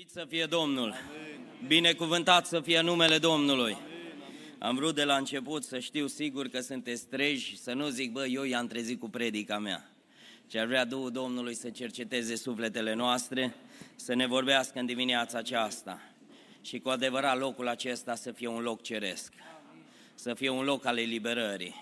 Slăvit 0.00 0.18
să 0.18 0.26
fie 0.28 0.46
Domnul! 0.46 0.94
Binecuvântat 1.66 2.46
să 2.46 2.60
fie 2.60 2.80
numele 2.80 3.18
Domnului! 3.18 3.76
Am 4.58 4.74
vrut 4.74 4.94
de 4.94 5.04
la 5.04 5.16
început 5.16 5.64
să 5.64 5.78
știu 5.78 6.06
sigur 6.06 6.48
că 6.48 6.60
sunteți 6.60 7.06
treji, 7.06 7.56
să 7.56 7.72
nu 7.72 7.88
zic, 7.88 8.12
bă, 8.12 8.26
eu 8.26 8.42
i-am 8.42 8.66
trezit 8.66 9.00
cu 9.00 9.08
predica 9.08 9.58
mea. 9.58 9.90
Ce 10.46 10.58
ar 10.58 10.66
vrea 10.66 10.84
Duhul 10.84 11.10
Domnului 11.10 11.54
să 11.54 11.70
cerceteze 11.70 12.36
sufletele 12.36 12.94
noastre, 12.94 13.54
să 13.96 14.14
ne 14.14 14.26
vorbească 14.26 14.78
în 14.78 14.86
dimineața 14.86 15.38
aceasta. 15.38 16.00
Și 16.62 16.78
cu 16.78 16.88
adevărat 16.88 17.38
locul 17.38 17.68
acesta 17.68 18.14
să 18.14 18.32
fie 18.32 18.48
un 18.48 18.62
loc 18.62 18.82
ceresc, 18.82 19.32
să 20.14 20.34
fie 20.34 20.48
un 20.48 20.64
loc 20.64 20.84
al 20.84 20.98
eliberării. 20.98 21.74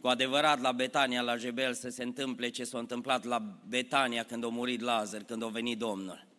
Cu 0.00 0.06
adevărat 0.06 0.60
la 0.60 0.72
Betania, 0.72 1.20
la 1.20 1.36
Jebel, 1.36 1.74
să 1.74 1.88
se 1.88 2.02
întâmple 2.02 2.48
ce 2.48 2.64
s-a 2.64 2.78
întâmplat 2.78 3.24
la 3.24 3.42
Betania 3.68 4.22
când 4.22 4.44
a 4.44 4.48
murit 4.48 4.80
Lazar, 4.80 5.22
când 5.22 5.42
a 5.42 5.46
venit 5.46 5.78
Domnul 5.78 6.32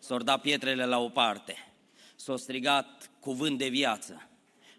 s-au 0.00 0.18
dat 0.18 0.40
pietrele 0.40 0.84
la 0.84 0.98
o 0.98 1.08
parte, 1.08 1.72
s-au 2.16 2.36
strigat 2.36 3.10
cuvânt 3.20 3.58
de 3.58 3.68
viață 3.68 4.28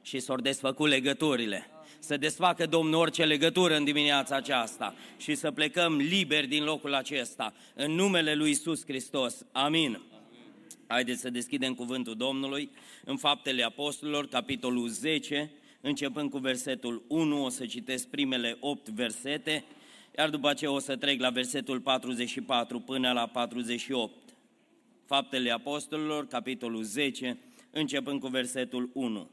și 0.01 0.19
s-au 0.19 0.35
desfăcut 0.35 0.89
legăturile. 0.89 1.65
Să 1.99 2.17
desfacă 2.17 2.65
Domnul 2.65 2.99
orice 2.99 3.25
legătură 3.25 3.75
în 3.75 3.83
dimineața 3.83 4.35
aceasta 4.35 4.95
și 5.17 5.35
să 5.35 5.51
plecăm 5.51 5.97
liberi 5.97 6.47
din 6.47 6.63
locul 6.63 6.93
acesta, 6.93 7.53
în 7.75 7.91
numele 7.91 8.33
Lui 8.33 8.49
Isus 8.49 8.83
Hristos. 8.85 9.45
Amin. 9.51 10.01
Haideți 10.87 11.21
să 11.21 11.29
deschidem 11.29 11.73
cuvântul 11.73 12.15
Domnului 12.15 12.71
în 13.05 13.17
Faptele 13.17 13.63
Apostolilor, 13.63 14.27
capitolul 14.27 14.87
10, 14.87 15.51
începând 15.81 16.29
cu 16.29 16.37
versetul 16.37 17.03
1, 17.07 17.43
o 17.43 17.49
să 17.49 17.65
citesc 17.65 18.07
primele 18.07 18.57
8 18.59 18.89
versete, 18.89 19.63
iar 20.17 20.29
după 20.29 20.49
aceea 20.49 20.71
o 20.71 20.79
să 20.79 20.95
trec 20.95 21.19
la 21.19 21.29
versetul 21.29 21.79
44 21.79 22.79
până 22.79 23.11
la 23.11 23.27
48. 23.27 24.13
Faptele 25.11 25.51
Apostolilor, 25.51 26.27
capitolul 26.27 26.83
10, 26.83 27.39
începând 27.71 28.19
cu 28.19 28.27
versetul 28.27 28.89
1. 28.93 29.29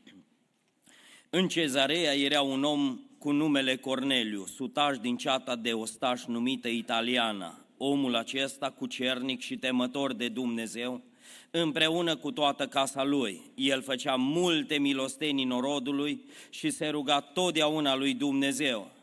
În 1.30 1.48
cezarea 1.48 2.14
era 2.14 2.42
un 2.42 2.64
om 2.64 3.00
cu 3.18 3.30
numele 3.30 3.76
Corneliu, 3.76 4.46
sutaș 4.46 4.98
din 4.98 5.16
ceata 5.16 5.56
de 5.56 5.72
ostaș 5.72 6.24
numită 6.24 6.68
Italiana. 6.68 7.64
Omul 7.76 8.14
acesta, 8.14 8.70
cucernic 8.70 9.40
și 9.40 9.56
temător 9.56 10.12
de 10.12 10.28
Dumnezeu, 10.28 11.02
împreună 11.50 12.16
cu 12.16 12.30
toată 12.30 12.66
casa 12.66 13.04
lui. 13.04 13.40
El 13.54 13.82
făcea 13.82 14.14
multe 14.14 14.78
milostenii 14.78 15.44
norodului 15.44 16.24
și 16.50 16.70
se 16.70 16.88
ruga 16.88 17.20
totdeauna 17.20 17.96
lui 17.96 18.14
Dumnezeu. 18.14 18.95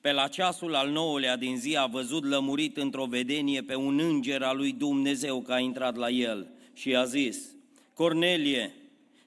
Pe 0.00 0.12
la 0.12 0.28
ceasul 0.28 0.74
al 0.74 0.90
nouălea 0.90 1.36
din 1.36 1.56
zi 1.56 1.76
a 1.76 1.86
văzut 1.86 2.24
lămurit 2.24 2.76
într-o 2.76 3.04
vedenie 3.04 3.62
pe 3.62 3.74
un 3.74 3.98
înger 3.98 4.42
al 4.42 4.56
lui 4.56 4.72
Dumnezeu 4.72 5.42
că 5.42 5.52
a 5.52 5.58
intrat 5.58 5.96
la 5.96 6.08
el 6.08 6.50
și 6.72 6.96
a 6.96 7.04
zis, 7.04 7.54
Cornelie, 7.94 8.74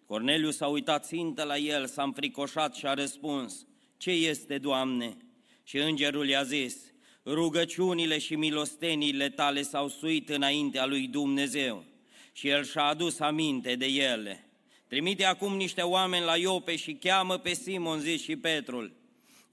Corneliu 0.05 0.51
s-a 0.51 0.67
uitat 0.67 1.05
țintă 1.05 1.43
la 1.43 1.57
el, 1.57 1.85
s-a 1.87 2.03
înfricoșat 2.03 2.75
și 2.75 2.85
a 2.85 2.93
răspuns, 2.93 3.65
Ce 3.97 4.11
este, 4.11 4.57
Doamne? 4.57 5.17
Și 5.63 5.77
îngerul 5.77 6.27
i-a 6.27 6.43
zis, 6.43 6.75
Rugăciunile 7.25 8.17
și 8.17 8.35
milosteniile 8.35 9.29
tale 9.29 9.61
s-au 9.61 9.87
suit 9.87 10.29
înaintea 10.29 10.85
lui 10.85 11.07
Dumnezeu 11.07 11.83
și 12.31 12.47
el 12.47 12.63
și-a 12.63 12.83
adus 12.83 13.19
aminte 13.19 13.75
de 13.75 13.85
ele. 13.85 14.47
Trimite 14.87 15.25
acum 15.25 15.55
niște 15.55 15.81
oameni 15.81 16.25
la 16.25 16.37
Iope 16.37 16.75
și 16.75 16.93
cheamă 16.93 17.37
pe 17.37 17.53
Simon, 17.53 17.99
zis 17.99 18.21
și 18.21 18.35
Petrul, 18.35 19.02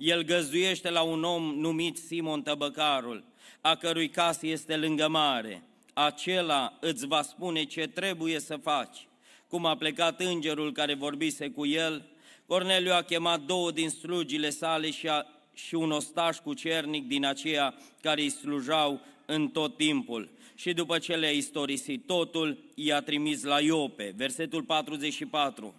el 0.01 0.23
găzduiește 0.23 0.91
la 0.91 1.03
un 1.03 1.25
om 1.25 1.43
numit 1.43 1.97
Simon 1.97 2.43
Tăbăcarul, 2.43 3.25
a 3.61 3.75
cărui 3.75 4.09
casă 4.09 4.47
este 4.47 4.77
lângă 4.77 5.09
mare. 5.09 5.63
Acela 5.93 6.79
îți 6.81 7.07
va 7.07 7.23
spune 7.23 7.65
ce 7.65 7.87
trebuie 7.87 8.41
să 8.41 8.57
faci. 8.57 9.07
Cum 9.49 9.67
a 9.67 9.77
plecat 9.77 10.21
îngerul 10.21 10.73
care 10.73 10.95
vorbise 10.95 11.49
cu 11.49 11.67
el, 11.67 12.05
Corneliu 12.47 12.93
a 12.93 13.03
chemat 13.03 13.41
două 13.41 13.71
din 13.71 13.91
slugile 13.91 14.51
sale 14.51 14.91
și, 14.91 15.09
a, 15.09 15.27
și 15.55 15.75
un 15.75 15.91
ostaș 15.91 16.37
cu 16.37 16.55
cernic 16.55 17.07
din 17.07 17.25
aceea 17.25 17.75
care 18.03 18.21
îi 18.21 18.29
slujau 18.29 19.01
în 19.27 19.49
tot 19.49 19.77
timpul. 19.77 20.29
Și 20.55 20.73
după 20.73 20.99
ce 20.99 21.17
le-a 21.17 21.31
istorisit 21.31 22.07
totul, 22.07 22.59
i-a 22.75 23.01
trimis 23.01 23.43
la 23.43 23.61
Iope. 23.61 24.13
Versetul 24.17 24.63
44. 24.63 25.75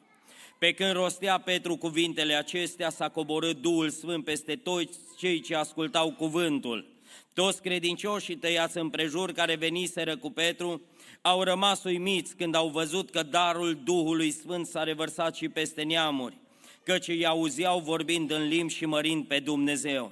Pe 0.62 0.72
când 0.72 0.92
rostea 0.92 1.38
Petru 1.38 1.76
cuvintele 1.76 2.34
acestea, 2.34 2.90
s-a 2.90 3.10
coborât 3.10 3.62
Duhul 3.62 3.90
Sfânt 3.90 4.24
peste 4.24 4.56
toți 4.56 5.00
cei 5.18 5.40
ce 5.42 5.56
ascultau 5.56 6.12
cuvântul. 6.12 6.86
Toți 7.34 7.62
credincioșii 7.62 8.36
tăiați 8.36 8.78
împrejur 8.78 9.32
care 9.32 9.56
veniseră 9.56 10.18
cu 10.18 10.30
Petru 10.30 10.82
au 11.22 11.44
rămas 11.44 11.84
uimiți 11.84 12.36
când 12.36 12.56
au 12.56 12.68
văzut 12.68 13.10
că 13.10 13.24
darul 13.24 13.80
Duhului 13.84 14.32
Sfânt 14.32 14.68
s-a 14.68 14.84
revărsat 14.84 15.36
și 15.36 15.50
peste 15.50 15.82
neamuri, 15.82 16.38
căci 16.84 17.08
îi 17.08 17.26
auzeau 17.26 17.80
vorbind 17.80 18.32
în 18.32 18.48
limbi 18.48 18.74
și 18.74 18.86
mărind 18.86 19.28
pe 19.28 19.40
Dumnezeu. 19.40 20.12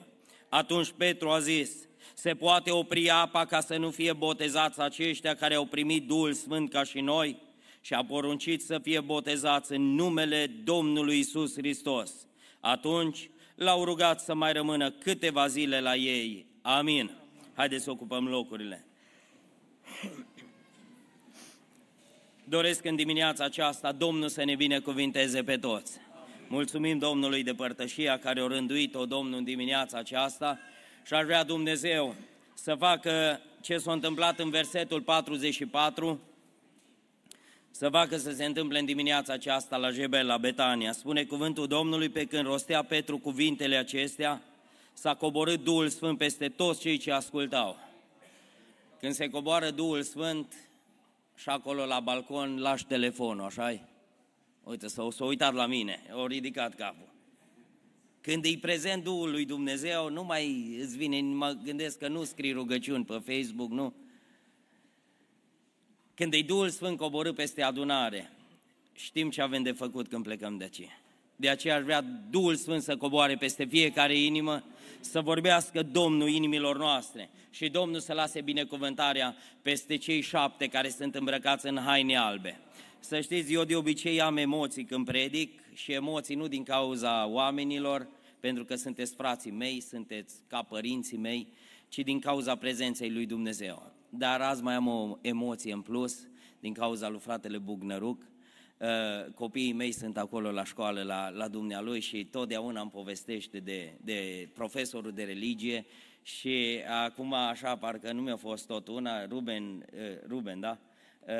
Atunci 0.50 0.94
Petru 0.98 1.30
a 1.30 1.40
zis, 1.40 1.72
se 2.14 2.34
poate 2.34 2.72
opri 2.72 3.10
apa 3.10 3.46
ca 3.46 3.60
să 3.60 3.78
nu 3.78 3.90
fie 3.90 4.14
botezați 4.14 4.80
aceștia 4.80 5.36
care 5.36 5.56
au 5.56 5.66
primit 5.66 6.08
Duhul 6.08 6.34
Sfânt 6.34 6.70
ca 6.70 6.84
și 6.84 7.00
noi? 7.00 7.48
Și 7.82 7.94
a 7.94 8.04
poruncit 8.04 8.62
să 8.62 8.80
fie 8.80 9.00
botezați 9.00 9.72
în 9.72 9.82
numele 9.82 10.48
Domnului 10.64 11.20
Isus 11.20 11.54
Hristos. 11.56 12.12
Atunci 12.60 13.30
l-au 13.56 13.84
rugat 13.84 14.20
să 14.20 14.34
mai 14.34 14.54
rămână 14.54 14.92
câteva 14.92 15.48
zile 15.48 15.80
la 15.80 15.96
ei. 15.96 16.46
Amin. 16.62 17.12
Haideți 17.54 17.84
să 17.84 17.92
ocupăm 17.92 18.28
locurile. 18.28 18.86
Doresc 22.44 22.86
în 22.86 22.96
dimineața 22.96 23.44
aceasta 23.44 23.92
Domnul 23.92 24.30
să 24.30 24.44
ne 24.44 24.56
binecuvinteze 24.56 25.44
pe 25.44 25.58
toți. 25.58 25.98
Mulțumim 26.48 26.98
Domnului 26.98 27.44
de 27.44 27.54
părtășia 27.54 28.20
care 28.20 28.42
o 28.42 28.48
rânduit-o 28.48 29.06
Domnul 29.06 29.38
în 29.38 29.44
dimineața 29.44 29.98
aceasta 29.98 30.60
și 31.06 31.14
ar 31.14 31.24
vrea 31.24 31.44
Dumnezeu 31.44 32.16
să 32.54 32.76
facă 32.76 33.42
ce 33.62 33.78
s-a 33.78 33.92
întâmplat 33.92 34.40
în 34.40 34.50
versetul 34.50 35.02
44, 35.02 36.20
să 37.72 37.90
facă 37.90 38.18
să 38.18 38.32
se 38.32 38.46
întâmple 38.46 38.80
în 38.80 38.86
dimineața 38.86 39.34
aceasta 39.34 39.78
la 39.78 39.92
Jebel, 39.92 40.26
la 40.26 40.38
Betania. 40.38 40.92
Spune 40.92 41.24
cuvântul 41.24 41.68
Domnului 41.68 42.10
pe 42.10 42.26
când 42.26 42.46
rostea 42.46 42.84
Petru 42.84 43.18
cuvintele 43.18 43.76
acestea, 43.76 44.42
s-a 44.94 45.16
coborât 45.16 45.64
Duhul 45.64 45.90
Sfânt 45.90 46.18
peste 46.18 46.50
toți 46.50 46.80
cei 46.80 46.98
ce 46.98 47.12
ascultau. 47.12 47.78
Când 49.00 49.14
se 49.14 49.30
coboară 49.30 49.70
Duhul 49.70 50.02
Sfânt 50.02 50.54
și 51.36 51.50
acolo 51.50 51.86
la 51.86 52.00
balcon 52.00 52.60
lași 52.60 52.86
telefonul, 52.86 53.46
așa 53.46 53.74
-i? 53.74 53.82
Uite, 54.64 54.88
s-a, 54.88 55.08
s-a 55.12 55.26
uitat 55.26 55.54
la 55.54 55.66
mine, 55.66 56.02
a 56.12 56.28
ridicat 56.28 56.76
capul. 56.76 57.08
Când 58.22 58.46
îi 58.46 58.58
prezent 58.58 59.04
Duhul 59.04 59.32
lui 59.32 59.46
Dumnezeu, 59.46 60.10
nu 60.10 60.24
mai 60.24 60.76
îți 60.82 60.98
vine, 60.98 61.22
mă 61.22 61.58
gândesc 61.64 61.98
că 61.98 62.08
nu 62.08 62.24
scrii 62.24 62.52
rugăciuni 62.52 63.06
pe 63.06 63.22
Facebook, 63.26 63.70
nu, 63.70 63.94
când 66.20 66.34
îi 66.34 66.44
Duhul 66.44 66.70
Sfânt 66.70 66.98
coborâ 66.98 67.34
peste 67.34 67.62
adunare, 67.62 68.32
știm 68.94 69.30
ce 69.30 69.42
avem 69.42 69.64
de 69.64 69.72
făcut 69.72 70.08
când 70.08 70.24
plecăm 70.24 70.58
de 70.58 70.64
aici. 70.64 70.90
De 71.36 71.50
aceea 71.50 71.76
aș 71.76 71.84
vrea 71.84 72.02
Duhul 72.30 72.56
Sfânt 72.56 72.82
să 72.82 72.98
coboare 72.98 73.36
peste 73.36 73.66
fiecare 73.66 74.18
inimă, 74.18 74.64
să 75.00 75.22
vorbească 75.22 75.84
Domnul 75.84 76.30
inimilor 76.30 76.78
noastre 76.78 77.30
și 77.50 77.70
Domnul 77.70 78.00
să 78.00 78.14
lase 78.14 78.42
binecuvântarea 78.42 79.36
peste 79.62 79.98
cei 79.98 80.22
șapte 80.22 80.68
care 80.68 80.90
sunt 80.90 81.16
îmbrăcați 81.16 81.68
în 81.68 81.78
haine 81.78 82.18
albe. 82.18 82.60
Să 83.00 83.22
știți, 83.22 83.54
eu 83.54 83.64
de 83.64 83.76
obicei 83.76 84.22
am 84.22 84.38
emoții 84.38 84.84
când 84.84 85.06
predic 85.06 85.60
și 85.74 85.92
emoții 85.92 86.36
nu 86.36 86.48
din 86.48 86.64
cauza 86.64 87.28
oamenilor, 87.28 88.08
pentru 88.40 88.66
că 88.66 88.76
sunteți 88.76 89.16
frații 89.16 89.52
mei, 89.52 89.82
sunteți 89.82 90.36
ca 90.48 90.62
părinții 90.62 91.18
mei, 91.18 91.48
ci 91.90 91.98
din 91.98 92.20
cauza 92.20 92.56
prezenței 92.56 93.12
lui 93.12 93.26
Dumnezeu 93.26 93.98
dar 94.10 94.42
azi 94.42 94.64
mai 94.64 94.74
am 94.74 94.88
o 94.88 95.18
emoție 95.22 95.74
în 95.74 95.82
plus 95.82 96.28
din 96.60 96.74
cauza 96.74 97.10
lui 97.10 97.20
fratele 97.20 97.58
Bugnăruc. 97.58 98.22
Uh, 98.78 99.34
copiii 99.34 99.74
mei 99.74 99.92
sunt 99.92 100.18
acolo 100.18 100.52
la 100.52 100.64
școală, 100.64 101.04
la, 101.04 101.30
la 101.30 101.48
dumnealui 101.48 102.00
și 102.00 102.26
totdeauna 102.26 102.82
îmi 102.82 102.92
povestește 102.92 103.60
de, 103.60 103.94
de 104.02 104.50
profesorul 104.54 105.12
de 105.12 105.24
religie 105.24 105.86
și 106.22 106.80
acum 107.04 107.34
așa 107.34 107.76
parcă 107.76 108.12
nu 108.12 108.22
mi-a 108.22 108.36
fost 108.36 108.68
tot 108.68 108.88
una, 108.88 109.26
Ruben, 109.26 109.86
uh, 109.94 110.28
Ruben 110.28 110.60
da? 110.60 110.78
Uh, 111.28 111.34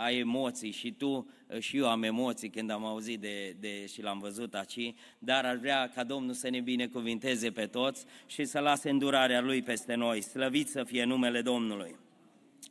ai 0.00 0.18
emoții 0.18 0.70
și 0.70 0.92
tu 0.92 1.30
și 1.58 1.76
eu 1.76 1.88
am 1.88 2.02
emoții 2.02 2.50
când 2.50 2.70
am 2.70 2.84
auzit 2.84 3.20
de, 3.20 3.56
de 3.60 3.86
și 3.86 4.02
l-am 4.02 4.18
văzut 4.18 4.54
aici, 4.54 4.94
dar 5.18 5.44
aș 5.44 5.58
vrea 5.58 5.90
ca 5.94 6.04
Domnul 6.04 6.34
să 6.34 6.48
ne 6.48 6.60
binecuvinteze 6.60 7.50
pe 7.50 7.66
toți 7.66 8.04
și 8.26 8.44
să 8.44 8.58
lase 8.58 8.90
îndurarea 8.90 9.40
Lui 9.40 9.62
peste 9.62 9.94
noi. 9.94 10.20
Slăvit 10.20 10.68
să 10.68 10.84
fie 10.84 11.04
numele 11.04 11.42
Domnului! 11.42 11.96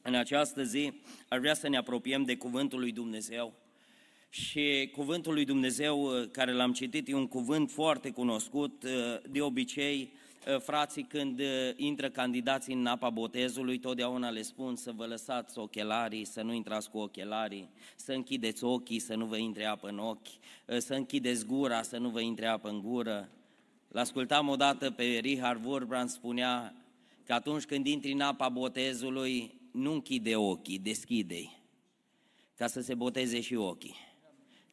În 0.01 0.15
această 0.15 0.63
zi 0.63 0.93
aș 1.27 1.39
vrea 1.39 1.53
să 1.53 1.69
ne 1.69 1.77
apropiem 1.77 2.23
de 2.23 2.35
Cuvântul 2.35 2.79
lui 2.79 2.91
Dumnezeu 2.91 3.53
și 4.29 4.89
Cuvântul 4.95 5.33
lui 5.33 5.45
Dumnezeu 5.45 6.09
care 6.31 6.51
l-am 6.53 6.73
citit 6.73 7.07
e 7.07 7.13
un 7.13 7.27
cuvânt 7.27 7.71
foarte 7.71 8.09
cunoscut, 8.09 8.85
de 9.29 9.41
obicei 9.41 10.11
uh, 10.13 10.16
frații 10.59 11.03
când 11.03 11.39
uh, 11.39 11.45
intră 11.75 12.09
candidații 12.09 12.73
în 12.73 12.85
apa 12.85 13.09
botezului, 13.09 13.79
totdeauna 13.79 14.29
le 14.29 14.41
spun 14.41 14.75
să 14.75 14.91
vă 14.91 15.05
lăsați 15.05 15.59
ochelarii, 15.59 16.25
să 16.25 16.41
nu 16.41 16.53
intrați 16.53 16.89
cu 16.89 16.97
ochelarii, 16.97 17.69
să 17.95 18.11
închideți 18.11 18.63
ochii, 18.63 18.99
să 18.99 19.15
nu 19.15 19.25
vă 19.25 19.37
intre 19.37 19.65
apă 19.65 19.87
în 19.87 19.99
ochi, 19.99 20.27
să 20.77 20.93
închideți 20.93 21.45
gura, 21.45 21.81
să 21.81 21.97
nu 21.97 22.09
vă 22.09 22.19
intre 22.19 22.45
apă 22.45 22.69
în 22.69 22.81
gură. 22.81 23.29
L-ascultam 23.87 24.47
odată 24.47 24.91
pe 24.91 25.03
Richard 25.03 25.65
Wurbrand, 25.65 26.09
spunea 26.09 26.73
că 27.25 27.33
atunci 27.33 27.65
când 27.65 27.87
intri 27.87 28.11
în 28.11 28.21
apa 28.21 28.49
botezului, 28.49 29.59
nu 29.71 29.91
închide 29.91 30.35
ochii, 30.35 30.79
deschide-i, 30.79 31.57
ca 32.55 32.67
să 32.67 32.81
se 32.81 32.93
boteze 32.93 33.41
și 33.41 33.55
ochii. 33.55 34.06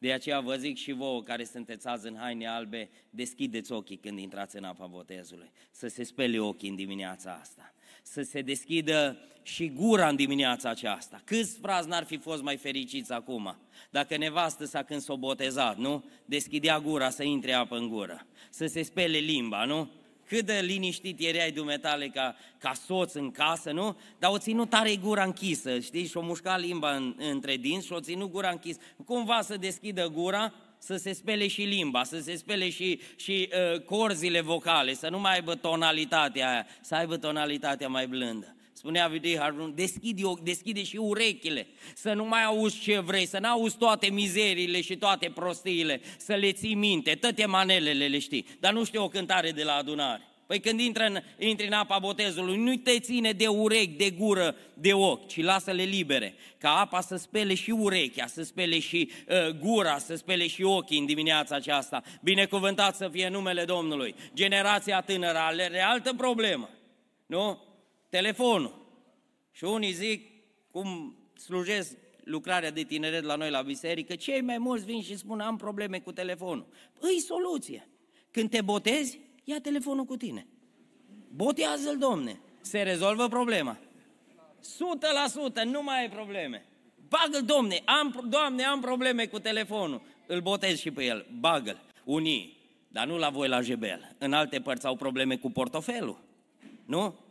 De 0.05 0.13
aceea 0.13 0.41
vă 0.41 0.57
zic 0.57 0.77
și 0.77 0.93
vouă 0.93 1.23
care 1.23 1.45
sunteți 1.45 1.87
azi 1.87 2.07
în 2.07 2.17
haine 2.17 2.47
albe, 2.47 2.91
deschideți 3.11 3.73
ochii 3.73 3.97
când 3.97 4.19
intrați 4.19 4.57
în 4.57 4.65
apa 4.65 4.87
botezului, 4.87 5.51
să 5.71 5.89
se 5.89 6.03
spele 6.03 6.39
ochii 6.39 6.69
în 6.69 6.75
dimineața 6.75 7.39
asta, 7.41 7.75
să 8.03 8.23
se 8.23 8.41
deschidă 8.41 9.19
și 9.43 9.69
gura 9.69 10.09
în 10.09 10.17
dimineața 10.17 10.69
aceasta. 10.69 11.21
Câți 11.25 11.59
frați 11.59 11.89
n-ar 11.89 12.05
fi 12.05 12.17
fost 12.17 12.43
mai 12.43 12.57
fericiți 12.57 13.13
acum? 13.13 13.57
Dacă 13.91 14.17
nevastă 14.17 14.65
sa 14.65 14.83
când 14.83 15.01
s-o 15.01 15.17
botezat, 15.17 15.77
nu? 15.79 16.05
Deschidea 16.25 16.81
gura 16.81 17.11
să 17.11 17.23
intre 17.23 17.53
apă 17.53 17.77
în 17.77 17.89
gură, 17.89 18.27
să 18.51 18.67
se 18.67 18.83
spele 18.83 19.19
limba, 19.19 19.65
nu? 19.65 19.91
Cât 20.27 20.47
de 20.47 20.61
liniștit 20.63 21.21
erai 21.21 21.51
dumetale 21.51 22.09
ca, 22.09 22.37
ca 22.59 22.73
soț 22.87 23.13
în 23.13 23.31
casă, 23.31 23.71
nu? 23.71 23.99
Dar 24.19 24.31
o 24.31 24.39
ținut 24.39 24.71
tare 24.71 24.97
gura 24.97 25.25
închisă, 25.25 25.79
știi? 25.79 26.07
Și 26.07 26.17
o 26.17 26.21
mușca 26.21 26.57
limba 26.57 26.95
în, 26.95 27.15
între 27.33 27.57
dinți 27.57 27.87
și 27.87 27.93
o 27.93 28.01
ținut 28.01 28.31
gura 28.31 28.51
închisă. 28.51 28.79
Cumva 29.05 29.41
să 29.41 29.57
deschidă 29.57 30.09
gura, 30.09 30.53
să 30.79 30.97
se 30.97 31.13
spele 31.13 31.47
și 31.47 31.63
limba, 31.63 32.05
să 32.05 32.21
se 32.21 32.37
spele 32.37 32.71
și, 32.71 33.01
și 33.17 33.49
uh, 33.73 33.81
corzile 33.81 34.41
vocale, 34.41 34.95
să 34.95 35.09
nu 35.09 35.21
mai 35.21 35.35
aibă 35.35 35.55
tonalitatea 35.55 36.51
aia, 36.51 36.67
să 36.81 36.95
aibă 36.95 37.17
tonalitatea 37.17 37.89
mai 37.89 38.07
blândă 38.07 38.55
spunea 38.85 39.07
Videi 39.07 39.39
Harun, 39.39 39.73
deschide, 39.75 40.23
deschide 40.43 40.83
și 40.83 40.97
urechile, 40.97 41.67
să 41.95 42.13
nu 42.13 42.25
mai 42.25 42.45
auzi 42.45 42.81
ce 42.81 42.99
vrei, 42.99 43.27
să 43.27 43.39
nu 43.39 43.49
auzi 43.49 43.77
toate 43.77 44.07
mizeriile 44.07 44.81
și 44.81 44.97
toate 44.97 45.31
prostiile, 45.35 46.01
să 46.17 46.35
le 46.35 46.53
ții 46.53 46.75
minte, 46.75 47.15
toate 47.15 47.47
manelele 47.47 48.07
le 48.07 48.19
știi, 48.19 48.47
dar 48.61 48.73
nu 48.73 48.85
știu 48.85 49.03
o 49.03 49.09
cântare 49.09 49.51
de 49.51 49.63
la 49.63 49.75
adunare. 49.75 50.23
Păi 50.47 50.61
când 50.61 50.81
intră 50.81 51.05
în, 51.05 51.19
intri 51.39 51.67
în 51.67 51.73
apa 51.73 51.99
botezului, 51.99 52.57
nu 52.57 52.77
te 52.77 52.99
ține 52.99 53.33
de 53.33 53.47
urechi, 53.47 53.97
de 53.97 54.11
gură, 54.11 54.57
de 54.75 54.93
ochi, 54.93 55.27
ci 55.27 55.43
lasă-le 55.43 55.83
libere, 55.83 56.35
ca 56.59 56.71
apa 56.71 57.01
să 57.01 57.17
spele 57.17 57.55
și 57.55 57.71
urechea, 57.71 58.27
să 58.27 58.43
spele 58.43 58.79
și 58.79 59.11
uh, 59.29 59.49
gura, 59.49 59.99
să 59.99 60.15
spele 60.15 60.47
și 60.47 60.63
ochii 60.63 60.99
în 60.99 61.07
dimineața 61.07 61.55
aceasta. 61.55 62.03
Binecuvântat 62.23 62.97
să 62.97 63.09
fie 63.13 63.29
numele 63.29 63.65
Domnului. 63.65 64.15
Generația 64.35 65.01
tânără 65.01 65.39
are 65.39 65.83
altă 65.83 66.15
problemă, 66.17 66.69
nu? 67.27 67.73
Telefonul. 68.15 68.75
Și 69.53 69.65
unii 69.65 69.93
zic, 69.93 70.31
cum 70.71 71.17
slujesc 71.37 71.97
lucrarea 72.25 72.71
de 72.71 72.83
tineret 72.83 73.25
la 73.25 73.35
noi 73.35 73.51
la 73.51 73.63
biserică, 73.63 74.15
cei 74.15 74.41
mai 74.41 74.59
mulți 74.59 74.85
vin 74.85 75.03
și 75.03 75.17
spun, 75.17 75.41
am 75.41 75.57
probleme 75.57 75.99
cu 75.99 76.13
telefonul. 76.13 76.67
Păi, 77.01 77.21
soluție. 77.21 77.89
Când 78.31 78.51
te 78.51 78.61
botezi, 78.61 79.19
ia 79.45 79.61
telefonul 79.61 80.05
cu 80.05 80.17
tine. 80.17 80.47
Botează-l, 81.29 81.99
domne. 81.99 82.41
Se 82.61 82.83
rezolvă 82.83 83.29
problema. 83.29 83.79
100% 85.61 85.65
nu 85.65 85.83
mai 85.83 86.01
ai 86.01 86.11
probleme. 86.11 86.67
Bagă-l, 87.09 87.45
domne, 87.45 87.83
am, 87.85 88.27
doamne, 88.29 88.65
am 88.65 88.81
probleme 88.81 89.27
cu 89.27 89.39
telefonul. 89.39 90.03
Îl 90.27 90.41
botez 90.41 90.79
și 90.79 90.91
pe 90.91 91.05
el, 91.05 91.27
bagă-l. 91.41 91.81
Unii, 92.05 92.57
dar 92.89 93.07
nu 93.07 93.19
la 93.19 93.31
voi 93.31 93.49
la 93.49 93.61
Jebel. 93.61 94.15
În 94.19 94.33
alte 94.33 94.61
părți 94.61 94.87
au 94.87 94.97
probleme 94.97 95.37
cu 95.37 95.51
portofelul. 95.51 96.19
Nu? 96.85 97.24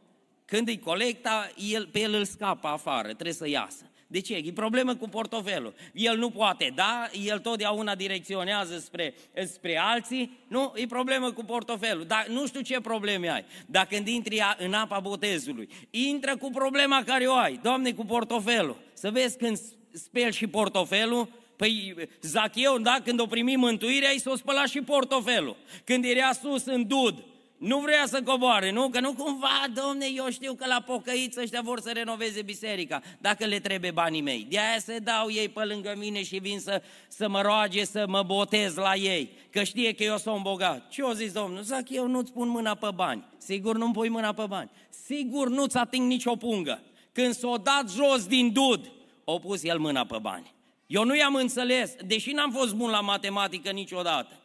Când 0.54 0.68
îi 0.68 0.80
colecta, 0.80 1.50
el, 1.72 1.88
pe 1.92 2.00
el 2.00 2.14
îl 2.14 2.26
scapă 2.26 2.68
afară, 2.68 3.08
trebuie 3.08 3.34
să 3.34 3.50
iasă. 3.50 3.84
De 4.08 4.20
ce? 4.20 4.36
E 4.36 4.52
problemă 4.52 4.96
cu 4.96 5.10
portofelul. 5.10 5.74
El 5.94 6.18
nu 6.18 6.30
poate 6.30 6.72
da, 6.76 7.10
el 7.26 7.40
totdeauna 7.40 7.96
direcționează 7.96 8.80
spre, 8.80 9.14
spre 9.54 9.78
alții, 9.78 10.38
nu? 10.48 10.74
E 10.76 10.86
problemă 10.86 11.32
cu 11.32 11.44
portofelul. 11.44 12.06
Dar 12.06 12.26
nu 12.28 12.48
știu 12.48 12.62
ce 12.62 12.80
probleme 12.80 13.30
ai. 13.30 13.46
Dacă 13.66 13.88
când 13.96 14.08
intri 14.08 14.42
în 14.58 14.74
apa 14.74 15.00
botezului, 15.00 15.70
intră 15.90 16.38
cu 16.38 16.50
problema 16.50 17.04
care 17.06 17.26
o 17.26 17.34
ai. 17.34 17.60
Doamne, 17.64 17.92
cu 17.92 18.06
portofelul. 18.06 18.78
Să 18.94 19.12
vezi 19.12 19.38
când 19.38 19.60
speli 19.92 20.34
și 20.34 20.48
portofelul, 20.48 21.28
Păi 21.56 21.96
Zacheu, 22.22 22.78
da, 22.78 22.98
când 23.04 23.20
o 23.20 23.26
primi 23.26 23.56
mântuirea, 23.56 24.10
i 24.10 24.20
s-o 24.20 24.36
spălat 24.36 24.68
și 24.68 24.82
portofelul. 24.82 25.58
Când 25.84 26.06
era 26.06 26.32
sus 26.32 26.66
în 26.66 26.88
dud, 26.88 27.24
nu 27.63 27.80
vrea 27.80 28.06
să 28.06 28.21
coboare, 28.24 28.71
nu? 28.71 28.89
Că 28.89 29.00
nu 29.00 29.13
cumva, 29.13 29.65
domne, 29.74 30.06
eu 30.15 30.30
știu 30.30 30.54
că 30.54 30.65
la 30.68 30.83
pocăiți 30.86 31.39
ăștia 31.39 31.62
vor 31.62 31.80
să 31.80 31.92
renoveze 31.92 32.42
biserica, 32.42 33.01
dacă 33.19 33.45
le 33.45 33.60
trebuie 33.60 33.92
banii 33.92 34.21
mei. 34.21 34.48
De 34.50 34.60
aia 34.60 34.80
se 34.80 35.00
dau 35.00 35.31
ei 35.31 35.50
pe 35.50 35.63
lângă 35.63 35.94
mine 35.98 36.24
și 36.24 36.38
vin 36.38 36.60
să, 36.60 36.81
să 37.07 37.30
mă 37.30 37.42
roage 37.42 37.86
să 37.86 38.06
mă 38.07 38.24
botez 38.24 38.75
la 38.75 38.95
ei, 38.95 39.30
că 39.50 39.63
știe 39.63 39.94
că 39.94 40.04
eu 40.04 40.18
sunt 40.18 40.42
bogat. 40.42 40.89
Ce 40.89 41.01
o 41.01 41.13
zis 41.13 41.31
domnul? 41.31 41.62
Zac, 41.62 41.89
eu 41.89 42.07
nu-ți 42.07 42.31
pun 42.31 42.48
mâna 42.48 42.75
pe 42.75 42.89
bani. 42.95 43.24
Sigur 43.38 43.77
nu-mi 43.77 43.94
pui 43.94 44.10
mâna 44.10 44.33
pe 44.33 44.45
bani. 44.48 44.69
Sigur 45.06 45.50
nu-ți 45.50 45.77
ating 45.77 46.07
nicio 46.07 46.36
pungă. 46.36 46.81
Când 47.12 47.33
s-o 47.33 47.56
dat 47.57 47.89
jos 47.89 48.25
din 48.25 48.54
dud, 48.54 48.92
o 49.24 49.39
pus 49.39 49.63
el 49.63 49.80
mâna 49.80 50.06
pe 50.06 50.18
bani. 50.21 50.54
Eu 50.88 51.04
nu 51.04 51.15
i-am 51.15 51.36
înțeles, 51.36 51.95
deși 52.06 52.31
n-am 52.31 52.51
fost 52.51 52.75
bun 52.75 52.89
la 52.89 53.01
matematică 53.01 53.71
niciodată. 53.71 54.38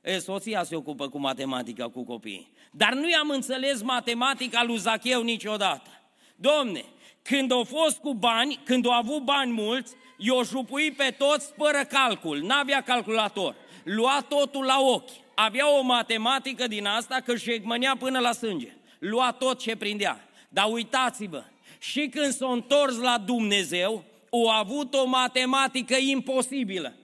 E, 0.00 0.18
soția 0.18 0.64
se 0.64 0.76
ocupă 0.76 1.08
cu 1.08 1.18
matematica 1.18 1.88
cu 1.88 2.04
copiii. 2.04 2.52
Dar 2.70 2.94
nu 2.94 3.08
i-am 3.08 3.30
înțeles 3.30 3.82
matematica 3.82 4.62
lui 4.64 4.76
Zacheu 4.76 5.22
niciodată. 5.22 5.90
Domne, 6.36 6.84
când 7.22 7.52
au 7.52 7.64
fost 7.64 7.98
cu 7.98 8.14
bani, 8.14 8.60
când 8.64 8.86
au 8.86 8.92
avut 8.92 9.22
bani 9.24 9.52
mulți, 9.52 9.94
i-o 10.16 10.42
jupui 10.42 10.90
pe 10.90 11.14
toți 11.18 11.52
fără 11.56 11.84
calcul, 11.88 12.40
n-avea 12.40 12.80
calculator. 12.80 13.54
Lua 13.84 14.24
totul 14.28 14.64
la 14.64 14.80
ochi. 14.80 15.10
Avea 15.34 15.78
o 15.78 15.82
matematică 15.82 16.66
din 16.66 16.86
asta 16.86 17.20
că 17.24 17.36
și 17.36 17.50
egmănea 17.50 17.96
până 17.98 18.18
la 18.18 18.32
sânge. 18.32 18.76
Lua 18.98 19.32
tot 19.32 19.58
ce 19.58 19.76
prindea. 19.76 20.28
Dar 20.48 20.66
uitați-vă, 20.70 21.44
și 21.78 22.08
când 22.08 22.32
s-a 22.32 22.52
întors 22.52 22.96
la 22.96 23.18
Dumnezeu, 23.18 24.04
au 24.30 24.48
avut 24.48 24.94
o 24.94 25.06
matematică 25.06 25.96
imposibilă. 25.96 26.94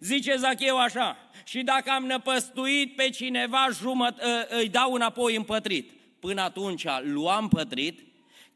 Zice 0.00 0.36
Zacheu 0.36 0.78
așa, 0.78 1.16
și 1.44 1.62
dacă 1.62 1.90
am 1.90 2.04
năpăstuit 2.04 2.96
pe 2.96 3.10
cineva, 3.10 3.68
jumăt, 3.72 4.18
ă, 4.18 4.46
îi 4.48 4.68
dau 4.68 4.92
înapoi 4.92 5.36
împătrit. 5.36 5.90
Până 6.20 6.42
atunci 6.42 6.84
luam 7.02 7.48
pătrit, 7.48 8.00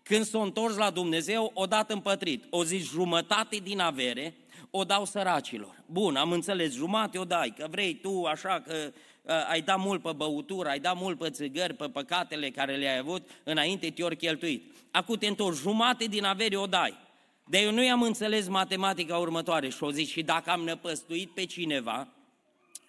când 0.02 0.24
s-o 0.24 0.40
întors 0.40 0.76
la 0.76 0.90
Dumnezeu, 0.90 1.50
o 1.54 1.66
dat 1.66 1.90
împătrit. 1.90 2.44
O 2.50 2.64
zis 2.64 2.90
jumătate 2.90 3.56
din 3.56 3.80
avere, 3.80 4.34
o 4.70 4.84
dau 4.84 5.04
săracilor. 5.04 5.82
Bun, 5.86 6.16
am 6.16 6.32
înțeles, 6.32 6.74
jumate 6.74 7.18
o 7.18 7.24
dai, 7.24 7.54
că 7.56 7.66
vrei 7.70 7.94
tu 7.94 8.24
așa, 8.24 8.62
că 8.66 8.92
uh, 9.22 9.32
ai 9.50 9.60
dat 9.60 9.78
mult 9.78 10.02
pe 10.02 10.12
băutură, 10.16 10.68
ai 10.68 10.78
dat 10.78 10.96
mult 10.96 11.18
pe 11.18 11.30
țigări, 11.30 11.74
pe 11.74 11.86
păcatele 11.88 12.50
care 12.50 12.76
le-ai 12.76 12.98
avut, 12.98 13.30
înainte 13.44 13.90
te-ori 13.90 14.16
cheltuit. 14.16 14.72
Acum 14.90 15.16
te 15.16 15.26
întorci, 15.26 15.58
jumate 15.58 16.04
din 16.04 16.24
avere 16.24 16.56
o 16.56 16.66
dai. 16.66 17.03
De 17.44 17.58
eu 17.58 17.72
nu 17.72 17.84
i-am 17.84 18.02
înțeles 18.02 18.48
matematica 18.48 19.16
următoare 19.16 19.68
și 19.68 19.82
o 19.82 19.90
zic, 19.90 20.08
și 20.08 20.22
dacă 20.22 20.50
am 20.50 20.60
năpăstuit 20.60 21.30
pe 21.30 21.44
cineva, 21.44 22.08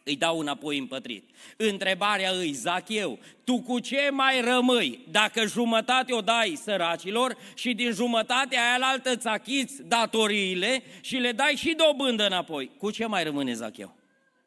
îi 0.03 0.15
dau 0.15 0.39
înapoi 0.39 0.77
împătrit. 0.77 1.29
Întrebarea 1.57 2.31
îi, 2.31 2.51
Zacheu, 2.51 3.19
tu 3.43 3.61
cu 3.61 3.79
ce 3.79 4.09
mai 4.11 4.41
rămâi 4.41 5.05
dacă 5.11 5.45
jumătate 5.45 6.13
o 6.13 6.21
dai 6.21 6.59
săracilor 6.63 7.37
și 7.53 7.73
din 7.73 7.91
jumătatea 7.91 8.61
aia 8.61 8.85
altă 8.85 9.09
îți 9.09 9.27
achiți 9.27 9.83
datoriile 9.83 10.83
și 11.01 11.15
le 11.15 11.31
dai 11.31 11.53
și 11.55 11.75
dobândă 11.75 12.25
înapoi? 12.25 12.71
Cu 12.77 12.91
ce 12.91 13.05
mai 13.05 13.23
rămâne, 13.23 13.53
Zacheu? 13.53 13.95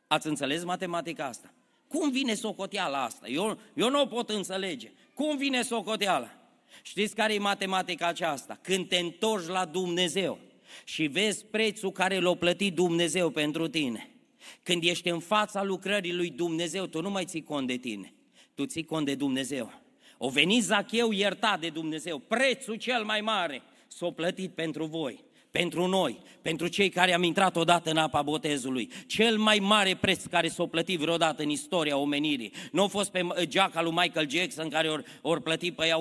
Ați 0.07 0.27
înțeles 0.27 0.65
matematica 0.65 1.25
asta? 1.25 1.53
Cum 1.89 2.11
vine 2.11 2.35
socoteala 2.35 3.03
asta? 3.03 3.29
Eu, 3.29 3.59
eu 3.75 3.91
nu 3.91 4.01
o 4.01 4.07
pot 4.07 4.31
înțelege. 4.31 4.93
Cum 5.15 5.37
vine 5.37 5.63
socoteala? 5.63 6.38
Știți 6.83 7.15
care 7.15 7.35
e 7.35 7.39
matematica 7.39 8.07
aceasta? 8.07 8.59
Când 8.63 8.89
te 8.89 8.97
întorci 8.97 9.47
la 9.47 9.65
Dumnezeu 9.65 10.39
și 10.85 11.07
vezi 11.07 11.45
prețul 11.45 11.93
care 11.93 12.19
l-a 12.19 12.35
plătit 12.35 12.75
Dumnezeu 12.75 13.31
pentru 13.31 13.69
tine– 13.69 14.11
când 14.63 14.85
ești 14.85 15.09
în 15.09 15.21
fața 15.21 15.63
lucrării 15.63 16.15
lui 16.15 16.31
Dumnezeu, 16.31 16.87
tu 16.87 17.01
nu 17.01 17.11
mai 17.11 17.25
ții 17.25 17.43
cont 17.43 17.67
de 17.67 17.77
tine, 17.77 18.13
tu 18.55 18.67
ții 18.67 18.85
cont 18.85 19.07
de 19.07 19.15
Dumnezeu. 19.15 19.73
O 20.19 20.29
venit 20.29 20.63
Zacheu 20.63 21.11
iertat 21.11 21.61
de 21.61 21.69
Dumnezeu, 21.69 22.19
prețul 22.19 22.75
cel 22.75 23.05
mai 23.05 23.21
mare 23.21 23.63
s-a 23.87 24.11
plătit 24.11 24.55
pentru 24.55 24.85
voi. 24.85 25.25
Pentru 25.51 25.87
noi, 25.87 26.19
pentru 26.43 26.67
cei 26.67 26.89
care 26.89 27.15
am 27.15 27.23
intrat 27.23 27.57
odată 27.57 27.91
în 27.91 27.97
apa 27.97 28.23
botezului. 28.23 28.91
Cel 29.07 29.39
mai 29.39 29.59
mare 29.59 29.95
preț 29.95 30.25
care 30.25 30.49
s-a 30.49 30.67
plătit 30.67 30.99
vreodată 30.99 31.43
în 31.43 31.49
istoria 31.49 31.97
omenirii. 31.97 32.53
Nu 32.73 32.83
a 32.83 32.87
fost 32.87 33.11
pe 33.11 33.27
geaca 33.43 33.83
lui 33.83 33.93
Michael 33.93 34.31
Jackson 34.31 34.69
care 34.69 34.89
ori, 34.89 35.05
ori 35.23 35.43
plătit 35.43 35.75
pe 35.75 35.87
ea 35.87 35.97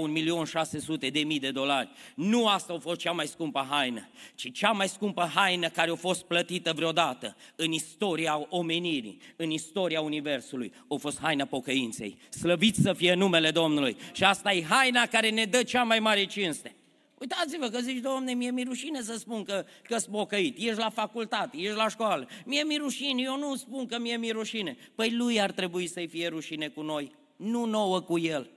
1.600.000 1.01 1.11
de 1.11 1.19
mii 1.19 1.39
de 1.39 1.51
dolari. 1.51 1.89
Nu 2.15 2.47
asta 2.47 2.73
a 2.73 2.79
fost 2.79 2.99
cea 2.99 3.11
mai 3.11 3.27
scumpă 3.27 3.67
haină, 3.69 4.09
ci 4.35 4.51
cea 4.51 4.71
mai 4.71 4.87
scumpă 4.87 5.31
haină 5.35 5.69
care 5.69 5.91
a 5.91 5.95
fost 5.95 6.23
plătită 6.23 6.73
vreodată 6.73 7.35
în 7.55 7.71
istoria 7.71 8.45
omenirii, 8.49 9.17
în 9.35 9.49
istoria 9.49 10.01
Universului, 10.01 10.73
a 10.89 10.95
fost 10.99 11.19
haina 11.19 11.45
pocăinței. 11.45 12.17
Slăvit 12.29 12.75
să 12.75 12.93
fie 12.93 13.13
numele 13.13 13.51
Domnului. 13.51 13.97
Și 14.11 14.23
asta 14.23 14.53
e 14.53 14.63
haina 14.63 15.05
care 15.05 15.29
ne 15.29 15.45
dă 15.45 15.63
cea 15.63 15.83
mai 15.83 15.99
mare 15.99 16.25
cinste. 16.25 16.76
Uitați-vă 17.19 17.67
că 17.67 17.79
zici, 17.79 18.01
domne, 18.01 18.33
mie 18.33 18.51
mi 18.51 18.63
rușine 18.63 19.01
să 19.01 19.17
spun 19.17 19.43
că, 19.43 19.65
că 19.83 19.97
spocăit, 19.97 20.57
ești 20.57 20.77
la 20.77 20.89
facultate, 20.89 21.57
ești 21.57 21.75
la 21.75 21.87
școală. 21.89 22.27
Mie 22.45 22.63
mi 22.63 22.77
rușine, 22.77 23.21
eu 23.21 23.37
nu 23.37 23.55
spun 23.55 23.85
că 23.85 23.99
mie 23.99 24.17
mi 24.17 24.31
rușine. 24.31 24.77
Păi 24.95 25.11
lui 25.11 25.41
ar 25.41 25.51
trebui 25.51 25.87
să-i 25.87 26.07
fie 26.07 26.27
rușine 26.27 26.67
cu 26.67 26.81
noi, 26.81 27.11
nu 27.35 27.65
nouă 27.65 27.99
cu 27.99 28.19
el. 28.19 28.49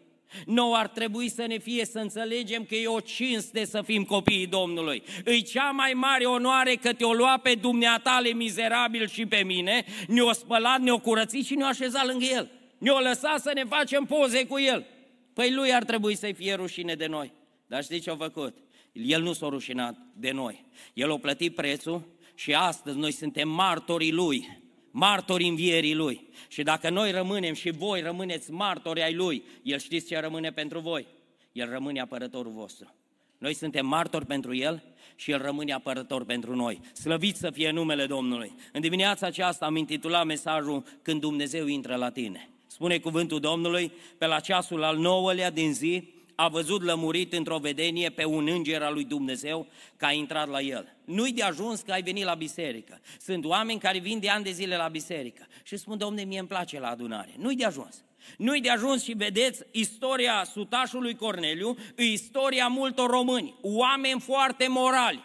Nouă 0.47 0.77
ar 0.77 0.89
trebui 0.89 1.29
să 1.29 1.45
ne 1.47 1.59
fie 1.59 1.85
să 1.85 1.99
înțelegem 1.99 2.65
că 2.65 2.75
e 2.75 2.87
o 2.87 3.01
cinste 3.01 3.65
să 3.65 3.83
fim 3.83 4.05
copiii 4.05 4.47
Domnului. 4.47 5.03
Îi 5.25 5.43
cea 5.43 5.71
mai 5.71 5.93
mare 5.93 6.25
onoare 6.25 6.75
că 6.75 6.93
te-o 6.93 7.13
lua 7.13 7.39
pe 7.43 7.55
dumneatale 7.55 8.29
mizerabil 8.29 9.09
și 9.09 9.27
pe 9.27 9.43
mine, 9.47 9.85
ne-o 10.07 10.33
spălat, 10.33 10.81
ne-o 10.81 10.99
curățit 10.99 11.45
și 11.45 11.55
ne-o 11.55 11.67
așezat 11.67 12.07
lângă 12.07 12.25
el. 12.25 12.51
Ne-o 12.79 12.99
lăsat 12.99 13.41
să 13.41 13.51
ne 13.55 13.65
facem 13.65 14.05
poze 14.05 14.47
cu 14.47 14.59
el. 14.59 14.87
Păi 15.33 15.53
lui 15.53 15.75
ar 15.75 15.85
trebui 15.85 16.15
să-i 16.17 16.35
fie 16.35 16.55
rușine 16.55 16.95
de 16.95 17.07
noi. 17.07 17.33
Dar 17.71 17.83
știți 17.83 18.03
ce 18.03 18.11
a 18.11 18.17
făcut? 18.17 18.57
El 18.93 19.23
nu 19.23 19.33
s-a 19.33 19.49
rușinat 19.49 19.97
de 20.17 20.31
noi. 20.31 20.65
El 20.95 21.13
a 21.13 21.19
plătit 21.19 21.55
prețul 21.55 22.03
și 22.35 22.55
astăzi 22.55 22.99
noi 22.99 23.13
suntem 23.13 23.49
martorii 23.49 24.13
Lui, 24.13 24.63
martorii 24.91 25.49
învierii 25.49 25.95
Lui. 25.95 26.29
Și 26.49 26.63
dacă 26.63 26.91
noi 26.91 27.11
rămânem 27.11 27.55
și 27.55 27.71
voi 27.71 28.01
rămâneți 28.01 28.51
martori 28.51 29.03
ai 29.03 29.15
Lui, 29.15 29.43
El 29.63 29.79
știți 29.79 30.07
ce 30.07 30.19
rămâne 30.19 30.51
pentru 30.53 30.81
voi? 30.81 31.07
El 31.53 31.71
rămâne 31.71 32.01
apărătorul 32.01 32.53
vostru. 32.53 32.95
Noi 33.39 33.55
suntem 33.55 33.87
martori 33.87 34.27
pentru 34.27 34.55
El 34.55 34.83
și 35.17 35.31
El 35.31 35.43
rămâne 35.43 35.73
apărător 35.73 36.25
pentru 36.25 36.57
noi. 36.57 36.81
Slăvit 36.93 37.37
să 37.37 37.51
fie 37.51 37.71
numele 37.71 38.07
Domnului. 38.07 38.55
În 38.73 38.81
dimineața 38.81 39.27
aceasta 39.27 39.67
am 39.67 39.77
intitulat 39.77 40.27
mesajul 40.27 40.85
Când 41.03 41.21
Dumnezeu 41.21 41.67
intră 41.67 41.97
la 41.97 42.11
tine. 42.11 42.51
Spune 42.67 42.99
cuvântul 42.99 43.41
Domnului, 43.41 43.93
pe 44.19 44.27
la 44.27 44.41
ceasul 44.41 44.83
al 44.83 44.97
nouălea 44.97 45.51
din 45.51 45.75
zi, 45.75 46.19
a 46.41 46.49
văzut 46.49 46.83
lămurit 46.83 47.33
într-o 47.33 47.59
vedenie 47.59 48.11
pe 48.11 48.25
un 48.25 48.49
înger 48.49 48.83
al 48.83 48.93
lui 48.93 49.05
Dumnezeu 49.05 49.67
că 49.97 50.05
a 50.05 50.13
intrat 50.13 50.49
la 50.49 50.61
el. 50.61 50.97
Nu-i 51.05 51.33
de 51.33 51.43
ajuns 51.43 51.81
că 51.81 51.93
ai 51.93 52.03
venit 52.03 52.25
la 52.25 52.35
biserică. 52.35 53.01
Sunt 53.21 53.45
oameni 53.45 53.79
care 53.79 53.99
vin 53.99 54.19
de 54.19 54.29
ani 54.29 54.45
de 54.45 54.51
zile 54.51 54.77
la 54.77 54.89
biserică 54.89 55.47
și 55.63 55.77
spun, 55.77 55.99
domne, 55.99 56.23
mie 56.23 56.39
îmi 56.39 56.49
place 56.49 56.81
la 56.81 56.89
adunare. 56.89 57.35
Nu-i 57.39 57.57
de 57.57 57.65
ajuns. 57.65 58.05
Nu-i 58.37 58.61
de 58.61 58.71
ajuns 58.71 59.03
și 59.03 59.13
vedeți 59.13 59.63
istoria 59.71 60.45
sutașului 60.53 61.15
Corneliu, 61.15 61.77
istoria 61.97 62.67
multor 62.67 63.11
români, 63.11 63.55
oameni 63.61 64.21
foarte 64.21 64.67
morali, 64.69 65.25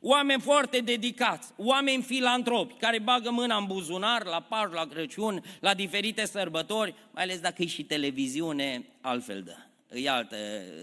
oameni 0.00 0.40
foarte 0.40 0.78
dedicați, 0.78 1.52
oameni 1.56 2.02
filantropi, 2.02 2.74
care 2.74 2.98
bagă 2.98 3.30
mâna 3.30 3.56
în 3.56 3.64
buzunar 3.66 4.24
la 4.24 4.40
Paș, 4.40 4.72
la 4.72 4.86
Crăciun, 4.86 5.42
la 5.60 5.74
diferite 5.74 6.26
sărbători, 6.26 6.94
mai 7.10 7.22
ales 7.22 7.40
dacă 7.40 7.62
e 7.62 7.66
și 7.66 7.84
televiziune, 7.84 8.86
altfel 9.00 9.42
dă 9.42 9.56
e 9.92 10.10
altă 10.10 10.36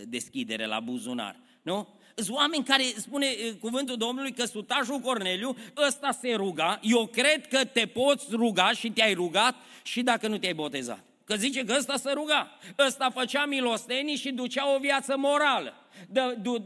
deschidere 0.08 0.66
la 0.66 0.80
buzunar, 0.80 1.40
nu? 1.62 1.88
Sunt 2.16 2.38
oameni 2.38 2.64
care 2.64 2.84
spune 2.84 3.28
cuvântul 3.60 3.98
Domnului 3.98 4.32
că 4.32 4.46
sutașul 4.46 5.00
Corneliu, 5.00 5.56
ăsta 5.88 6.12
se 6.22 6.34
ruga, 6.34 6.80
eu 6.82 7.06
cred 7.06 7.48
că 7.48 7.66
te 7.66 7.86
poți 7.86 8.26
ruga 8.32 8.72
și 8.72 8.90
te-ai 8.90 9.14
rugat 9.14 9.56
și 9.84 10.02
dacă 10.02 10.28
nu 10.28 10.38
te-ai 10.38 10.54
botezat. 10.54 11.04
Că 11.24 11.36
zice 11.36 11.64
că 11.64 11.76
ăsta 11.78 11.98
se 11.98 12.12
ruga, 12.12 12.58
ăsta 12.88 13.10
făcea 13.10 13.46
milostenii 13.46 14.16
și 14.16 14.32
ducea 14.32 14.76
o 14.76 14.80
viață 14.80 15.18
morală, 15.18 15.74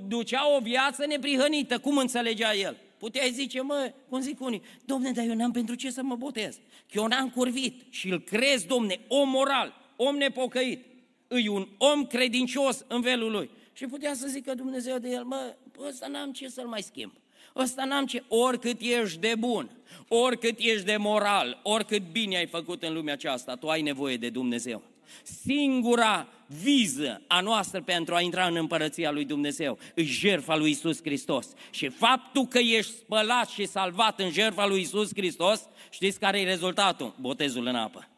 ducea 0.08 0.56
o 0.56 0.60
viață 0.60 1.06
neprihănită, 1.06 1.80
cum 1.80 1.98
înțelegea 1.98 2.56
el? 2.56 2.78
Puteai 2.98 3.32
zice, 3.32 3.62
mă, 3.62 3.94
cum 4.10 4.20
zic 4.20 4.42
unii, 4.42 4.62
domne, 4.86 5.12
dar 5.12 5.26
eu 5.26 5.36
n-am 5.36 5.52
pentru 5.52 5.76
ce 5.76 5.92
să 5.92 6.04
mă 6.04 6.16
botez, 6.16 6.56
că 6.56 6.98
eu 6.98 7.08
n-am 7.08 7.30
curvit 7.30 7.82
și 7.90 8.10
îl 8.10 8.22
crezi, 8.22 8.68
domne, 8.68 9.00
om 9.08 9.30
moral, 9.30 9.74
om 9.96 10.16
nepocăit 10.16 10.86
îi 11.34 11.48
un 11.48 11.68
om 11.78 12.06
credincios 12.06 12.86
în 12.88 13.02
felul 13.02 13.32
lui. 13.32 13.50
Și 13.74 13.86
putea 13.86 14.14
să 14.14 14.28
zică 14.28 14.54
Dumnezeu 14.56 14.98
de 14.98 15.10
el, 15.10 15.24
mă, 15.24 15.56
ăsta 15.88 16.08
n-am 16.08 16.32
ce 16.32 16.48
să-l 16.48 16.68
mai 16.68 16.82
schimb. 16.82 17.12
Ăsta 17.56 17.86
n-am 17.86 18.06
ce, 18.06 18.24
oricât 18.28 18.82
ești 18.82 19.20
de 19.20 19.34
bun, 19.38 19.70
oricât 20.08 20.56
ești 20.58 20.86
de 20.86 20.98
moral, 20.98 21.60
oricât 21.64 22.12
bine 22.12 22.38
ai 22.38 22.48
făcut 22.48 22.84
în 22.84 22.94
lumea 22.94 23.14
aceasta, 23.14 23.56
tu 23.56 23.68
ai 23.70 23.82
nevoie 23.82 24.18
de 24.18 24.30
Dumnezeu. 24.30 24.82
Singura 25.24 26.28
viză 26.46 27.22
a 27.28 27.42
noastră 27.42 27.82
pentru 27.82 28.16
a 28.16 28.22
intra 28.22 28.46
în 28.46 28.56
împărăția 28.56 29.12
lui 29.12 29.26
Dumnezeu 29.26 29.78
e 29.96 30.04
jertfa 30.04 30.56
lui 30.56 30.70
Isus 30.70 31.00
Hristos. 31.04 31.48
Și 31.70 31.88
faptul 31.88 32.46
că 32.46 32.60
ești 32.60 32.92
spălat 32.92 33.50
și 33.50 33.66
salvat 33.66 34.20
în 34.20 34.32
jertfa 34.32 34.68
lui 34.68 34.82
Isus 34.82 35.10
Hristos, 35.16 35.68
știți 35.90 36.20
care 36.20 36.40
e 36.40 36.44
rezultatul? 36.44 37.16
Botezul 37.20 37.66
în 37.66 37.76
apă. 37.76 38.11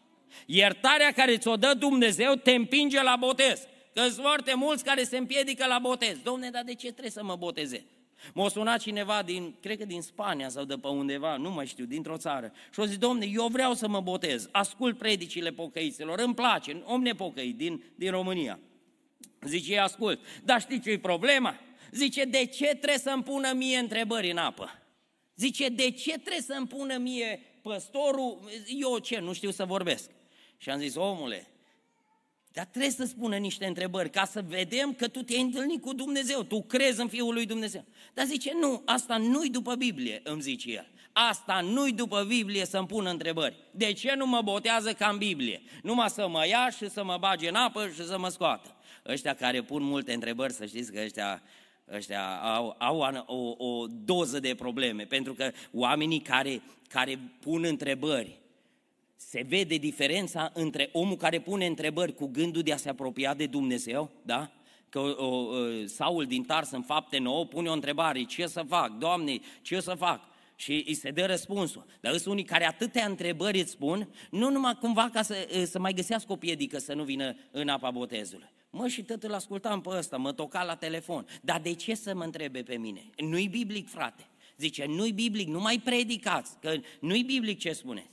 Iertarea 0.46 1.12
care 1.12 1.38
ți-o 1.38 1.56
dă 1.56 1.74
Dumnezeu 1.74 2.34
te 2.34 2.52
împinge 2.52 3.04
la 3.04 3.16
botez. 3.16 3.68
Că 3.94 4.02
sunt 4.02 4.26
foarte 4.26 4.54
mulți 4.56 4.84
care 4.84 5.04
se 5.04 5.18
împiedică 5.18 5.66
la 5.66 5.80
botez. 5.80 6.18
Domne, 6.24 6.50
dar 6.50 6.64
de 6.64 6.74
ce 6.74 6.88
trebuie 6.88 7.12
să 7.12 7.24
mă 7.24 7.36
boteze? 7.36 7.86
M-a 8.34 8.50
sunat 8.50 8.80
cineva 8.80 9.22
din, 9.24 9.56
cred 9.62 9.78
că 9.78 9.86
din 9.86 10.02
Spania 10.02 10.50
sau 10.50 10.64
de 10.64 10.76
pe 10.76 10.88
undeva, 10.88 11.38
nu 11.38 11.52
mai 11.52 11.66
știu, 11.66 11.86
dintr-o 11.86 12.18
țară. 12.18 12.52
Și 12.74 12.80
a 12.80 12.86
zis, 12.86 12.98
domne, 12.98 13.26
eu 13.26 13.48
vreau 13.48 13.74
să 13.74 13.88
mă 13.88 14.00
botez, 14.00 14.50
ascult 14.52 14.98
predicile 14.98 15.52
pocăiților, 15.52 16.20
îmi 16.20 16.34
place, 16.34 16.82
om 16.86 17.02
nepocăit 17.02 17.58
din, 17.58 17.84
din 17.96 18.12
România. 18.12 18.60
Zice, 19.42 19.80
ascult, 19.80 20.20
dar 20.44 20.62
știi 20.62 20.80
ce 20.80 20.90
e 20.90 21.00
problema? 21.00 21.60
Zice, 21.92 22.24
de 22.24 22.46
ce 22.46 22.66
trebuie 22.66 22.98
să-mi 22.98 23.24
pună 23.24 23.52
mie 23.54 23.78
întrebări 23.78 24.32
în 24.32 24.38
apă? 24.38 24.70
Zice, 25.36 25.70
de 25.70 25.92
ce 25.92 26.12
trebuie 26.12 26.42
să-mi 26.42 26.68
pună 26.68 26.98
mie 26.98 27.42
păstorul, 27.62 28.50
eu 28.80 28.98
ce, 28.98 29.20
nu 29.20 29.34
știu 29.34 29.52
să 29.52 29.66
vorbesc. 29.66 30.10
Și 30.64 30.70
am 30.70 30.80
zis, 30.80 30.96
omule, 30.96 31.48
dar 32.52 32.66
trebuie 32.66 32.92
să 32.92 33.06
spună 33.06 33.38
niște 33.38 33.66
întrebări 33.66 34.10
ca 34.10 34.26
să 34.26 34.44
vedem 34.48 34.94
că 34.94 35.08
tu 35.08 35.22
te-ai 35.22 35.42
întâlnit 35.42 35.82
cu 35.82 35.94
Dumnezeu, 35.94 36.44
tu 36.44 36.62
crezi 36.62 37.02
în 37.02 37.08
Fiul 37.08 37.34
lui 37.34 37.46
Dumnezeu. 37.46 37.86
Dar 38.14 38.26
zice, 38.26 38.52
nu, 38.60 38.82
asta 38.86 39.18
nu-i 39.18 39.50
după 39.50 39.76
Biblie, 39.76 40.22
îmi 40.24 40.42
zice 40.42 40.72
el. 40.72 40.88
Asta 41.14 41.62
nu-i 41.62 41.92
după 41.92 42.24
Biblie 42.28 42.66
să-mi 42.66 42.88
pună 42.88 43.10
întrebări. 43.10 43.56
De 43.72 43.94
ce 43.94 44.14
nu 44.16 44.26
mă 44.26 44.42
botează 44.42 44.94
ca 44.94 45.08
în 45.08 45.18
Biblie? 45.18 45.62
Numai 45.82 46.10
să 46.10 46.28
mă 46.28 46.48
ia 46.48 46.70
și 46.70 46.90
să 46.90 47.04
mă 47.04 47.18
bage 47.20 47.48
în 47.48 47.56
apă 47.56 47.88
și 47.88 48.06
să 48.06 48.18
mă 48.18 48.30
scoată. 48.30 48.76
Ăștia 49.06 49.34
care 49.34 49.62
pun 49.62 49.84
multe 49.84 50.14
întrebări, 50.14 50.54
să 50.54 50.66
știți 50.66 50.92
că 50.92 51.02
ăștia, 51.04 51.44
ăștia 51.92 52.36
au, 52.36 52.76
au 52.80 53.26
o, 53.26 53.66
o 53.66 53.86
doză 53.88 54.40
de 54.40 54.56
probleme, 54.56 55.04
pentru 55.04 55.34
că 55.34 55.52
oamenii 55.72 56.20
care, 56.20 56.62
care 56.90 57.20
pun 57.40 57.64
întrebări 57.64 58.42
se 59.30 59.46
vede 59.48 59.76
diferența 59.76 60.52
între 60.54 60.90
omul 60.92 61.16
care 61.16 61.40
pune 61.40 61.66
întrebări 61.66 62.14
cu 62.14 62.28
gândul 62.28 62.62
de 62.62 62.74
a 62.74 62.78
se 62.78 62.90
apropia 62.90 63.34
de 63.34 63.46
Dumnezeu, 63.46 64.12
da? 64.22 64.52
Că 64.90 65.00
o, 65.00 65.26
o, 65.26 65.56
Saul 65.86 66.26
din 66.26 66.44
Tars 66.44 66.72
în 66.72 66.82
fapte 66.82 67.18
9 67.18 67.46
pune 67.46 67.70
o 67.70 67.74
întrebare, 67.74 68.24
ce 68.24 68.48
să 68.48 68.64
fac, 68.68 68.98
Doamne, 68.98 69.40
ce 69.62 69.80
să 69.80 69.94
fac? 69.94 70.22
Și 70.56 70.84
îi 70.88 70.94
se 70.94 71.12
dă 71.12 71.26
răspunsul. 71.26 71.86
Dar 72.00 72.12
sunt 72.12 72.34
unii 72.34 72.44
care 72.44 72.66
atâtea 72.66 73.06
întrebări 73.06 73.60
îți 73.60 73.72
spun, 73.72 74.10
nu 74.32 74.50
numai 74.50 74.78
cumva 74.80 75.10
ca 75.14 75.22
să, 75.22 75.66
să 75.66 75.80
mai 75.80 75.94
găsească 75.94 76.32
o 76.32 76.36
piedică 76.36 76.78
să 76.78 76.94
nu 76.94 77.04
vină 77.04 77.36
în 77.52 77.68
apa 77.68 77.92
botezului. 77.92 78.50
Mă, 78.70 78.88
și 78.88 79.04
tot 79.04 79.24
îl 79.24 79.34
ascultam 79.34 79.82
pe 79.82 79.90
ăsta, 79.90 80.18
mă 80.18 80.32
toca 80.32 80.64
la 80.64 80.76
telefon. 80.76 81.26
Dar 81.42 81.62
de 81.62 81.74
ce 81.74 81.96
să 81.96 82.16
mă 82.16 82.24
întrebe 82.24 82.64
pe 82.64 82.76
mine? 82.76 83.10
Nu-i 83.18 83.48
biblic, 83.48 83.90
frate. 83.90 84.28
Zice, 84.58 84.86
nu-i 84.86 85.12
biblic, 85.12 85.48
nu 85.48 85.60
mai 85.60 85.82
predicați, 85.84 86.58
că 86.62 86.76
nu-i 87.00 87.24
biblic 87.24 87.60
ce 87.60 87.72
spuneți. 87.72 88.12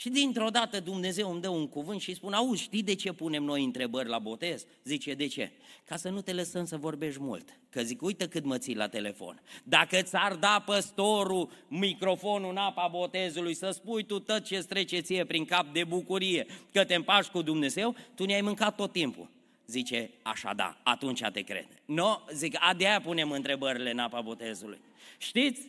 Și 0.00 0.08
dintr-o 0.08 0.48
dată 0.48 0.80
Dumnezeu 0.80 1.30
îmi 1.30 1.40
dă 1.40 1.48
un 1.48 1.68
cuvânt 1.68 2.00
și 2.00 2.14
spune, 2.14 2.36
auzi, 2.36 2.62
știi 2.62 2.82
de 2.82 2.94
ce 2.94 3.12
punem 3.12 3.42
noi 3.42 3.64
întrebări 3.64 4.08
la 4.08 4.18
botez? 4.18 4.66
Zice, 4.84 5.14
de 5.14 5.26
ce? 5.26 5.50
Ca 5.84 5.96
să 5.96 6.08
nu 6.08 6.20
te 6.20 6.32
lăsăm 6.32 6.64
să 6.64 6.76
vorbești 6.76 7.20
mult. 7.20 7.58
Că 7.70 7.82
zic, 7.82 8.02
uite 8.02 8.28
cât 8.28 8.44
mă 8.44 8.58
ții 8.58 8.74
la 8.74 8.88
telefon. 8.88 9.42
Dacă 9.64 10.02
ți-ar 10.02 10.34
da 10.34 10.62
păstorul 10.66 11.50
microfonul 11.68 12.50
în 12.50 12.56
apa 12.56 12.88
botezului 12.88 13.54
să 13.54 13.70
spui 13.70 14.04
tu 14.04 14.18
tot 14.18 14.44
ce 14.44 14.58
trece 14.58 15.00
ție 15.00 15.24
prin 15.24 15.44
cap 15.44 15.72
de 15.72 15.84
bucurie, 15.84 16.46
că 16.72 16.84
te 16.84 16.94
împași 16.94 17.30
cu 17.30 17.42
Dumnezeu, 17.42 17.96
tu 18.14 18.24
ne-ai 18.24 18.40
mâncat 18.40 18.76
tot 18.76 18.92
timpul. 18.92 19.28
Zice, 19.66 20.10
așa 20.22 20.52
da, 20.54 20.80
atunci 20.82 21.22
te 21.32 21.40
cred. 21.40 21.68
Nu, 21.84 21.94
no, 21.94 22.18
zic, 22.32 22.56
a 22.60 22.74
de 22.74 22.86
punem 23.02 23.30
întrebările 23.30 23.90
în 23.90 23.98
apa 23.98 24.20
botezului. 24.20 24.80
Știți, 25.18 25.60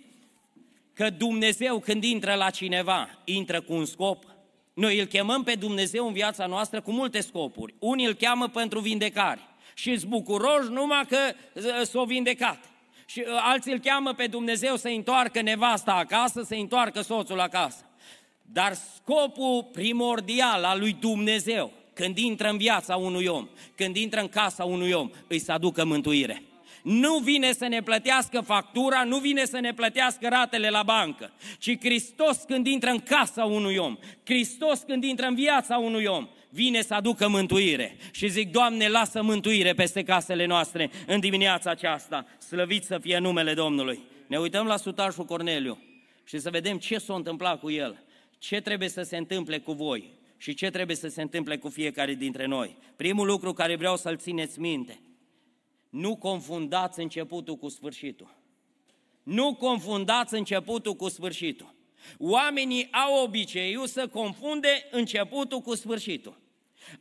că 1.02 1.10
Dumnezeu 1.10 1.80
când 1.80 2.04
intră 2.04 2.34
la 2.34 2.50
cineva, 2.50 3.10
intră 3.24 3.62
cu 3.62 3.74
un 3.74 3.86
scop. 3.86 4.24
Noi 4.74 5.00
îl 5.00 5.06
chemăm 5.06 5.44
pe 5.44 5.56
Dumnezeu 5.56 6.08
în 6.08 6.14
viața 6.14 6.46
noastră 6.46 6.82
cu 6.82 6.92
multe 6.92 7.20
scopuri. 7.20 7.76
Unii 7.80 8.06
îl 8.06 8.14
cheamă 8.14 8.48
pentru 8.48 8.80
vindecare 8.80 9.40
și 9.74 9.90
îți 9.90 10.08
bucuroși 10.08 10.70
numai 10.70 11.06
că 11.08 11.18
s-o 11.84 12.04
vindecat. 12.04 12.70
și 13.06 13.20
uh, 13.20 13.40
alții 13.42 13.72
îl 13.72 13.80
cheamă 13.80 14.14
pe 14.14 14.28
Dumnezeu 14.28 14.76
să 14.76 14.88
întoarcă 14.88 15.42
nevasta 15.42 15.94
acasă, 15.94 16.42
să 16.42 16.54
întoarcă 16.54 17.02
soțul 17.02 17.40
acasă. 17.40 17.86
Dar 18.42 18.74
scopul 18.74 19.70
primordial 19.72 20.64
al 20.64 20.80
lui 20.80 20.98
Dumnezeu, 21.00 21.72
când 21.94 22.18
intră 22.18 22.50
în 22.50 22.58
viața 22.58 22.96
unui 22.96 23.26
om, 23.26 23.48
când 23.76 23.96
intră 23.96 24.20
în 24.20 24.28
casa 24.28 24.64
unui 24.64 24.92
om, 24.92 25.10
îi 25.28 25.40
să 25.40 25.52
aducă 25.52 25.86
mântuire. 25.86 26.44
Nu 26.84 27.18
vine 27.18 27.52
să 27.52 27.68
ne 27.68 27.82
plătească 27.82 28.42
factura, 28.42 29.04
nu 29.04 29.18
vine 29.18 29.46
să 29.46 29.60
ne 29.60 29.74
plătească 29.74 30.28
ratele 30.28 30.70
la 30.70 30.84
bancă, 30.84 31.34
ci 31.60 31.78
Hristos 31.80 32.38
când 32.48 32.68
intră 32.68 32.90
în 32.90 33.00
casa 33.00 33.46
unui 33.46 33.78
om, 33.78 33.98
Hristos 34.24 34.80
când 34.80 35.04
intră 35.04 35.26
în 35.26 35.36
viața 35.36 35.78
unui 35.78 36.06
om, 36.06 36.28
vine 36.50 36.82
să 36.82 36.94
aducă 36.94 37.28
mântuire. 37.28 37.98
Și 38.12 38.28
zic, 38.28 38.52
Doamne, 38.52 38.88
lasă 38.88 39.22
mântuire 39.22 39.74
peste 39.74 40.04
casele 40.04 40.46
noastre 40.46 40.90
în 41.08 41.20
dimineața 41.20 41.70
aceasta. 41.70 42.26
Slăvit 42.38 42.84
să 42.84 42.98
fie 42.98 43.18
numele 43.18 43.54
Domnului. 43.54 44.00
Ne 44.28 44.38
uităm 44.38 44.66
la 44.66 44.78
sutașul 44.78 45.26
Corneliu 45.26 45.84
și 46.24 46.40
să 46.40 46.50
vedem 46.50 46.78
ce 46.78 46.98
s-a 46.98 47.14
întâmplat 47.14 47.60
cu 47.60 47.70
el, 47.70 48.04
ce 48.38 48.62
trebuie 48.62 48.90
să 48.90 49.02
se 49.02 49.18
întâmple 49.18 49.60
cu 49.60 49.72
voi 49.72 50.20
și 50.38 50.54
ce 50.54 50.70
trebuie 50.70 50.96
să 50.96 51.08
se 51.08 51.22
întâmple 51.22 51.58
cu 51.58 51.70
fiecare 51.70 52.14
dintre 52.14 52.46
noi. 52.46 52.78
Primul 52.96 53.28
lucru 53.28 53.54
care 53.54 53.76
vreau 53.76 53.98
să-l 53.98 54.18
țineți 54.18 54.60
minte, 54.60 55.00
nu 55.92 56.16
confundați 56.16 57.00
începutul 57.00 57.56
cu 57.56 57.70
sfârșitul. 57.70 58.36
Nu 59.24 59.56
confundați 59.56 60.34
începutul 60.34 60.96
cu 60.96 61.10
sfârșitul. 61.10 61.74
Oamenii 62.18 62.92
au 62.92 63.24
obiceiul 63.24 63.88
să 63.88 64.08
confunde 64.08 64.88
începutul 64.92 65.60
cu 65.62 65.76
sfârșitul. 65.76 66.40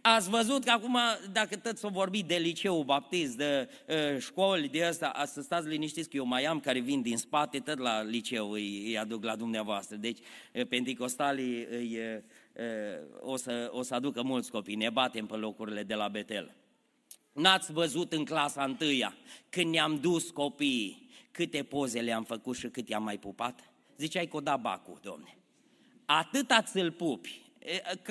Ați 0.01 0.31
văzut 0.31 0.65
că 0.65 0.71
acum, 0.71 0.99
dacă 1.33 1.57
tot 1.57 1.79
s-o 1.79 1.89
vorbi 1.89 2.23
de 2.23 2.37
liceu 2.37 2.83
baptist, 2.83 3.37
de 3.37 3.69
uh, 3.89 4.21
școli, 4.21 4.69
de 4.69 4.85
asta, 4.85 5.23
să 5.27 5.41
stați 5.41 5.69
liniștiți 5.69 6.09
că 6.09 6.17
eu 6.17 6.25
mai 6.25 6.45
am 6.45 6.61
care 6.61 6.79
vin 6.79 7.03
din 7.03 7.17
spate, 7.17 7.59
tot 7.59 7.79
la 7.79 8.03
liceu 8.03 8.51
îi, 8.51 8.83
îi 8.87 8.99
aduc 8.99 9.25
la 9.25 9.37
dumneavoastră. 9.37 9.97
Deci, 9.97 10.19
uh, 10.53 10.67
penticostalii 10.67 11.67
îi, 11.71 11.99
uh, 11.99 12.23
o, 13.21 13.37
să, 13.37 13.71
o 13.73 13.83
să 13.83 13.95
aducă 13.95 14.23
mulți 14.23 14.51
copii, 14.51 14.75
ne 14.75 14.91
batem 14.91 15.27
pe 15.27 15.37
locurile 15.37 15.83
de 15.83 15.95
la 15.95 16.09
Betel. 16.09 16.55
N-ați 17.41 17.73
văzut 17.73 18.13
în 18.13 18.25
clasa 18.25 18.65
întâia, 18.65 19.17
când 19.49 19.73
ne-am 19.73 20.01
dus 20.01 20.31
copiii, 20.31 21.09
câte 21.31 21.63
poze 21.63 22.01
le-am 22.01 22.25
făcut 22.25 22.57
și 22.57 22.69
cât 22.69 22.89
i-am 22.89 23.03
mai 23.03 23.19
pupat? 23.19 23.73
Ziceai 23.97 24.27
că 24.27 24.37
o 24.37 24.41
da 24.41 24.57
bacul, 24.57 24.99
domne. 25.03 25.37
Atâta 26.05 26.63
ți-l 26.63 26.93
pupi, 26.93 27.43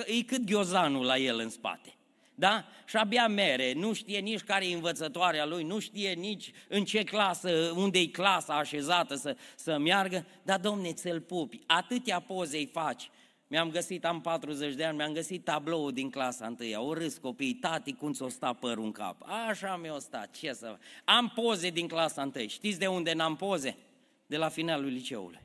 e 0.05 0.21
cât 0.21 0.45
ghiozanul 0.45 1.05
la 1.05 1.17
el 1.17 1.39
în 1.39 1.49
spate. 1.49 1.93
Da? 2.35 2.65
Și 2.85 2.95
abia 2.95 3.27
mere, 3.27 3.73
nu 3.73 3.93
știe 3.93 4.19
nici 4.19 4.39
care 4.39 4.67
e 4.67 4.73
învățătoarea 4.73 5.45
lui, 5.45 5.63
nu 5.63 5.79
știe 5.79 6.13
nici 6.13 6.51
în 6.67 6.85
ce 6.85 7.03
clasă, 7.03 7.73
unde 7.75 7.99
e 7.99 8.07
clasa 8.07 8.57
așezată 8.57 9.15
să, 9.15 9.35
să 9.55 9.77
meargă, 9.77 10.25
dar 10.43 10.59
domne, 10.59 10.93
ți-l 10.93 11.21
pupi, 11.21 11.59
atâtea 11.65 12.19
poze 12.19 12.57
îi 12.57 12.69
faci, 12.71 13.09
mi-am 13.51 13.69
găsit, 13.69 14.05
am 14.05 14.21
40 14.21 14.73
de 14.73 14.83
ani, 14.83 14.95
mi-am 14.95 15.13
găsit 15.13 15.43
tabloul 15.43 15.91
din 15.91 16.09
clasa 16.09 16.45
întâia. 16.45 16.81
O 16.81 16.93
râs 16.93 17.17
copiii, 17.17 17.53
tati, 17.53 17.93
cum 17.93 18.13
ți-o 18.13 18.29
sta 18.29 18.53
părul 18.53 18.83
în 18.83 18.91
cap? 18.91 19.15
Așa 19.47 19.75
mi-o 19.75 19.99
sta, 19.99 20.27
ce 20.39 20.53
să... 20.53 20.77
Am 21.03 21.31
poze 21.35 21.69
din 21.69 21.87
clasa 21.87 22.21
întâi. 22.21 22.47
Știți 22.47 22.79
de 22.79 22.87
unde 22.87 23.13
n-am 23.13 23.35
poze? 23.35 23.77
De 24.25 24.37
la 24.37 24.49
finalul 24.49 24.89
liceului. 24.89 25.39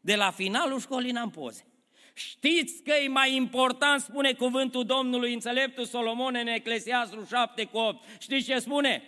De 0.00 0.14
la 0.14 0.30
finalul 0.30 0.80
școlii 0.80 1.10
n-am 1.10 1.30
poze. 1.30 1.66
Știți 2.14 2.82
că 2.82 2.92
e 3.04 3.08
mai 3.08 3.34
important, 3.34 4.00
spune 4.00 4.32
cuvântul 4.32 4.84
Domnului 4.84 5.32
înțeleptul 5.32 5.84
Solomon 5.84 6.34
în 6.34 6.46
Eclesiastru 6.46 7.24
7 7.24 7.64
cu 7.64 7.78
8. 7.78 8.04
Știți 8.18 8.46
ce 8.46 8.58
spune? 8.58 9.02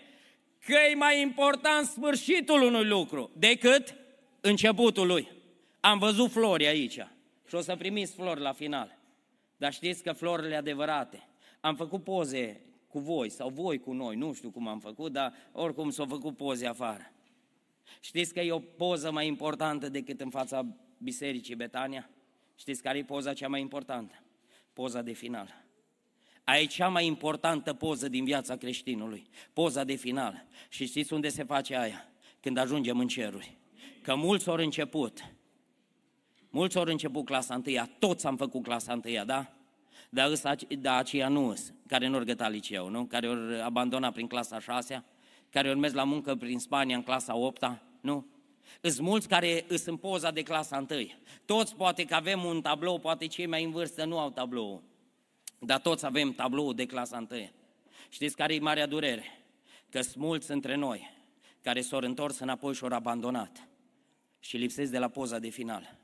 Că 0.67 0.77
e 0.91 0.95
mai 0.95 1.21
important 1.21 1.87
sfârșitul 1.87 2.63
unui 2.63 2.85
lucru 2.85 3.31
decât 3.37 3.95
începutul 4.41 5.07
lui. 5.07 5.29
Am 5.81 5.99
văzut 5.99 6.31
flori 6.31 6.67
aici 6.67 6.99
și 7.55 7.61
o 7.61 7.63
să 7.63 7.77
primiți 7.77 8.15
flori 8.15 8.41
la 8.41 8.53
final. 8.53 8.99
Dar 9.57 9.73
știți 9.73 10.03
că 10.03 10.13
florile 10.13 10.57
adevărate, 10.57 11.29
am 11.61 11.77
făcut 11.77 12.05
poze 12.05 12.61
cu 12.89 12.99
voi 12.99 13.31
sau 13.31 13.49
voi 13.49 13.79
cu 13.79 13.93
noi, 13.93 14.17
nu 14.17 14.33
știu 14.33 14.51
cum 14.51 14.69
am 14.69 14.79
făcut, 14.79 15.13
dar 15.13 15.33
oricum 15.53 15.91
s-au 15.91 16.07
făcut 16.07 16.37
poze 16.37 16.67
afară. 16.67 17.13
Știți 18.01 18.33
că 18.33 18.41
e 18.41 18.53
o 18.53 18.59
poză 18.59 19.11
mai 19.11 19.27
importantă 19.27 19.89
decât 19.89 20.21
în 20.21 20.31
fața 20.31 20.67
bisericii 20.99 21.55
Betania? 21.55 22.11
Știți 22.57 22.83
care 22.83 22.99
e 22.99 23.05
poza 23.05 23.33
cea 23.33 23.49
mai 23.49 23.61
importantă? 23.61 24.23
Poza 24.73 25.03
de 25.03 25.13
final. 25.13 25.65
Aia 26.45 26.61
e 26.61 26.67
cea 26.67 26.89
mai 26.89 27.07
importantă 27.07 27.73
poză 27.73 28.09
din 28.09 28.25
viața 28.25 28.57
creștinului, 28.57 29.29
poza 29.53 29.85
de 29.85 29.95
final. 29.95 30.47
Și 30.69 30.87
știți 30.87 31.13
unde 31.13 31.29
se 31.29 31.45
face 31.45 31.77
aia? 31.77 32.09
Când 32.41 32.57
ajungem 32.57 32.99
în 32.99 33.09
ceruri. 33.09 33.57
Că 34.03 34.15
mulți 34.15 34.49
au 34.49 34.57
început 34.57 35.35
Mulți 36.55 36.77
au 36.77 36.85
început 36.85 37.25
clasa 37.25 37.55
întâia, 37.55 37.91
toți 37.99 38.27
am 38.27 38.37
făcut 38.37 38.63
clasa 38.63 38.93
întâia, 38.93 39.25
da? 39.25 39.53
Dar, 40.11 40.31
ăsta, 40.31 40.55
da, 40.79 40.97
aceia 40.97 41.29
nu 41.29 41.49
îs, 41.49 41.73
care 41.87 42.07
nu 42.07 42.17
au 42.17 42.25
gătat 42.25 42.51
liceu, 42.51 42.89
nu? 42.89 43.05
Care 43.05 43.27
au 43.27 43.65
abandonat 43.65 44.13
prin 44.13 44.27
clasa 44.27 44.61
șasea, 44.61 45.05
care 45.51 45.69
au 45.69 45.75
mers 45.75 45.93
la 45.93 46.05
muncă 46.05 46.35
prin 46.35 46.59
Spania 46.59 46.97
în 46.97 47.03
clasa 47.03 47.37
opta, 47.37 47.83
nu? 48.01 48.27
Îs 48.81 48.99
mulți 48.99 49.29
care 49.29 49.65
îs 49.69 49.85
în 49.85 49.97
poza 49.97 50.31
de 50.31 50.43
clasa 50.43 50.77
întâi. 50.77 51.19
Toți 51.45 51.77
poate 51.77 52.05
că 52.05 52.15
avem 52.15 52.45
un 52.45 52.61
tablou, 52.61 52.99
poate 52.99 53.27
cei 53.27 53.47
mai 53.47 53.65
în 53.65 53.71
vârstă 53.71 54.05
nu 54.05 54.19
au 54.19 54.31
tablou. 54.31 54.83
Dar 55.59 55.81
toți 55.81 56.07
avem 56.07 56.33
tablou 56.33 56.73
de 56.73 56.87
clasa 56.87 57.17
întâi. 57.17 57.53
Știți 58.09 58.37
care 58.37 58.55
e 58.55 58.59
marea 58.59 58.87
durere? 58.87 59.25
Că 59.91 60.01
sunt 60.01 60.17
mulți 60.17 60.51
între 60.51 60.75
noi 60.75 61.11
care 61.63 61.81
s-au 61.81 62.01
întors 62.01 62.39
înapoi 62.39 62.75
și 62.75 62.85
au 62.85 62.93
abandonat 62.93 63.69
și 64.41 64.57
lipsesc 64.57 64.91
de 64.91 64.99
la 64.99 65.09
poza 65.09 65.39
de 65.39 65.49
final. 65.49 66.03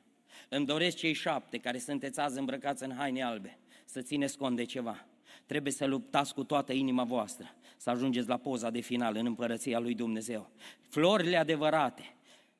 Îmi 0.53 0.67
doresc 0.67 0.97
cei 0.97 1.13
șapte 1.13 1.59
care 1.59 1.79
sunteți 1.79 2.21
azi 2.21 2.39
îmbrăcați 2.39 2.83
în 2.83 2.95
haine 2.95 3.23
albe 3.23 3.59
să 3.85 4.03
țineți 4.03 4.37
cont 4.37 4.57
de 4.57 4.65
ceva. 4.65 5.07
Trebuie 5.47 5.73
să 5.73 5.85
luptați 5.85 6.35
cu 6.35 6.45
toată 6.45 6.73
inima 6.73 7.05
voastră, 7.05 7.55
să 7.77 7.91
ajungeți 7.91 8.29
la 8.29 8.37
poza 8.37 8.71
de 8.71 8.81
final 8.81 9.17
în 9.17 9.27
împărăția 9.27 9.79
lui 9.79 9.95
Dumnezeu. 9.95 10.51
Florile 10.89 11.37
adevărate, 11.37 12.15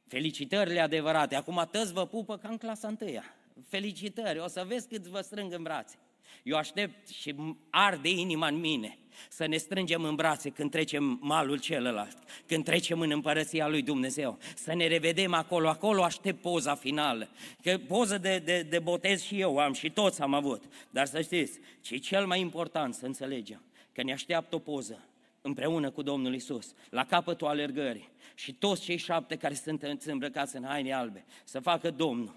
felicitările 0.07 0.81
adevărate. 0.81 1.35
Acum 1.35 1.69
tăți 1.71 1.93
vă 1.93 2.07
pupă 2.07 2.37
ca 2.37 2.49
în 2.49 2.57
clasa 2.57 2.89
întâia. 2.89 3.25
Felicitări, 3.69 4.39
o 4.39 4.47
să 4.47 4.65
vezi 4.67 4.89
cât 4.89 5.07
vă 5.07 5.21
strâng 5.21 5.53
în 5.53 5.63
brațe. 5.63 5.97
Eu 6.43 6.57
aștept 6.57 7.09
și 7.09 7.35
arde 7.71 8.09
inima 8.09 8.47
în 8.47 8.61
mine 8.61 8.99
să 9.29 9.47
ne 9.47 9.57
strângem 9.57 10.05
în 10.05 10.15
brațe 10.15 10.51
când 10.51 10.71
trecem 10.71 11.19
malul 11.23 11.59
celălalt, 11.59 12.17
când 12.47 12.65
trecem 12.65 13.01
în 13.01 13.11
împărăția 13.11 13.69
lui 13.69 13.83
Dumnezeu, 13.83 14.39
să 14.55 14.75
ne 14.75 14.87
revedem 14.87 15.35
acolo, 15.35 15.69
acolo 15.69 16.03
aștept 16.03 16.41
poza 16.41 16.75
finală. 16.75 17.29
Că 17.63 17.79
poză 17.79 18.19
de, 18.19 18.39
de, 18.39 18.67
de 18.69 18.79
botez 18.79 19.23
și 19.23 19.41
eu 19.41 19.59
am 19.59 19.73
și 19.73 19.91
toți 19.91 20.23
am 20.23 20.35
avut, 20.35 20.63
dar 20.91 21.07
să 21.07 21.21
știți, 21.21 21.59
ce 21.81 21.97
cel 21.97 22.27
mai 22.27 22.41
important 22.41 22.95
să 22.95 23.07
înțelegem, 23.07 23.63
că 23.93 24.03
ne 24.03 24.13
așteaptă 24.13 24.55
o 24.55 24.59
poză 24.59 25.05
împreună 25.43 25.91
cu 25.91 26.03
Domnul 26.03 26.35
Isus, 26.35 26.75
la 26.91 27.05
capătul 27.05 27.47
alergării 27.47 28.09
și 28.35 28.53
toți 28.53 28.83
cei 28.83 28.97
șapte 28.97 29.37
care 29.37 29.55
sunt 29.55 29.83
îmbrăcați 30.05 30.57
în 30.57 30.65
haine 30.65 30.93
albe, 30.93 31.25
să 31.45 31.61
facă 31.61 31.91
Domnul, 31.91 32.35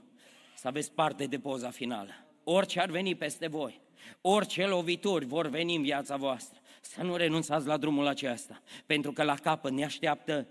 să 0.55 0.67
aveți 0.67 0.91
parte 0.91 1.25
de 1.25 1.39
poza 1.39 1.69
finală. 1.69 2.11
Orice 2.43 2.79
ar 2.79 2.89
veni 2.89 3.15
peste 3.15 3.47
voi, 3.47 3.81
orice 4.21 4.65
lovituri 4.65 5.25
vor 5.25 5.47
veni 5.47 5.75
în 5.75 5.81
viața 5.81 6.15
voastră, 6.15 6.59
să 6.81 7.01
nu 7.01 7.15
renunțați 7.15 7.67
la 7.67 7.77
drumul 7.77 8.07
acesta, 8.07 8.61
pentru 8.85 9.11
că 9.11 9.23
la 9.23 9.35
capăt 9.35 9.71
ne 9.71 9.83
așteaptă 9.83 10.47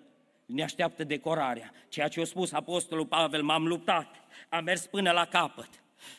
ne 0.46 0.62
așteaptă 0.62 1.04
decorarea. 1.04 1.72
Ceea 1.88 2.08
ce 2.08 2.20
a 2.20 2.24
spus 2.24 2.52
Apostolul 2.52 3.06
Pavel, 3.06 3.42
m-am 3.42 3.66
luptat, 3.66 4.14
am 4.48 4.64
mers 4.64 4.86
până 4.86 5.10
la 5.10 5.24
capăt. 5.24 5.68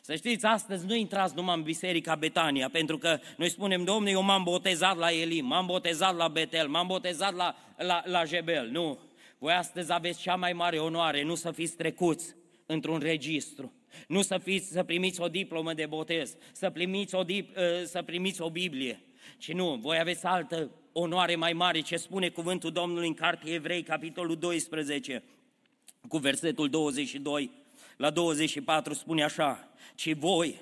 Să 0.02 0.16
știți, 0.16 0.46
astăzi 0.46 0.86
nu 0.86 0.96
intrați 0.96 1.36
numai 1.36 1.56
în 1.56 1.64
Biserica 1.64 2.16
Betania, 2.16 2.70
pentru 2.70 2.98
că 2.98 3.20
noi 3.38 3.50
spunem, 3.50 3.84
Domnule, 3.84 4.12
eu 4.12 4.22
m-am 4.22 4.44
botezat 4.44 4.98
la 4.98 5.12
Elim, 5.12 5.46
m-am 5.46 5.66
botezat 5.66 6.16
la 6.16 6.28
Betel, 6.28 6.68
m-am 6.68 6.88
botezat 6.88 7.34
la, 7.34 7.56
la, 7.78 8.02
la 8.06 8.24
Jebel. 8.24 8.70
Nu, 8.70 9.00
voi 9.38 9.54
astăzi 9.54 9.94
aveți 9.94 10.20
cea 10.20 10.36
mai 10.36 10.54
mare 10.54 10.78
onoare, 10.78 11.24
nu 11.24 11.36
să 11.36 11.52
fiți 11.52 11.76
trecuți 11.76 12.36
într-un 12.66 13.00
registru, 13.00 13.72
nu 14.08 14.22
să, 14.22 14.38
fiți, 14.38 14.72
să 14.72 14.84
primiți 14.84 15.22
o 15.22 15.28
diplomă 15.28 15.74
de 15.74 15.86
botez, 15.86 16.36
să 16.52 16.70
primiți 16.70 17.16
o, 17.16 17.24
dip, 17.24 17.58
ă, 17.58 17.86
să 17.86 18.02
primiți 18.02 18.42
o 18.42 18.50
Biblie, 18.50 19.02
ci 19.38 19.52
nu, 19.52 19.76
voi 19.76 19.98
aveți 20.00 20.26
altă 20.26 20.72
onoare 20.92 21.36
mai 21.36 21.54
mare 21.54 21.80
ce 21.80 21.98
spune 21.98 22.30
cuvântul 22.30 22.72
Domnului 22.72 23.08
în 23.08 23.14
Cartea 23.14 23.54
Evrei, 23.54 23.84
capitolul 23.84 24.36
12, 24.36 25.24
cu 26.08 26.18
versetul 26.18 26.70
22 26.70 27.52
la 27.98 28.10
24 28.10 28.94
spune 28.94 29.24
așa, 29.24 29.70
ci 29.96 30.14
voi 30.14 30.60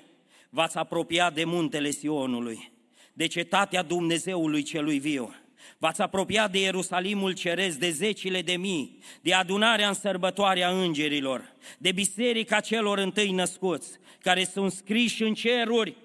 v-ați 0.50 0.76
apropiat 0.76 1.34
de 1.34 1.44
muntele 1.44 1.90
Sionului, 1.90 2.72
de 3.12 3.26
cetatea 3.26 3.82
Dumnezeului 3.82 4.62
celui 4.62 4.98
viu, 4.98 5.34
V-ați 5.78 6.00
apropiat 6.00 6.50
de 6.50 6.60
Ierusalimul 6.60 7.32
Ceresc, 7.32 7.78
de 7.78 7.90
zecile 7.90 8.42
de 8.42 8.56
mii, 8.56 8.98
de 9.20 9.34
adunarea 9.34 9.88
în 9.88 9.94
sărbătoarea 9.94 10.68
îngerilor, 10.68 11.52
de 11.78 11.92
biserica 11.92 12.60
celor 12.60 12.98
întâi 12.98 13.30
născuți, 13.30 13.90
care 14.20 14.44
sunt 14.44 14.72
scriși 14.72 15.22
în 15.22 15.34
ceruri, 15.34 15.96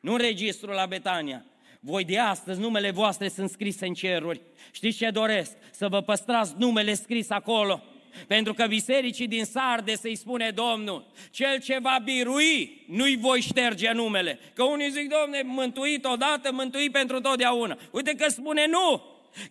nu 0.00 0.12
în 0.12 0.18
registru 0.18 0.70
la 0.70 0.86
Betania, 0.86 1.44
Voi 1.80 2.04
de 2.04 2.18
astăzi, 2.18 2.60
numele 2.60 2.90
voastre 2.90 3.28
sunt 3.28 3.50
scrise 3.50 3.86
în 3.86 3.94
ceruri. 3.94 4.40
Știți 4.72 4.96
ce 4.96 5.10
doresc? 5.10 5.52
Să 5.70 5.88
vă 5.88 6.02
păstrați 6.02 6.54
numele 6.56 6.94
scris 6.94 7.30
acolo. 7.30 7.82
Pentru 8.26 8.54
că 8.54 8.66
bisericii 8.66 9.26
din 9.26 9.44
Sarde 9.44 9.96
să-i 9.96 10.16
spune 10.16 10.50
Domnul, 10.50 11.06
cel 11.30 11.60
ce 11.60 11.78
va 11.82 11.98
birui, 12.04 12.84
nu-i 12.86 13.16
voi 13.16 13.40
șterge 13.40 13.92
numele. 13.92 14.38
Că 14.54 14.62
unii 14.62 14.90
zic, 14.90 15.08
Domne, 15.08 15.42
mântuit 15.44 16.04
odată, 16.04 16.52
mântuit 16.52 16.92
pentru 16.92 17.20
totdeauna. 17.20 17.78
Uite 17.90 18.14
că 18.14 18.28
spune 18.28 18.66
nu, 18.66 19.02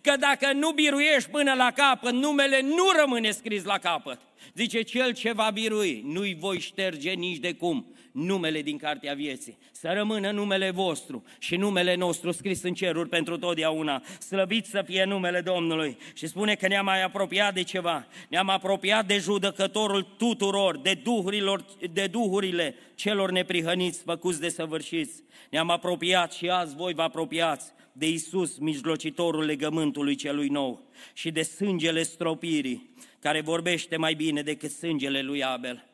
că 0.02 0.16
dacă 0.16 0.52
nu 0.52 0.70
biruiești 0.70 1.30
până 1.30 1.54
la 1.54 1.70
capăt, 1.70 2.12
numele 2.12 2.60
nu 2.60 2.84
rămâne 3.00 3.30
scris 3.30 3.64
la 3.64 3.78
capăt. 3.78 4.20
Zice, 4.54 4.82
cel 4.82 5.12
ce 5.12 5.32
va 5.32 5.50
birui, 5.50 6.02
nu-i 6.06 6.36
voi 6.40 6.58
șterge 6.60 7.10
nici 7.10 7.38
de 7.38 7.52
cum 7.52 7.86
numele 8.18 8.62
din 8.62 8.76
cartea 8.76 9.14
vieții. 9.14 9.58
Să 9.70 9.92
rămână 9.94 10.30
numele 10.30 10.70
vostru 10.70 11.24
și 11.38 11.56
numele 11.56 11.94
nostru 11.94 12.30
scris 12.30 12.62
în 12.62 12.74
ceruri 12.74 13.08
pentru 13.08 13.38
totdeauna. 13.38 14.02
Slăvit 14.20 14.66
să 14.66 14.82
fie 14.86 15.04
numele 15.04 15.40
Domnului. 15.40 15.98
Și 16.14 16.26
spune 16.26 16.54
că 16.54 16.66
ne-am 16.66 16.84
mai 16.84 17.02
apropiat 17.02 17.54
de 17.54 17.62
ceva. 17.62 18.06
Ne-am 18.28 18.48
apropiat 18.48 19.06
de 19.06 19.18
judecătorul 19.18 20.02
tuturor, 20.02 20.78
de, 20.78 20.94
duhurilor, 21.02 21.64
de 21.92 22.06
duhurile 22.06 22.74
celor 22.94 23.30
neprihăniți, 23.30 24.02
făcuți 24.02 24.40
de 24.40 24.48
săvârșiți. 24.48 25.22
Ne-am 25.50 25.70
apropiat 25.70 26.32
și 26.32 26.48
azi 26.48 26.76
voi 26.76 26.94
vă 26.94 27.02
apropiați 27.02 27.72
de 27.92 28.08
Isus, 28.08 28.58
mijlocitorul 28.58 29.44
legământului 29.44 30.14
celui 30.14 30.48
nou 30.48 30.82
și 31.12 31.30
de 31.30 31.42
sângele 31.42 32.02
stropirii, 32.02 32.90
care 33.20 33.40
vorbește 33.40 33.96
mai 33.96 34.14
bine 34.14 34.42
decât 34.42 34.70
sângele 34.70 35.22
lui 35.22 35.44
Abel. 35.44 35.87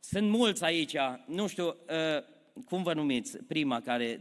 Sunt 0.00 0.30
mulți 0.30 0.64
aici, 0.64 0.96
nu 1.26 1.46
știu 1.46 1.66
uh, 1.66 1.74
cum 2.64 2.82
vă 2.82 2.92
numiți, 2.94 3.38
prima 3.38 3.80
care, 3.80 4.20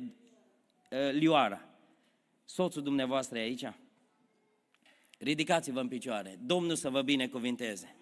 uh, 0.91 1.11
Lioara. 1.11 1.61
Soțul 2.45 2.83
dumneavoastră 2.83 3.37
e 3.37 3.41
aici? 3.41 3.71
Ridicați-vă 5.17 5.79
în 5.79 5.87
picioare. 5.87 6.39
Domnul 6.45 6.75
să 6.75 6.89
vă 6.89 7.01
binecuvinteze. 7.01 7.95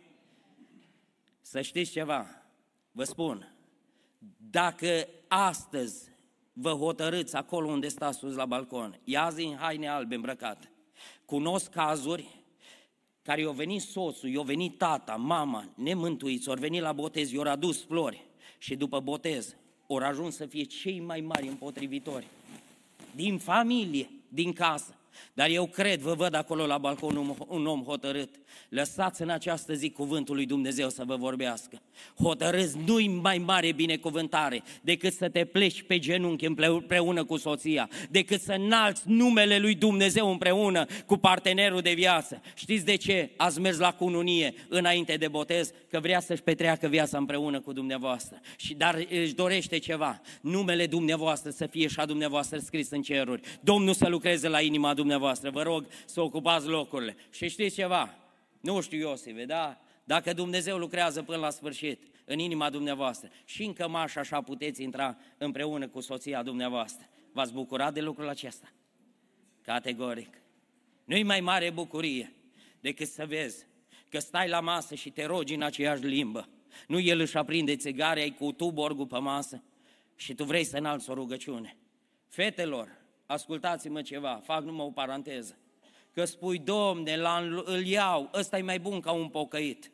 Să 1.42 1.62
știți 1.62 1.92
ceva, 1.92 2.28
vă 2.92 3.04
spun, 3.04 3.56
dacă 4.38 5.08
astăzi 5.28 6.10
vă 6.54 6.72
hotărâți 6.72 7.36
acolo 7.36 7.70
unde 7.70 7.88
stați 7.88 8.18
sus 8.18 8.36
la 8.36 8.46
balcon, 8.46 9.00
iați 9.04 9.44
în 9.44 9.56
haine 9.56 9.88
albe 9.88 10.16
îmbrăcate. 10.16 10.72
Cunosc 11.26 11.70
cazuri 11.70 12.45
care 13.26 13.42
i-au 13.42 13.54
venit 13.54 13.82
soțul, 13.82 14.30
i-au 14.30 14.44
venit 14.44 14.78
tata, 14.78 15.16
mama, 15.16 15.70
nemântuiți, 15.76 16.50
au 16.50 16.56
venit 16.56 16.82
la 16.82 16.92
botez, 16.92 17.32
i-au 17.32 17.44
adus 17.44 17.84
flori 17.84 18.24
și 18.58 18.76
după 18.76 19.00
botez 19.00 19.56
au 19.88 19.96
ajuns 19.96 20.36
să 20.36 20.46
fie 20.46 20.64
cei 20.64 21.00
mai 21.00 21.22
mari 21.22 21.48
împotrivitori 21.48 22.28
din 23.16 23.38
familie, 23.38 24.10
din 24.28 24.54
casă. 24.54 24.96
Dar 25.34 25.50
eu 25.50 25.66
cred, 25.66 26.00
vă 26.00 26.14
văd 26.14 26.34
acolo 26.34 26.66
la 26.66 26.78
balcon 26.78 27.16
un, 27.16 27.36
un 27.48 27.66
om 27.66 27.84
hotărât. 27.84 28.30
Lăsați 28.70 29.22
în 29.22 29.30
această 29.30 29.74
zi 29.74 29.90
cuvântul 29.90 30.36
lui 30.36 30.46
Dumnezeu 30.46 30.90
să 30.90 31.04
vă 31.06 31.16
vorbească. 31.16 31.82
Hotărâți, 32.22 32.78
nu-i 32.86 33.08
mai 33.08 33.38
mare 33.38 33.72
binecuvântare 33.72 34.64
decât 34.82 35.14
să 35.14 35.30
te 35.30 35.46
pleci 35.46 35.82
pe 35.82 36.00
genunchi 36.00 36.46
împreună 36.46 37.24
cu 37.24 37.38
soția, 37.38 37.90
decât 38.10 38.42
să 38.42 38.52
înalți 38.52 39.02
numele 39.06 39.58
lui 39.58 39.76
Dumnezeu 39.76 40.32
împreună 40.32 40.86
cu 41.06 41.18
partenerul 41.18 41.82
de 41.82 41.94
viață. 41.94 42.42
Știți 42.56 42.86
de 42.86 42.96
ce 42.96 43.30
ați 43.38 43.60
mers 43.60 43.78
la 43.78 43.94
cununie 43.94 44.54
înainte 44.70 45.16
de 45.16 45.28
botez? 45.28 45.72
Că 45.90 46.00
vrea 46.00 46.20
să-și 46.20 46.42
petreacă 46.42 46.88
viața 46.88 47.18
împreună 47.18 47.60
cu 47.60 47.74
dumneavoastră. 47.74 48.40
Și 48.58 48.74
dar 48.74 49.06
își 49.10 49.34
dorește 49.34 49.78
ceva, 49.78 50.22
numele 50.42 50.88
dumneavoastră 50.88 51.50
să 51.50 51.66
fie 51.66 51.88
și 51.88 52.00
a 52.00 52.06
dumneavoastră 52.06 52.58
scris 52.58 52.90
în 52.90 53.02
ceruri. 53.02 53.42
Domnul 53.62 53.94
să 53.94 54.08
lucreze 54.08 54.48
la 54.48 54.62
inima 54.62 54.88
dumneavoastră 54.88 55.04
dumneavoastră, 55.06 55.50
vă 55.50 55.62
rog 55.62 55.86
să 56.06 56.22
ocupați 56.22 56.68
locurile. 56.68 57.16
Și 57.32 57.48
știți 57.48 57.76
ceva? 57.76 58.16
Nu 58.60 58.82
știu, 58.82 58.98
Iosive, 58.98 59.46
da? 59.46 59.82
Dacă 60.04 60.34
Dumnezeu 60.34 60.78
lucrează 60.78 61.24
până 61.24 61.38
la 61.38 61.50
sfârșit 61.50 62.02
în 62.26 62.40
inima 62.40 62.70
dumneavoastră 62.70 63.30
și 63.46 63.64
în 63.64 63.74
cămașă 63.74 64.20
așa 64.20 64.42
puteți 64.42 64.84
intra 64.84 65.18
împreună 65.38 65.88
cu 65.88 66.00
soția 66.00 66.44
dumneavoastră. 66.44 67.10
V-ați 67.32 67.54
bucurat 67.54 67.94
de 67.94 68.02
lucrul 68.02 68.28
acesta? 68.28 68.72
Categoric. 69.62 70.42
Nu-i 71.04 71.24
mai 71.24 71.40
mare 71.40 71.70
bucurie 71.70 72.34
decât 72.80 73.08
să 73.08 73.26
vezi 73.26 73.66
că 74.10 74.20
stai 74.20 74.48
la 74.48 74.60
masă 74.60 74.96
și 74.96 75.10
te 75.10 75.26
rogi 75.26 75.54
în 75.54 75.62
aceeași 75.62 76.06
limbă. 76.06 76.50
Nu 76.88 77.00
el 77.00 77.20
își 77.20 77.38
aprinde 77.38 77.76
țigare, 77.76 78.22
ai 78.22 78.36
cu 78.40 78.52
tuborgul 78.52 79.08
pe 79.08 79.18
masă 79.18 79.64
și 80.16 80.34
tu 80.34 80.44
vrei 80.44 80.64
să 80.64 80.78
înalți 80.78 81.10
o 81.10 81.14
rugăciune. 81.14 81.78
Fetelor, 82.28 83.04
ascultați-mă 83.26 84.02
ceva, 84.02 84.42
fac 84.44 84.64
numai 84.64 84.86
o 84.86 84.92
paranteză. 84.92 85.58
Că 86.14 86.26
spui, 86.26 86.60
domne, 86.60 87.14
îl 87.66 87.86
iau, 87.86 88.30
ăsta 88.34 88.58
e 88.58 88.62
mai 88.62 88.80
bun 88.80 89.00
ca 89.00 89.12
un 89.12 89.28
pocăit. 89.28 89.92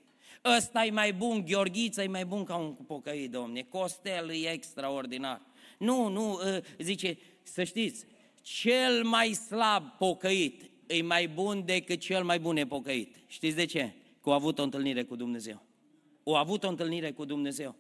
Ăsta 0.58 0.86
e 0.86 0.92
mai 0.92 1.14
bun, 1.14 1.46
Gheorghiță 1.46 2.04
e 2.04 2.08
mai 2.08 2.26
bun 2.26 2.44
ca 2.44 2.56
un 2.56 2.74
pocăit, 2.74 3.32
domne. 3.32 3.62
Costel 3.62 4.30
e 4.30 4.52
extraordinar. 4.52 5.42
Nu, 5.78 6.08
nu, 6.08 6.34
ă, 6.34 6.62
zice, 6.78 7.18
să 7.44 7.64
știți, 7.64 8.06
cel 8.42 9.04
mai 9.04 9.28
slab 9.34 9.84
pocăit 9.98 10.72
e 10.88 11.02
mai 11.02 11.28
bun 11.28 11.66
decât 11.66 12.00
cel 12.00 12.24
mai 12.24 12.40
bun 12.40 12.66
pocăit. 12.68 13.16
Știți 13.28 13.56
de 13.56 13.66
ce? 13.66 13.94
Că 14.22 14.30
a 14.30 14.34
avut 14.34 14.60
o 14.60 14.64
întâlnire 14.64 15.04
cu 15.04 15.16
Dumnezeu. 15.16 15.62
O 16.24 16.36
avut 16.36 16.64
o 16.64 16.68
întâlnire 16.68 17.12
cu 17.12 17.26
Dumnezeu. 17.26 17.76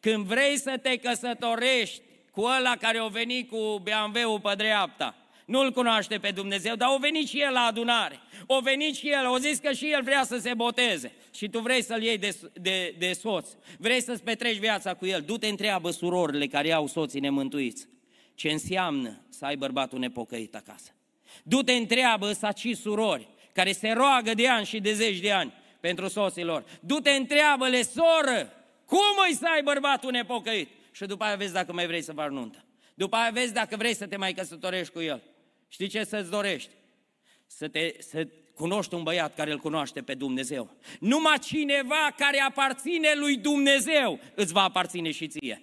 Când 0.00 0.24
vrei 0.24 0.56
să 0.58 0.78
te 0.82 0.96
căsătorești, 0.96 2.02
cu 2.34 2.40
ăla 2.40 2.76
care 2.76 2.98
a 2.98 3.06
venit 3.06 3.48
cu 3.48 3.82
BMW-ul 3.82 4.40
pe 4.40 4.54
dreapta. 4.56 5.14
Nu-L 5.44 5.72
cunoaște 5.72 6.18
pe 6.18 6.30
Dumnezeu, 6.30 6.74
dar 6.74 6.88
a 6.88 6.96
venit 6.96 7.28
și 7.28 7.40
el 7.40 7.52
la 7.52 7.60
adunare. 7.60 8.20
O 8.46 8.60
venit 8.60 8.94
și 8.94 9.08
el, 9.08 9.28
o 9.28 9.38
zis 9.38 9.58
că 9.58 9.72
și 9.72 9.90
el 9.90 10.02
vrea 10.02 10.24
să 10.24 10.38
se 10.38 10.54
boteze. 10.54 11.12
Și 11.34 11.48
tu 11.48 11.58
vrei 11.58 11.82
să-l 11.82 12.02
iei 12.02 12.18
de, 12.18 12.36
de, 12.52 12.94
de 12.98 13.12
soț. 13.12 13.48
Vrei 13.78 14.02
să-ți 14.02 14.22
petreci 14.22 14.56
viața 14.56 14.94
cu 14.94 15.06
el. 15.06 15.20
Du-te 15.20 15.46
întreabă 15.46 15.90
surorile 15.90 16.46
care 16.46 16.72
au 16.72 16.86
soții 16.86 17.20
nemântuiți. 17.20 17.88
Ce 18.34 18.50
înseamnă 18.50 19.20
să 19.28 19.44
ai 19.44 19.56
bărbatul 19.56 19.98
nepocăit 19.98 20.54
acasă. 20.54 20.90
Du-te 21.42 21.72
întreabă 21.72 22.32
saci 22.32 22.76
surori 22.76 23.28
care 23.52 23.72
se 23.72 23.92
roagă 23.92 24.34
de 24.34 24.48
ani 24.48 24.66
și 24.66 24.80
de 24.80 24.92
zeci 24.92 25.20
de 25.20 25.32
ani 25.32 25.52
pentru 25.80 26.08
soților. 26.08 26.64
Du-te 26.80 27.10
întreabă-le, 27.10 27.82
soră, 27.82 28.52
cum 28.86 29.24
îi 29.28 29.34
să 29.34 29.46
ai 29.54 29.62
bărbatul 29.62 30.10
nepocăit? 30.10 30.68
Și 30.94 31.04
după 31.04 31.24
aia 31.24 31.36
vezi 31.36 31.52
dacă 31.52 31.72
mai 31.72 31.86
vrei 31.86 32.02
să 32.02 32.12
faci 32.12 32.30
nuntă. 32.30 32.64
După 32.94 33.16
aia 33.16 33.30
vezi 33.30 33.52
dacă 33.52 33.76
vrei 33.76 33.94
să 33.94 34.06
te 34.06 34.16
mai 34.16 34.32
căsătorești 34.32 34.92
cu 34.92 35.00
el. 35.00 35.22
Știi 35.68 35.88
ce 35.88 36.04
să-ți 36.04 36.30
dorești? 36.30 36.70
Să, 37.46 37.68
te, 37.68 37.94
să 37.98 38.28
cunoști 38.54 38.94
un 38.94 39.02
băiat 39.02 39.34
care 39.34 39.52
îl 39.52 39.58
cunoaște 39.58 40.02
pe 40.02 40.14
Dumnezeu. 40.14 40.70
Numai 41.00 41.38
cineva 41.38 42.14
care 42.16 42.40
aparține 42.40 43.14
lui 43.14 43.36
Dumnezeu 43.36 44.20
îți 44.34 44.52
va 44.52 44.62
aparține 44.62 45.10
și 45.10 45.28
ție. 45.28 45.62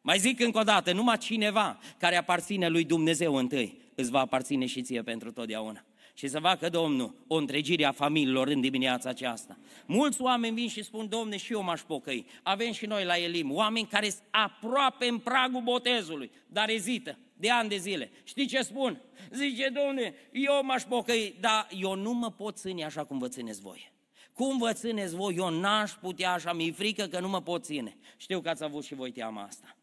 Mai 0.00 0.18
zic 0.18 0.40
încă 0.40 0.58
o 0.58 0.62
dată, 0.62 0.92
numai 0.92 1.18
cineva 1.18 1.78
care 1.98 2.16
aparține 2.16 2.68
lui 2.68 2.84
Dumnezeu 2.84 3.34
întâi 3.34 3.78
îți 3.94 4.10
va 4.10 4.20
aparține 4.20 4.66
și 4.66 4.82
ție 4.82 5.02
pentru 5.02 5.32
totdeauna 5.32 5.84
și 6.14 6.28
să 6.28 6.38
facă 6.38 6.68
Domnul 6.68 7.14
o 7.26 7.36
întregire 7.36 7.84
a 7.84 7.92
familiilor 7.92 8.48
în 8.48 8.60
dimineața 8.60 9.08
aceasta. 9.08 9.58
Mulți 9.86 10.20
oameni 10.20 10.54
vin 10.54 10.68
și 10.68 10.82
spun, 10.82 11.08
Domne, 11.08 11.36
și 11.36 11.52
eu 11.52 11.62
m-aș 11.62 11.80
pocăi. 11.80 12.26
Avem 12.42 12.72
și 12.72 12.86
noi 12.86 13.04
la 13.04 13.18
Elim 13.18 13.52
oameni 13.52 13.86
care 13.86 14.08
sunt 14.08 14.22
aproape 14.30 15.06
în 15.06 15.18
pragul 15.18 15.60
botezului, 15.60 16.30
dar 16.46 16.68
ezită 16.68 17.18
de 17.36 17.50
ani 17.50 17.68
de 17.68 17.76
zile. 17.76 18.10
Știi 18.24 18.46
ce 18.46 18.62
spun? 18.62 19.00
Zice, 19.30 19.68
Domne, 19.68 20.14
eu 20.32 20.64
m-aș 20.64 20.82
pocăi, 20.82 21.36
dar 21.40 21.68
eu 21.78 21.94
nu 21.94 22.12
mă 22.12 22.30
pot 22.30 22.56
ține 22.56 22.84
așa 22.84 23.04
cum 23.04 23.18
vă 23.18 23.28
țineți 23.28 23.60
voi. 23.60 23.92
Cum 24.32 24.58
vă 24.58 24.72
țineți 24.72 25.14
voi? 25.14 25.34
Eu 25.36 25.48
n-aș 25.48 25.90
putea 25.92 26.32
așa, 26.32 26.52
mi-e 26.52 26.72
frică 26.72 27.04
că 27.04 27.20
nu 27.20 27.28
mă 27.28 27.40
pot 27.40 27.64
ține. 27.64 27.96
Știu 28.16 28.40
că 28.40 28.48
ați 28.48 28.64
avut 28.64 28.84
și 28.84 28.94
voi 28.94 29.10
teama 29.10 29.42
asta. 29.42 29.76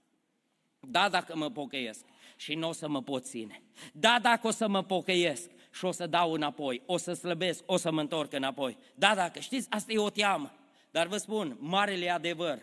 Da, 0.80 1.10
dacă 1.10 1.36
mă 1.36 1.50
pocăiesc 1.50 2.06
și 2.36 2.54
nu 2.56 2.68
o 2.68 2.72
să 2.72 2.90
mă 2.90 3.02
pot 3.02 3.26
ține. 3.26 3.62
Da, 3.94 4.20
dacă 4.22 4.48
o 4.48 4.52
să 4.52 4.68
mă 4.68 4.84
pocăiesc 4.84 5.50
și 5.72 5.86
o 5.86 5.92
să 5.92 6.08
dau 6.08 6.32
înapoi, 6.32 6.82
o 6.86 6.98
să 6.98 7.14
slăbesc, 7.14 7.64
o 7.66 7.78
să 7.78 7.92
mă 7.92 8.00
întorc 8.00 8.34
înapoi. 8.34 8.78
Da, 8.96 9.16
dacă 9.16 9.40
știți, 9.40 9.68
asta 9.70 9.92
e 9.92 9.98
o 9.98 10.10
teamă. 10.10 10.54
Dar 10.92 11.08
vă 11.08 11.18
spun, 11.18 11.58
marele 11.60 12.10
adevăr, 12.10 12.60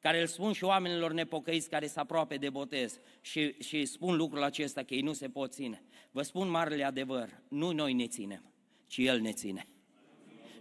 care 0.00 0.20
îl 0.20 0.26
spun 0.26 0.52
și 0.52 0.64
oamenilor 0.64 1.12
nepocăiți 1.12 1.68
care 1.68 1.86
se 1.86 2.00
aproape 2.00 2.36
de 2.36 2.50
botez 2.50 2.98
și, 3.20 3.54
și 3.60 3.84
spun 3.84 4.16
lucrul 4.16 4.42
acesta 4.42 4.82
că 4.82 4.94
ei 4.94 5.00
nu 5.00 5.12
se 5.12 5.28
pot 5.28 5.52
ține. 5.52 5.82
Vă 6.10 6.22
spun 6.22 6.48
marele 6.48 6.84
adevăr, 6.84 7.28
nu 7.48 7.70
noi 7.70 7.92
ne 7.92 8.06
ținem, 8.06 8.52
ci 8.86 8.96
El 8.96 9.20
ne 9.20 9.32
ține. 9.32 9.66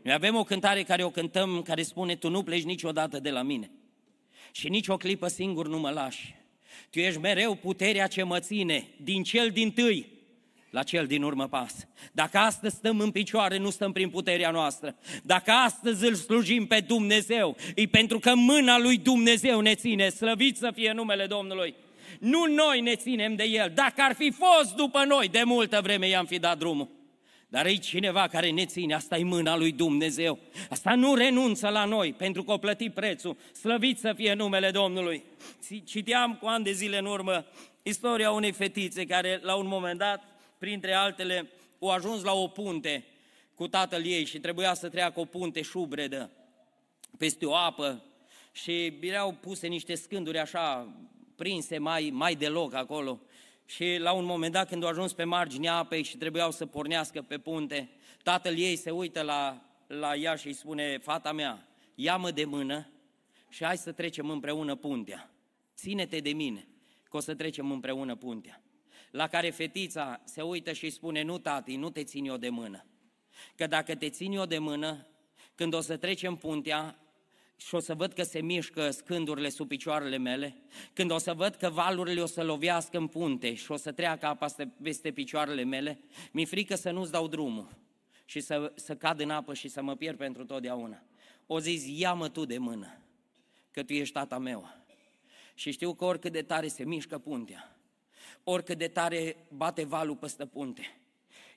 Noi 0.01 0.13
avem 0.13 0.36
o 0.36 0.43
cântare 0.43 0.84
care 0.84 1.03
o 1.03 1.10
cântăm, 1.10 1.62
care 1.62 1.84
spune, 1.84 2.15
tu 2.15 2.30
nu 2.30 2.43
pleci 2.43 2.63
niciodată 2.63 3.19
de 3.19 3.30
la 3.30 3.41
mine 3.41 3.71
și 4.51 4.69
nici 4.69 4.88
o 4.88 4.97
clipă 4.97 5.27
singur 5.27 5.67
nu 5.67 5.80
mă 5.80 5.89
lași. 5.89 6.36
Tu 6.89 6.99
ești 6.99 7.19
mereu 7.19 7.56
puterea 7.56 8.08
ce 8.08 8.23
mă 8.23 8.39
ține 8.39 8.88
din 9.01 9.23
cel 9.23 9.49
din 9.49 9.71
tâi 9.71 10.16
la 10.69 10.84
cel 10.84 11.06
din 11.06 11.23
urmă 11.23 11.47
pas. 11.47 11.88
Dacă 12.12 12.38
astăzi 12.38 12.75
stăm 12.75 12.99
în 12.99 13.12
picioare, 13.12 13.58
nu 13.58 13.69
stăm 13.69 13.91
prin 13.91 14.10
puterea 14.10 14.51
noastră. 14.51 14.95
Dacă 15.23 15.51
astăzi 15.51 16.06
îl 16.06 16.13
slujim 16.13 16.67
pe 16.67 16.80
Dumnezeu, 16.80 17.56
e 17.75 17.86
pentru 17.86 18.19
că 18.19 18.36
mâna 18.36 18.80
lui 18.80 18.97
Dumnezeu 18.97 19.60
ne 19.60 19.75
ține. 19.75 20.10
Slăvit 20.10 20.58
să 20.58 20.71
fie 20.75 20.91
numele 20.91 21.25
Domnului. 21.25 21.75
Nu 22.19 22.45
noi 22.45 22.82
ne 22.82 22.95
ținem 22.95 23.36
de 23.36 23.43
el. 23.43 23.71
Dacă 23.75 24.01
ar 24.01 24.15
fi 24.15 24.32
fost 24.32 24.75
după 24.75 25.03
noi, 25.03 25.27
de 25.27 25.41
multă 25.43 25.80
vreme 25.84 26.08
i-am 26.08 26.25
fi 26.25 26.39
dat 26.39 26.58
drumul. 26.58 26.95
Dar 27.49 27.65
e 27.65 27.75
cineva 27.75 28.27
care 28.27 28.49
ne 28.49 28.65
ține, 28.65 28.93
asta 28.93 29.17
e 29.17 29.23
mâna 29.23 29.58
lui 29.58 29.71
Dumnezeu. 29.71 30.39
Asta 30.69 30.95
nu 30.95 31.15
renunță 31.15 31.67
la 31.67 31.86
noi, 31.86 32.13
pentru 32.13 32.43
că 32.43 32.51
o 32.51 32.58
plătit 32.58 32.93
prețul. 32.93 33.38
Slăvit 33.51 33.99
să 33.99 34.13
fie 34.15 34.34
numele 34.34 34.71
Domnului. 34.71 35.23
Citeam 35.86 36.38
cu 36.41 36.45
ani 36.45 36.63
de 36.63 36.71
zile 36.71 36.97
în 36.97 37.06
urmă 37.06 37.45
istoria 37.84 38.32
unei 38.32 38.51
fetițe 38.51 39.06
care 39.06 39.39
la 39.43 39.56
un 39.56 39.67
moment 39.67 39.99
dat, 39.99 40.23
printre 40.58 40.93
altele, 40.93 41.50
o 41.80 41.89
ajuns 41.89 42.24
la 42.24 42.34
o 42.34 42.48
punte 42.48 43.06
cu 43.56 43.67
tatăl 43.67 44.06
ei 44.06 44.26
și 44.26 44.39
trebuia 44.39 44.74
să 44.74 44.89
treacă 44.89 45.20
o 45.20 45.26
punte 45.26 45.62
șubredă 45.62 46.32
peste 47.17 47.46
o 47.46 47.56
apă 47.56 48.04
și 48.52 48.98
erau 49.00 49.32
puse 49.32 49.67
niște 49.67 49.96
scânduri 49.96 50.39
așa 50.39 50.93
prinse 51.36 51.78
mai, 51.78 52.10
mai 52.13 52.36
deloc 52.36 52.74
acolo. 52.74 53.22
Și 53.65 53.98
la 54.00 54.12
un 54.12 54.26
moment 54.26 54.54
dat, 54.54 54.67
când 54.67 54.84
au 54.84 54.89
ajuns 54.89 55.13
pe 55.13 55.24
marginea 55.24 55.76
apei 55.76 56.04
și 56.04 56.17
trebuiau 56.17 56.52
să 56.52 56.65
pornească 56.65 57.22
pe 57.22 57.38
punte, 57.38 57.89
tatăl 58.24 58.58
ei 58.58 58.76
se 58.76 58.91
uită 58.91 59.22
la, 59.22 59.62
la 59.88 60.15
ea 60.15 60.36
și 60.36 60.48
îi 60.48 60.54
spune, 60.54 60.98
fata 60.98 61.32
mea, 61.32 61.67
ia-mă 61.96 62.32
de 62.32 62.46
mână 62.46 62.89
și 63.50 63.63
hai 63.63 63.78
să 63.78 63.91
trecem 63.91 64.30
împreună 64.30 64.76
puntea. 64.76 65.32
Ține-te 65.76 66.20
de 66.20 66.30
mine, 66.30 66.67
că 67.10 67.17
o 67.17 67.20
să 67.20 67.36
trecem 67.36 67.72
împreună 67.72 68.15
puntea. 68.15 68.62
La 69.12 69.28
care 69.28 69.50
fetița 69.50 70.22
se 70.24 70.41
uită 70.41 70.74
și 70.74 70.84
îi 70.84 70.89
spune, 70.89 71.22
nu 71.22 71.38
tati, 71.38 71.76
nu 71.76 71.89
te 71.89 72.04
țin 72.04 72.26
eu 72.26 72.38
de 72.38 72.50
mână. 72.50 72.86
Că 73.56 73.67
dacă 73.67 73.96
te 73.96 74.10
țin 74.10 74.32
eu 74.32 74.46
de 74.46 74.58
mână, 74.58 75.08
când 75.56 75.74
o 75.74 75.80
să 75.80 75.98
trecem 75.98 76.36
puntea, 76.36 77.00
și 77.58 77.76
o 77.76 77.80
să 77.80 77.96
văd 77.96 78.13
că 78.13 78.24
se 78.24 78.41
mișcă 78.41 78.89
scândurile 78.89 79.50
sub 79.50 79.67
picioarele 79.67 80.17
mele, 80.17 80.56
când 80.93 81.12
o 81.12 81.17
să 81.17 81.34
văd 81.34 81.56
că 81.56 81.70
valurile 81.70 82.22
o 82.22 82.26
să 82.26 82.43
lovească 82.43 82.98
în 82.98 83.08
punte 83.08 83.54
și 83.54 83.72
o 83.72 83.76
să 83.76 83.91
treacă 83.91 84.26
apa 84.26 84.48
peste 84.82 85.12
picioarele 85.12 85.63
mele, 85.63 86.00
mi-e 86.32 86.46
frică 86.46 86.76
să 86.76 86.91
nu-ți 86.91 87.12
dau 87.12 87.28
drumul 87.28 87.78
și 88.26 88.39
să, 88.39 88.72
să 88.76 88.96
cad 88.96 89.20
în 89.20 89.30
apă 89.30 89.54
și 89.54 89.67
să 89.67 89.82
mă 89.82 89.96
pierd 89.96 90.17
pentru 90.17 90.46
totdeauna. 90.46 91.04
O 91.46 91.60
zis, 91.60 92.00
ia-mă 92.00 92.30
tu 92.30 92.46
de 92.46 92.58
mână, 92.58 93.02
că 93.72 93.84
tu 93.84 93.93
ești 93.93 94.13
tata 94.13 94.38
meu. 94.38 94.70
Și 95.54 95.72
știu 95.72 95.93
că 95.93 96.06
oricât 96.06 96.32
de 96.32 96.41
tare 96.41 96.67
se 96.67 96.84
mișcă 96.84 97.17
puntea, 97.17 97.77
oricât 98.49 98.77
de 98.77 98.88
tare 98.88 99.36
bate 99.49 99.83
valul 99.83 100.15
peste 100.15 100.45
punte, 100.45 100.97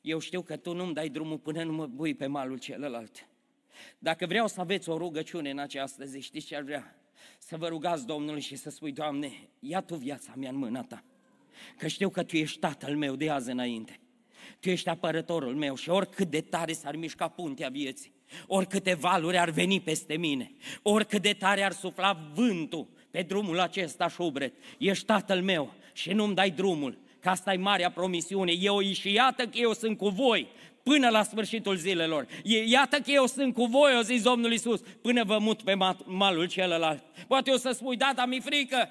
eu 0.00 0.18
știu 0.18 0.42
că 0.42 0.56
tu 0.56 0.74
nu-mi 0.74 0.94
dai 0.94 1.08
drumul 1.08 1.38
până 1.38 1.62
nu 1.62 1.72
mă 1.72 1.86
bui 1.86 2.14
pe 2.14 2.26
malul 2.26 2.58
celălalt. 2.58 3.28
Dacă 3.98 4.26
vreau 4.26 4.46
să 4.46 4.60
aveți 4.60 4.88
o 4.88 4.96
rugăciune 4.96 5.50
în 5.50 5.58
această 5.58 6.04
zi, 6.04 6.20
știți 6.20 6.46
ce 6.46 6.56
ar 6.56 6.62
vrea? 6.62 6.96
Să 7.38 7.56
vă 7.56 7.68
rugați 7.68 8.06
Domnului 8.06 8.40
și 8.40 8.56
să 8.56 8.70
spui, 8.70 8.92
Doamne, 8.92 9.32
ia 9.58 9.80
Tu 9.80 9.94
viața 9.94 10.32
mea 10.36 10.50
în 10.50 10.56
mâna 10.56 10.82
Ta. 10.82 11.04
Că 11.76 11.86
știu 11.86 12.08
că 12.08 12.22
Tu 12.22 12.36
ești 12.36 12.58
Tatăl 12.58 12.96
meu 12.96 13.16
de 13.16 13.30
azi 13.30 13.50
înainte. 13.50 14.00
Tu 14.60 14.70
ești 14.70 14.88
apărătorul 14.88 15.54
meu 15.54 15.74
și 15.74 15.90
oricât 15.90 16.30
de 16.30 16.40
tare 16.40 16.72
s-ar 16.72 16.96
mișca 16.96 17.28
puntea 17.28 17.68
vieții, 17.68 18.12
oricâte 18.46 18.94
valuri 18.94 19.38
ar 19.38 19.50
veni 19.50 19.80
peste 19.80 20.16
mine, 20.16 20.52
oricât 20.82 21.22
de 21.22 21.32
tare 21.32 21.62
ar 21.62 21.72
sufla 21.72 22.30
vântul 22.34 22.88
pe 23.10 23.22
drumul 23.22 23.60
acesta 23.60 24.08
șubret, 24.08 24.54
ești 24.78 25.04
Tatăl 25.04 25.42
meu 25.42 25.74
și 26.00 26.12
nu-mi 26.12 26.34
dai 26.34 26.50
drumul, 26.50 26.98
că 27.20 27.28
asta 27.28 27.52
e 27.52 27.56
marea 27.56 27.90
promisiune. 27.90 28.52
Eu 28.52 28.80
și 28.80 29.12
iată 29.12 29.42
că 29.42 29.58
eu 29.58 29.72
sunt 29.72 29.98
cu 29.98 30.08
voi 30.08 30.48
până 30.82 31.08
la 31.08 31.22
sfârșitul 31.22 31.76
zilelor. 31.76 32.26
Iată 32.64 32.96
că 32.96 33.10
eu 33.10 33.26
sunt 33.26 33.54
cu 33.54 33.64
voi, 33.64 33.96
o 33.98 34.02
zis 34.02 34.22
Domnul 34.22 34.52
Isus, 34.52 34.80
până 35.02 35.24
vă 35.24 35.38
mut 35.38 35.62
pe 35.62 35.74
malul 36.04 36.46
celălalt. 36.46 37.02
Poate 37.26 37.50
o 37.50 37.56
să 37.56 37.70
spui, 37.70 37.96
da, 37.96 38.12
dar 38.14 38.26
mi 38.26 38.40
frică, 38.40 38.88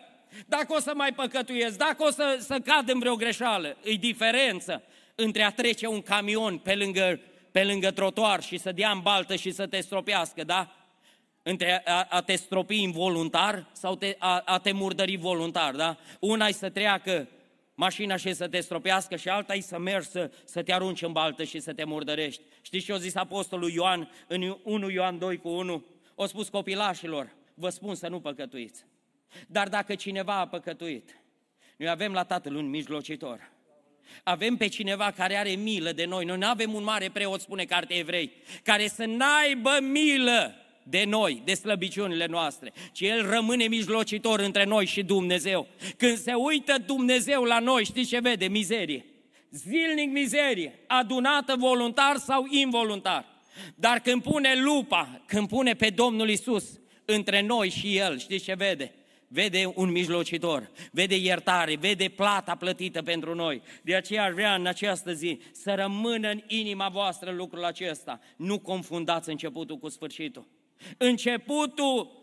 dacă 0.48 0.74
o 0.74 0.80
să 0.80 0.92
mai 0.96 1.14
păcătuiesc, 1.14 1.78
dacă 1.78 2.04
o 2.04 2.12
să, 2.12 2.38
să 2.40 2.60
cad 2.66 2.90
în 2.90 3.00
vreo 3.00 3.16
greșeală, 3.16 3.78
e 3.84 3.94
diferență 3.94 4.84
între 5.16 5.44
a 5.44 5.50
trece 5.52 5.88
un 5.88 6.02
camion 6.02 6.58
pe 6.58 6.76
lângă, 6.76 7.20
pe 7.52 7.64
lângă 7.64 7.92
trotuar 7.92 8.44
și 8.44 8.58
să 8.58 8.72
dea 8.72 8.92
în 8.92 9.00
baltă 9.00 9.36
și 9.36 9.52
să 9.52 9.68
te 9.68 9.80
stropească, 9.80 10.44
da? 10.44 10.79
Între 11.44 11.82
a, 11.86 12.08
a 12.10 12.22
te 12.22 12.36
stropi 12.36 12.82
involuntar 12.82 13.70
sau 13.72 13.96
te, 13.96 14.16
a, 14.18 14.40
a 14.46 14.60
te 14.60 14.72
murdări 14.72 15.16
voluntar, 15.16 15.76
da? 15.76 15.98
Una 16.20 16.48
e 16.48 16.52
să 16.52 16.70
treacă 16.70 17.28
mașina 17.74 18.16
și 18.16 18.34
să 18.34 18.48
te 18.48 18.60
stropească 18.60 19.16
și 19.16 19.30
alta 19.30 19.54
e 19.54 19.62
să 19.62 19.78
mergi 19.78 20.08
să, 20.08 20.32
să 20.44 20.64
te 20.64 20.74
arunci 20.74 21.02
în 21.02 21.12
baltă 21.12 21.44
și 21.44 21.60
să 21.60 21.74
te 21.74 21.84
murdărești. 21.84 22.42
Știți 22.62 22.86
ce 22.86 22.94
a 22.94 22.98
zis 22.98 23.16
Apostolul 23.16 23.72
Ioan 23.72 24.10
în 24.28 24.58
1 24.64 24.90
Ioan 24.90 25.18
2 25.18 25.38
cu 25.38 25.50
1? 25.50 25.86
O 26.16 26.26
spus 26.26 26.50
copilașilor, 26.50 27.36
vă 27.54 27.70
spun 27.70 27.96
să 27.96 28.08
nu 28.08 28.20
păcătuiți. 28.20 28.86
Dar 29.48 29.70
dacă 29.70 29.96
cineva 29.96 30.40
a 30.40 30.48
păcătuit, 30.48 31.20
noi 31.78 31.90
avem 31.90 32.14
la 32.14 32.24
Tatăl 32.24 32.56
un 32.56 32.70
mijlocitor. 32.70 33.52
Avem 34.24 34.56
pe 34.56 34.68
cineva 34.68 35.12
care 35.12 35.36
are 35.36 35.50
milă 35.50 35.92
de 35.92 36.06
noi. 36.06 36.26
Noi 36.26 36.38
nu 36.38 36.48
avem 36.48 36.74
un 36.74 36.84
mare 36.84 37.10
preot, 37.10 37.42
spune 37.42 37.66
cartea 37.66 37.98
evrei, 37.98 38.32
care 38.64 38.88
să 38.88 39.06
n-aibă 39.06 39.78
milă 39.82 40.56
de 40.90 41.04
noi, 41.08 41.42
de 41.46 41.54
slăbiciunile 41.54 42.26
noastre, 42.26 42.74
ci 42.92 43.02
El 43.02 43.30
rămâne 43.30 43.68
mijlocitor 43.68 44.40
între 44.40 44.64
noi 44.64 44.86
și 44.86 45.04
Dumnezeu. 45.04 45.68
Când 45.98 46.18
se 46.18 46.34
uită 46.34 46.76
Dumnezeu 46.86 47.44
la 47.44 47.60
noi, 47.60 47.86
știți 47.86 48.10
ce 48.10 48.20
vede? 48.20 48.48
Mizerie. 48.48 49.06
Zilnic 49.52 50.12
mizerie, 50.12 50.80
adunată 50.88 51.56
voluntar 51.58 52.18
sau 52.18 52.46
involuntar. 52.50 53.26
Dar 53.76 54.00
când 54.00 54.22
pune 54.22 54.62
lupa, 54.62 55.22
când 55.26 55.48
pune 55.48 55.74
pe 55.74 55.90
Domnul 55.90 56.30
Isus 56.30 56.80
între 57.06 57.42
noi 57.42 57.70
și 57.70 57.98
El, 57.98 58.20
știți 58.20 58.44
ce 58.44 58.54
vede? 58.54 58.94
Vede 59.28 59.72
un 59.76 59.92
mijlocitor, 59.92 60.72
vede 60.92 61.18
iertare, 61.18 61.76
vede 61.76 62.10
plata 62.10 62.56
plătită 62.56 63.02
pentru 63.02 63.36
noi. 63.36 63.62
De 63.82 63.96
aceea 63.96 64.24
aș 64.24 64.34
vrea 64.34 64.56
în 64.56 64.66
această 64.66 65.14
zi 65.14 65.40
să 65.52 65.74
rămână 65.74 66.30
în 66.30 66.42
inima 66.48 66.90
voastră 66.90 67.32
lucrul 67.32 67.64
acesta. 67.64 68.20
Nu 68.36 68.60
confundați 68.60 69.30
începutul 69.30 69.78
cu 69.78 69.90
sfârșitul. 69.90 70.48
Începutul 70.98 72.20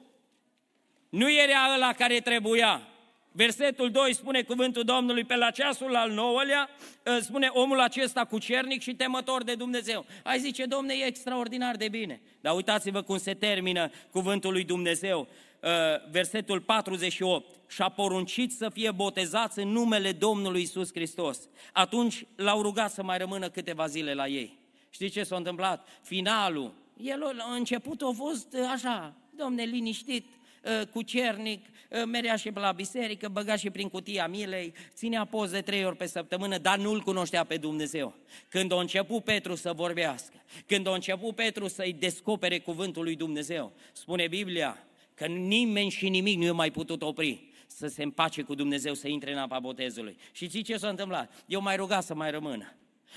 nu 1.09 1.33
era 1.33 1.75
ăla 1.75 1.93
care 1.93 2.21
trebuia. 2.21 2.89
Versetul 3.37 3.91
2 3.91 4.15
spune 4.15 4.43
cuvântul 4.43 4.83
Domnului, 4.83 5.25
pe 5.25 5.37
la 5.37 5.51
ceasul 5.51 5.97
al 5.97 6.11
nouălea, 6.11 6.71
ă, 7.07 7.19
spune 7.21 7.47
omul 7.47 7.81
acesta 7.81 8.25
cu 8.25 8.39
cernic 8.39 8.83
și 8.83 8.95
temător 8.95 9.45
de 9.45 9.55
Dumnezeu. 9.55 10.07
Ai 10.23 10.39
zice, 10.39 10.65
Domne, 10.65 10.95
e 10.95 11.05
extraordinar 11.05 11.77
de 11.77 11.89
bine. 11.89 12.21
Dar 12.41 12.55
uitați-vă 12.55 13.03
cum 13.03 13.19
se 13.19 13.35
termină 13.35 13.91
cuvântul 14.11 14.53
lui 14.53 14.65
Dumnezeu. 14.65 15.29
Ă, 15.63 16.01
versetul 16.11 16.61
48. 16.61 17.55
Și 17.69 17.83
a 17.83 17.89
poruncit 17.89 18.53
să 18.53 18.69
fie 18.69 18.91
botezați 18.91 19.59
în 19.59 19.69
numele 19.69 20.13
Domnului 20.13 20.63
Isus 20.63 20.91
Hristos. 20.93 21.39
Atunci 21.73 22.25
l-au 22.37 22.63
rugat 22.63 22.91
să 22.91 23.03
mai 23.03 23.19
rămână 23.19 23.49
câteva 23.49 23.87
zile 23.87 24.15
la 24.15 24.27
ei. 24.27 24.59
Știți 24.91 25.13
ce 25.13 25.23
s-a 25.23 25.37
întâmplat? 25.37 25.89
Finalul 26.03 26.75
el 26.97 27.19
la 27.37 27.55
început 27.55 28.03
a 28.03 28.11
fost 28.15 28.53
uh, 28.53 28.69
așa, 28.73 29.15
domne, 29.37 29.63
liniștit, 29.63 30.27
uh, 30.27 30.87
cu 30.87 31.03
cernic, 31.03 31.67
uh, 31.91 32.03
merea 32.05 32.37
și 32.37 32.51
la 32.55 32.73
biserică, 32.73 33.29
băga 33.29 33.57
și 33.57 33.71
prin 33.71 33.89
cutia 33.89 34.27
milei, 34.27 34.75
ținea 34.95 35.25
poze 35.25 35.61
trei 35.61 35.85
ori 35.85 35.97
pe 35.97 36.07
săptămână, 36.07 36.59
dar 36.59 36.79
nu-L 36.79 37.01
cunoștea 37.01 37.45
pe 37.45 37.57
Dumnezeu. 37.57 38.15
Când 38.49 38.73
a 38.73 38.81
început 38.81 39.25
Petru 39.25 39.55
să 39.55 39.73
vorbească, 39.73 40.43
când 40.67 40.87
a 40.87 40.95
început 40.95 41.35
Petru 41.35 41.69
să-i 41.69 41.93
descopere 41.93 42.59
cuvântul 42.59 43.03
lui 43.03 43.17
Dumnezeu, 43.17 43.73
spune 43.93 44.29
Biblia 44.29 44.87
că 45.15 45.27
nimeni 45.27 45.91
și 45.91 46.09
nimic 46.09 46.39
nu 46.39 46.45
i-a 46.45 46.53
mai 46.53 46.71
putut 46.71 47.03
opri 47.03 47.49
să 47.67 47.87
se 47.87 48.03
împace 48.03 48.43
cu 48.43 48.55
Dumnezeu, 48.55 48.95
să 48.95 49.09
intre 49.09 49.33
în 49.33 49.39
apa 49.39 49.59
botezului. 49.59 50.17
Și 50.33 50.49
știți 50.49 50.71
ce 50.71 50.77
s-a 50.77 50.89
întâmplat? 50.89 51.45
Eu 51.47 51.61
mai 51.61 51.77
rugat 51.77 52.05
să 52.05 52.15
mai 52.15 52.31
rămână. 52.31 52.75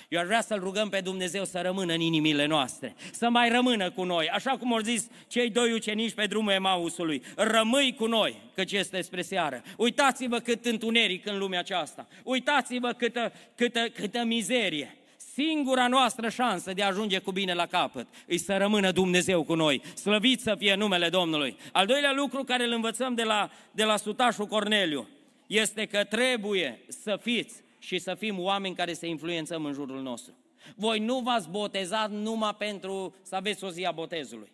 Eu 0.10 0.20
aș 0.20 0.26
vrea 0.26 0.42
să-L 0.42 0.60
rugăm 0.60 0.90
pe 0.90 1.00
Dumnezeu 1.00 1.46
să 1.46 1.62
rămână 1.62 1.94
în 1.94 2.00
inimile 2.00 2.46
noastre, 2.46 2.96
să 3.12 3.30
mai 3.30 3.50
rămână 3.50 3.92
cu 3.92 4.04
noi, 4.04 4.30
așa 4.30 4.58
cum 4.58 4.74
au 4.74 4.80
zis 4.80 5.08
cei 5.28 5.50
doi 5.50 5.74
ucenici 5.74 6.14
pe 6.14 6.26
drumul 6.26 6.52
Emausului. 6.52 7.24
Rămâi 7.36 7.96
cu 7.98 8.06
noi, 8.06 8.42
căci 8.56 8.72
este 8.72 9.02
spre 9.02 9.22
seară. 9.22 9.62
Uitați-vă 9.78 10.40
cât 10.40 10.66
întuneric 10.66 11.26
în 11.26 11.38
lumea 11.38 11.60
aceasta. 11.60 12.08
Uitați-vă 12.24 12.92
câtă, 12.92 13.34
câtă, 13.56 13.90
câtă 13.94 14.24
mizerie. 14.24 14.94
Singura 15.34 15.88
noastră 15.88 16.30
șansă 16.30 16.74
de 16.74 16.84
a 16.84 16.88
ajunge 16.88 17.20
cu 17.20 17.32
bine 17.32 17.54
la 17.54 17.66
capăt 17.66 18.08
îi 18.28 18.38
să 18.38 18.58
rămână 18.58 18.92
Dumnezeu 18.92 19.44
cu 19.44 19.54
noi. 19.56 19.82
Slăvit 19.96 20.42
să 20.42 20.56
fie 20.58 20.76
numele 20.76 21.10
Domnului. 21.10 21.58
Al 21.72 21.86
doilea 21.86 22.12
lucru 22.14 22.44
care 22.44 22.64
îl 22.64 22.72
învățăm 22.72 23.14
de 23.14 23.24
la, 23.24 23.50
de 23.72 23.84
la 23.84 23.98
sutașul 23.98 24.46
Corneliu 24.46 25.08
este 25.48 25.86
că 25.86 26.04
trebuie 26.04 26.80
să 26.88 27.20
fiți 27.22 27.54
și 27.80 28.00
să 28.00 28.16
fim 28.16 28.40
oameni 28.40 28.76
care 28.76 28.94
să 28.94 29.06
influențăm 29.06 29.66
în 29.66 29.74
jurul 29.74 30.02
nostru. 30.02 30.34
Voi 30.76 31.00
nu 31.00 31.20
v-ați 31.20 31.50
botezat 31.50 32.12
numai 32.12 32.56
pentru 32.56 33.16
să 33.22 33.36
aveți 33.36 33.64
o 33.64 33.70
zi 33.70 33.84
a 33.86 33.92
botezului. 33.92 34.52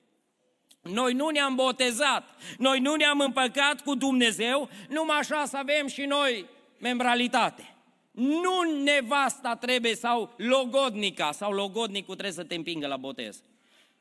Noi 0.82 1.14
nu 1.14 1.30
ne-am 1.30 1.56
botezat, 1.56 2.24
noi 2.58 2.80
nu 2.80 2.96
ne-am 2.96 3.20
împăcat 3.20 3.82
cu 3.82 3.96
Dumnezeu, 3.96 4.70
numai 4.90 5.18
așa 5.18 5.46
să 5.46 5.58
avem 5.58 5.88
și 5.88 6.02
noi 6.02 6.46
membralitate. 6.80 7.76
Nu 8.12 8.82
nevasta 8.84 9.56
trebuie 9.56 9.96
sau 9.96 10.34
logodnica 10.38 11.32
sau 11.32 11.52
logodnicul 11.52 12.14
trebuie 12.16 12.36
să 12.36 12.44
te 12.44 12.56
împingă 12.56 12.88
la 12.88 12.98
botez. 12.98 13.44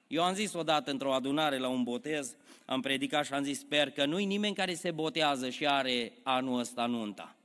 Eu 0.07 0.23
am 0.23 0.35
zis 0.35 0.53
odată 0.53 0.91
într-o 0.91 1.15
adunare 1.15 1.59
la 1.59 1.69
un 1.69 1.83
botez, 1.83 2.37
am 2.65 2.81
predicat 2.81 3.25
și 3.25 3.33
am 3.33 3.43
zis, 3.43 3.59
sper 3.59 3.91
că 3.91 4.05
nu-i 4.05 4.25
nimeni 4.25 4.55
care 4.55 4.75
se 4.75 4.91
botează 4.91 5.51
și 5.51 5.67
are 5.67 6.13
anul 6.23 6.59
ăsta 6.59 6.87
nunta. 6.87 7.37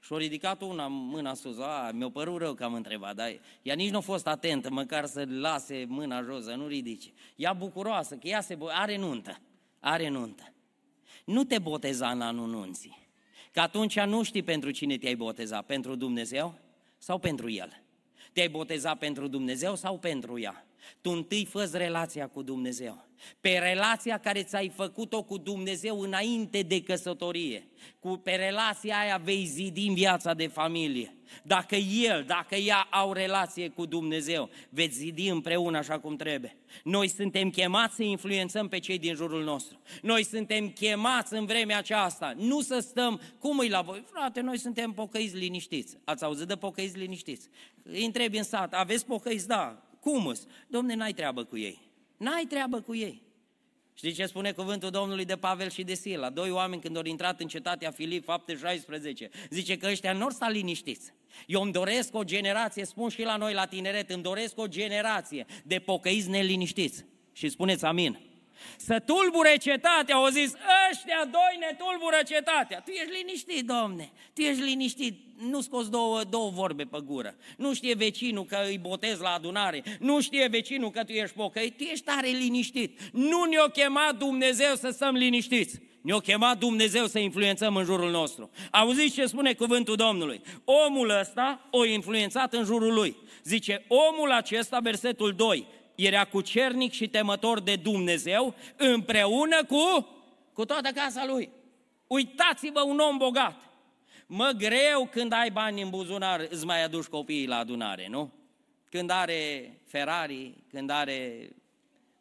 Și-a 0.00 0.16
ridicat 0.16 0.62
una 0.62 0.86
mâna 0.86 1.34
sus, 1.34 1.58
a, 1.58 1.90
mi-a 1.94 2.10
părut 2.10 2.40
rău 2.40 2.54
că 2.54 2.64
am 2.64 2.74
întrebat, 2.74 3.14
dar 3.14 3.40
ea 3.62 3.74
nici 3.74 3.90
nu 3.90 3.96
a 3.96 4.00
fost 4.00 4.26
atentă, 4.26 4.70
măcar 4.70 5.06
să 5.06 5.24
lase 5.28 5.84
mâna 5.88 6.22
jos, 6.22 6.44
să 6.44 6.54
nu 6.54 6.66
ridice. 6.66 7.10
Ea 7.36 7.52
bucuroasă, 7.52 8.14
că 8.14 8.26
ea 8.26 8.40
se 8.40 8.54
bo- 8.54 8.72
are 8.72 8.96
nuntă, 8.96 9.40
are 9.80 10.08
nuntă. 10.08 10.52
Nu 11.24 11.44
te 11.44 11.58
boteza 11.58 12.10
în 12.10 12.20
anul 12.20 12.48
nunții, 12.48 12.98
că 13.52 13.60
atunci 13.60 14.00
nu 14.00 14.22
știi 14.22 14.42
pentru 14.42 14.70
cine 14.70 14.98
te-ai 14.98 15.14
botezat, 15.14 15.66
pentru 15.66 15.94
Dumnezeu 15.94 16.58
sau 16.98 17.18
pentru 17.18 17.50
El. 17.50 17.82
Te-ai 18.32 18.48
botezat 18.48 18.98
pentru 18.98 19.28
Dumnezeu 19.28 19.74
sau 19.74 19.98
pentru 19.98 20.40
ea? 20.40 20.67
Tu 21.00 21.10
întâi 21.10 21.44
fă 21.44 21.70
relația 21.72 22.28
cu 22.28 22.42
Dumnezeu. 22.42 23.06
Pe 23.40 23.58
relația 23.58 24.18
care 24.18 24.42
ți-ai 24.42 24.68
făcut-o 24.68 25.22
cu 25.22 25.38
Dumnezeu 25.38 26.00
înainte 26.00 26.62
de 26.62 26.82
căsătorie. 26.82 27.68
Cu, 27.98 28.08
pe 28.08 28.30
relația 28.30 28.98
aia 28.98 29.20
vei 29.24 29.44
zidi 29.44 29.86
în 29.86 29.94
viața 29.94 30.34
de 30.34 30.46
familie. 30.46 31.12
Dacă 31.42 31.76
el, 31.76 32.24
dacă 32.26 32.54
ea 32.54 32.88
au 32.90 33.12
relație 33.12 33.68
cu 33.68 33.86
Dumnezeu, 33.86 34.50
veți 34.68 34.96
zidi 34.96 35.28
împreună 35.28 35.78
așa 35.78 35.98
cum 35.98 36.16
trebuie. 36.16 36.56
Noi 36.84 37.08
suntem 37.08 37.50
chemați 37.50 37.94
să 37.94 38.02
influențăm 38.02 38.68
pe 38.68 38.78
cei 38.78 38.98
din 38.98 39.14
jurul 39.14 39.44
nostru. 39.44 39.80
Noi 40.02 40.24
suntem 40.24 40.68
chemați 40.68 41.34
în 41.34 41.46
vremea 41.46 41.78
aceasta, 41.78 42.34
nu 42.36 42.60
să 42.60 42.78
stăm, 42.78 43.20
cum 43.38 43.58
îi 43.58 43.68
la 43.68 43.80
voi? 43.80 44.04
Frate, 44.12 44.40
noi 44.40 44.58
suntem 44.58 44.92
pocăiți 44.92 45.36
liniștiți. 45.36 45.96
Ați 46.04 46.24
auzit 46.24 46.46
de 46.46 46.56
pocăiți 46.56 46.98
liniștiți? 46.98 47.48
Îi 47.82 48.04
întrebi 48.04 48.36
în 48.36 48.42
sat, 48.42 48.74
aveți 48.74 49.06
pocăiți? 49.06 49.46
Da. 49.46 49.87
Cum 50.08 50.26
îs? 50.26 50.46
Domne, 50.66 50.94
n-ai 50.94 51.12
treabă 51.12 51.44
cu 51.44 51.58
ei. 51.58 51.90
N-ai 52.16 52.44
treabă 52.48 52.80
cu 52.80 52.94
ei. 52.94 53.22
Știi 53.94 54.12
ce 54.12 54.26
spune 54.26 54.52
cuvântul 54.52 54.90
Domnului 54.90 55.24
de 55.24 55.36
Pavel 55.36 55.70
și 55.70 55.82
de 55.82 55.94
Sila? 55.94 56.30
Doi 56.30 56.50
oameni 56.50 56.80
când 56.80 56.96
au 56.96 57.02
intrat 57.04 57.40
în 57.40 57.46
cetatea 57.46 57.90
Filip, 57.90 58.24
fapte 58.24 58.56
16, 58.56 59.30
zice 59.50 59.76
că 59.76 59.86
ăștia 59.86 60.12
nu 60.12 60.30
sta 60.30 60.48
liniștiți. 60.48 61.12
Eu 61.46 61.62
îmi 61.62 61.72
doresc 61.72 62.14
o 62.14 62.24
generație, 62.24 62.84
spun 62.84 63.08
și 63.08 63.22
la 63.22 63.36
noi 63.36 63.52
la 63.52 63.66
tineret, 63.66 64.10
îmi 64.10 64.22
doresc 64.22 64.58
o 64.58 64.66
generație 64.66 65.46
de 65.64 65.78
pocăiți 65.78 66.28
neliniștiți. 66.28 67.04
Și 67.32 67.48
spuneți 67.48 67.84
amin. 67.84 68.27
Să 68.76 68.98
tulbure 68.98 69.56
cetatea, 69.56 70.14
au 70.14 70.28
zis, 70.28 70.52
ăștia 70.90 71.28
doi 71.30 71.56
ne 71.58 71.76
tulbură 71.78 72.18
cetatea. 72.26 72.80
Tu 72.80 72.90
ești 72.90 73.12
liniștit, 73.12 73.66
domne, 73.66 74.12
tu 74.34 74.40
ești 74.40 74.62
liniștit, 74.62 75.18
nu 75.50 75.60
scoți 75.60 75.90
două, 75.90 76.22
două 76.24 76.50
vorbe 76.50 76.84
pe 76.84 76.98
gură. 77.04 77.36
Nu 77.56 77.74
știe 77.74 77.94
vecinul 77.94 78.44
că 78.44 78.58
îi 78.66 78.78
botezi 78.78 79.20
la 79.20 79.30
adunare, 79.30 79.82
nu 80.00 80.20
știe 80.20 80.48
vecinul 80.50 80.90
că 80.90 81.04
tu 81.04 81.12
ești 81.12 81.36
pocăit, 81.36 81.76
tu 81.76 81.82
ești 81.82 82.04
tare 82.04 82.28
liniștit. 82.28 83.00
Nu 83.12 83.44
ne-o 83.44 83.66
chemat 83.66 84.16
Dumnezeu 84.16 84.74
să 84.74 84.90
stăm 84.90 85.14
liniștiți. 85.14 85.80
Ne-a 86.00 86.18
chemat 86.18 86.58
Dumnezeu 86.58 87.06
să 87.06 87.18
influențăm 87.18 87.76
în 87.76 87.84
jurul 87.84 88.10
nostru. 88.10 88.50
Auziți 88.70 89.14
ce 89.14 89.26
spune 89.26 89.52
cuvântul 89.52 89.96
Domnului? 89.96 90.40
Omul 90.64 91.18
ăsta 91.20 91.68
o 91.70 91.84
influențat 91.84 92.52
în 92.52 92.64
jurul 92.64 92.94
lui. 92.94 93.16
Zice, 93.44 93.84
omul 93.88 94.32
acesta, 94.32 94.78
versetul 94.78 95.32
2, 95.32 95.66
era 96.04 96.24
cucernic 96.24 96.92
și 96.92 97.08
temător 97.08 97.60
de 97.60 97.76
Dumnezeu 97.76 98.54
împreună 98.76 99.64
cu, 99.64 100.08
cu 100.52 100.64
toată 100.64 100.90
casa 100.90 101.26
lui. 101.26 101.50
Uitați-vă 102.06 102.82
un 102.82 102.98
om 102.98 103.16
bogat. 103.16 103.54
Mă 104.26 104.50
greu 104.56 105.08
când 105.10 105.32
ai 105.32 105.50
bani 105.50 105.82
în 105.82 105.90
buzunar, 105.90 106.46
îți 106.50 106.66
mai 106.66 106.84
aduci 106.84 107.04
copiii 107.04 107.46
la 107.46 107.56
adunare, 107.56 108.06
nu? 108.08 108.32
Când 108.90 109.10
are 109.10 109.72
Ferrari, 109.86 110.54
când 110.70 110.90
are 110.90 111.50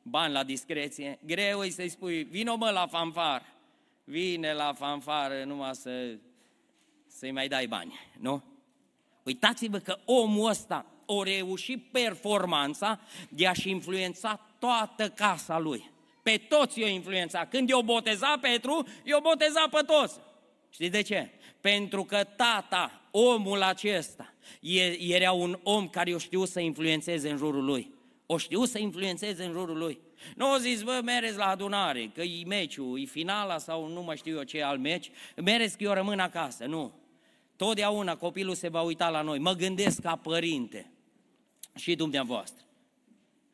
bani 0.02 0.34
la 0.34 0.44
discreție, 0.44 1.20
greu 1.26 1.64
e 1.64 1.70
să-i 1.70 1.90
spui, 1.90 2.24
vino 2.24 2.56
mă 2.56 2.70
la 2.70 2.88
fanfar, 2.88 3.46
vine 4.04 4.54
la 4.54 4.74
fanfară 4.74 5.44
numai 5.44 5.76
să, 5.76 6.16
să-i 7.08 7.32
mai 7.32 7.48
dai 7.48 7.68
bani, 7.68 8.00
nu? 8.20 8.44
Uitați-vă 9.24 9.78
că 9.78 9.98
omul 10.06 10.50
ăsta 10.50 10.86
o 11.10 11.24
reușit 11.24 11.84
performanța 11.92 13.00
de 13.30 13.48
a-și 13.48 13.70
influența 13.70 14.40
toată 14.60 15.10
casa 15.10 15.60
lui. 15.60 15.92
Pe 16.24 16.42
toți 16.50 16.80
i-o 16.80 16.88
influența. 16.88 17.46
Când 17.46 17.70
i-o 17.70 17.82
boteza 17.82 18.38
Petru, 18.42 18.88
i-o 19.04 19.20
boteza 19.20 19.68
pe 19.72 19.82
toți. 19.86 20.20
Știți 20.70 20.92
de 20.92 21.02
ce? 21.02 21.30
Pentru 21.62 22.04
că 22.04 22.24
tata, 22.24 23.02
omul 23.12 23.62
acesta, 23.62 24.34
era 25.00 25.32
un 25.32 25.60
om 25.64 25.88
care 25.88 26.14
o 26.14 26.18
știu 26.18 26.46
să 26.46 26.60
influențeze 26.60 27.30
în 27.30 27.38
jurul 27.38 27.66
lui. 27.66 27.94
O 28.26 28.38
știu 28.38 28.66
să 28.66 28.80
influențeze 28.80 29.44
în 29.44 29.52
jurul 29.52 29.78
lui. 29.78 30.00
Nu 30.36 30.54
o 30.54 30.58
zis, 30.58 30.82
bă, 30.82 31.02
mereți 31.04 31.38
la 31.38 31.48
adunare, 31.48 32.12
că 32.14 32.22
e 32.22 32.46
meciul, 32.46 33.02
e 33.02 33.06
finala 33.06 33.58
sau 33.58 33.88
nu 33.88 34.02
mai 34.02 34.18
știu 34.18 34.36
eu 34.36 34.44
ce 34.44 34.64
al 34.64 34.78
meci, 34.78 35.12
mereți 35.36 35.78
că 35.78 35.84
eu 35.84 35.94
rămân 35.94 36.20
acasă. 36.20 36.66
Nu. 36.66 36.94
Totdeauna 37.56 38.16
copilul 38.16 38.56
se 38.56 38.68
va 38.68 38.82
uita 38.82 39.10
la 39.10 39.22
noi. 39.22 39.40
Mă 39.40 39.54
gândesc 39.54 40.02
ca 40.02 40.16
părinte 40.16 40.92
și 41.78 41.96
dumneavoastră. 41.96 42.66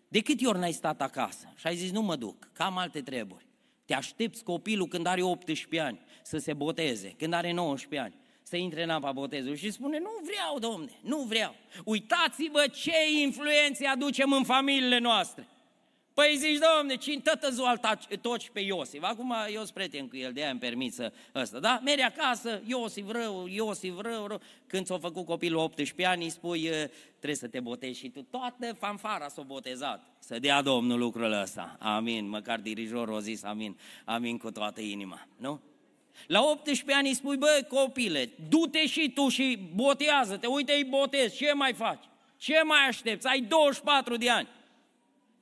De 0.07 0.21
câte 0.21 0.47
ori 0.47 0.59
n-ai 0.59 0.71
stat 0.71 1.01
acasă 1.01 1.53
și 1.55 1.67
ai 1.67 1.75
zis, 1.75 1.91
nu 1.91 2.01
mă 2.01 2.15
duc, 2.15 2.49
cam 2.53 2.77
alte 2.77 3.01
treburi. 3.01 3.45
Te 3.85 3.93
aștepți 3.93 4.43
copilul 4.43 4.87
când 4.87 5.05
are 5.05 5.21
18 5.21 5.79
ani 5.81 5.99
să 6.23 6.37
se 6.37 6.53
boteze, 6.53 7.15
când 7.17 7.33
are 7.33 7.51
19 7.51 8.07
ani, 8.07 8.15
să 8.43 8.55
intre 8.55 8.83
în 8.83 8.89
apa 8.89 9.11
botezului 9.11 9.57
și 9.57 9.71
spune, 9.71 9.99
nu 9.99 10.09
vreau, 10.23 10.59
domne, 10.59 10.99
nu 11.01 11.17
vreau. 11.17 11.55
Uitați-vă 11.85 12.67
ce 12.67 13.21
influențe 13.21 13.85
aducem 13.85 14.31
în 14.31 14.43
familiile 14.43 14.97
noastre. 14.97 15.47
Păi 16.13 16.35
zici, 16.37 16.59
domne, 16.77 16.95
cine 16.95 17.21
tătă 17.21 17.49
zual 17.49 17.79
toci 18.21 18.49
pe 18.49 18.59
Iosif? 18.59 19.03
Acum 19.03 19.35
eu 19.49 19.59
sunt 19.61 19.73
prieten 19.73 20.07
cu 20.07 20.15
el, 20.15 20.33
de 20.33 20.41
aia 20.41 20.49
îmi 20.49 20.59
permit 20.59 20.93
să 20.93 21.11
ăsta, 21.35 21.59
da? 21.59 21.81
Mergi 21.83 22.03
acasă, 22.03 22.61
Iosif 22.65 23.09
rău, 23.09 23.47
Iosif 23.47 23.99
rău, 23.99 24.27
rău. 24.27 24.41
Când 24.67 24.85
s-a 24.85 24.97
făcut 24.97 25.25
copilul 25.25 25.59
18 25.59 26.07
ani, 26.07 26.23
îi 26.23 26.29
spui, 26.29 26.69
trebuie 27.09 27.35
să 27.35 27.47
te 27.47 27.59
botezi 27.59 27.99
și 27.99 28.09
tu. 28.09 28.21
Toată 28.21 28.73
fanfara 28.79 29.27
s-a 29.27 29.41
botezat. 29.41 30.15
Să 30.19 30.39
dea 30.39 30.61
Domnul 30.61 30.99
lucrul 30.99 31.31
ăsta. 31.31 31.75
Amin. 31.79 32.29
Măcar 32.29 32.59
dirijorul 32.59 33.15
a 33.15 33.19
zis 33.19 33.43
amin. 33.43 33.77
Amin 34.05 34.37
cu 34.37 34.51
toată 34.51 34.81
inima. 34.81 35.27
Nu? 35.37 35.61
La 36.27 36.43
18 36.43 36.97
ani 36.97 37.07
îi 37.07 37.15
spui, 37.15 37.37
bă, 37.37 37.65
copile, 37.67 38.29
du-te 38.49 38.87
și 38.87 39.11
tu 39.13 39.29
și 39.29 39.59
botează-te, 39.75 40.47
uite, 40.47 40.73
îi 40.73 40.83
botezi, 40.83 41.35
ce 41.35 41.53
mai 41.53 41.73
faci? 41.73 42.03
Ce 42.37 42.61
mai 42.63 42.87
aștepți? 42.87 43.27
Ai 43.27 43.41
24 43.41 44.17
de 44.17 44.29
ani. 44.29 44.47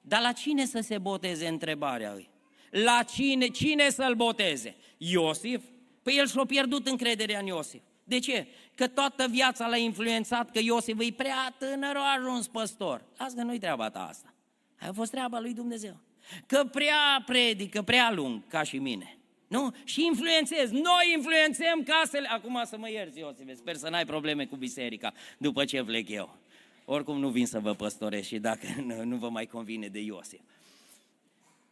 Dar 0.01 0.21
la 0.21 0.31
cine 0.31 0.65
să 0.65 0.79
se 0.79 0.97
boteze 0.97 1.47
întrebarea 1.47 2.13
lui? 2.13 2.29
La 2.69 3.03
cine, 3.13 3.47
cine 3.47 3.89
să-l 3.89 4.15
boteze? 4.15 4.75
Iosif? 4.97 5.63
Păi 6.03 6.15
el 6.17 6.27
și-a 6.27 6.45
pierdut 6.45 6.87
încrederea 6.87 7.39
în 7.39 7.45
Iosif. 7.45 7.81
De 8.03 8.19
ce? 8.19 8.47
Că 8.75 8.87
toată 8.87 9.27
viața 9.29 9.67
l-a 9.67 9.77
influențat 9.77 10.51
că 10.51 10.59
Iosif 10.59 10.99
e 10.99 11.13
prea 11.13 11.55
tânăr, 11.57 11.95
a 11.95 12.15
ajuns 12.17 12.47
păstor. 12.47 13.03
Lasă 13.17 13.35
că 13.35 13.43
nu-i 13.43 13.59
treaba 13.59 13.89
ta 13.89 14.07
asta. 14.07 14.33
A 14.79 14.91
fost 14.93 15.11
treaba 15.11 15.39
lui 15.39 15.53
Dumnezeu. 15.53 15.99
Că 16.45 16.63
prea 16.71 17.23
predică, 17.25 17.81
prea 17.81 18.11
lung, 18.11 18.47
ca 18.47 18.63
și 18.63 18.77
mine. 18.77 19.17
Nu? 19.47 19.75
Și 19.83 20.05
influențez. 20.05 20.71
Noi 20.71 21.11
influențăm 21.15 21.83
casele. 21.83 22.27
Acum 22.27 22.61
să 22.65 22.77
mă 22.77 22.89
ierți, 22.89 23.19
Iosif, 23.19 23.55
sper 23.55 23.75
să 23.75 23.89
n-ai 23.89 24.05
probleme 24.05 24.45
cu 24.45 24.55
biserica 24.55 25.13
după 25.37 25.65
ce 25.65 25.83
plec 25.83 26.09
eu. 26.09 26.37
Oricum 26.85 27.19
nu 27.19 27.29
vin 27.29 27.45
să 27.45 27.59
vă 27.59 27.73
păstoresc 27.73 28.27
și 28.27 28.39
dacă 28.39 28.67
nu, 28.87 29.03
nu 29.03 29.15
vă 29.15 29.29
mai 29.29 29.45
convine 29.45 29.87
de 29.87 29.99
Iosif. 29.99 30.39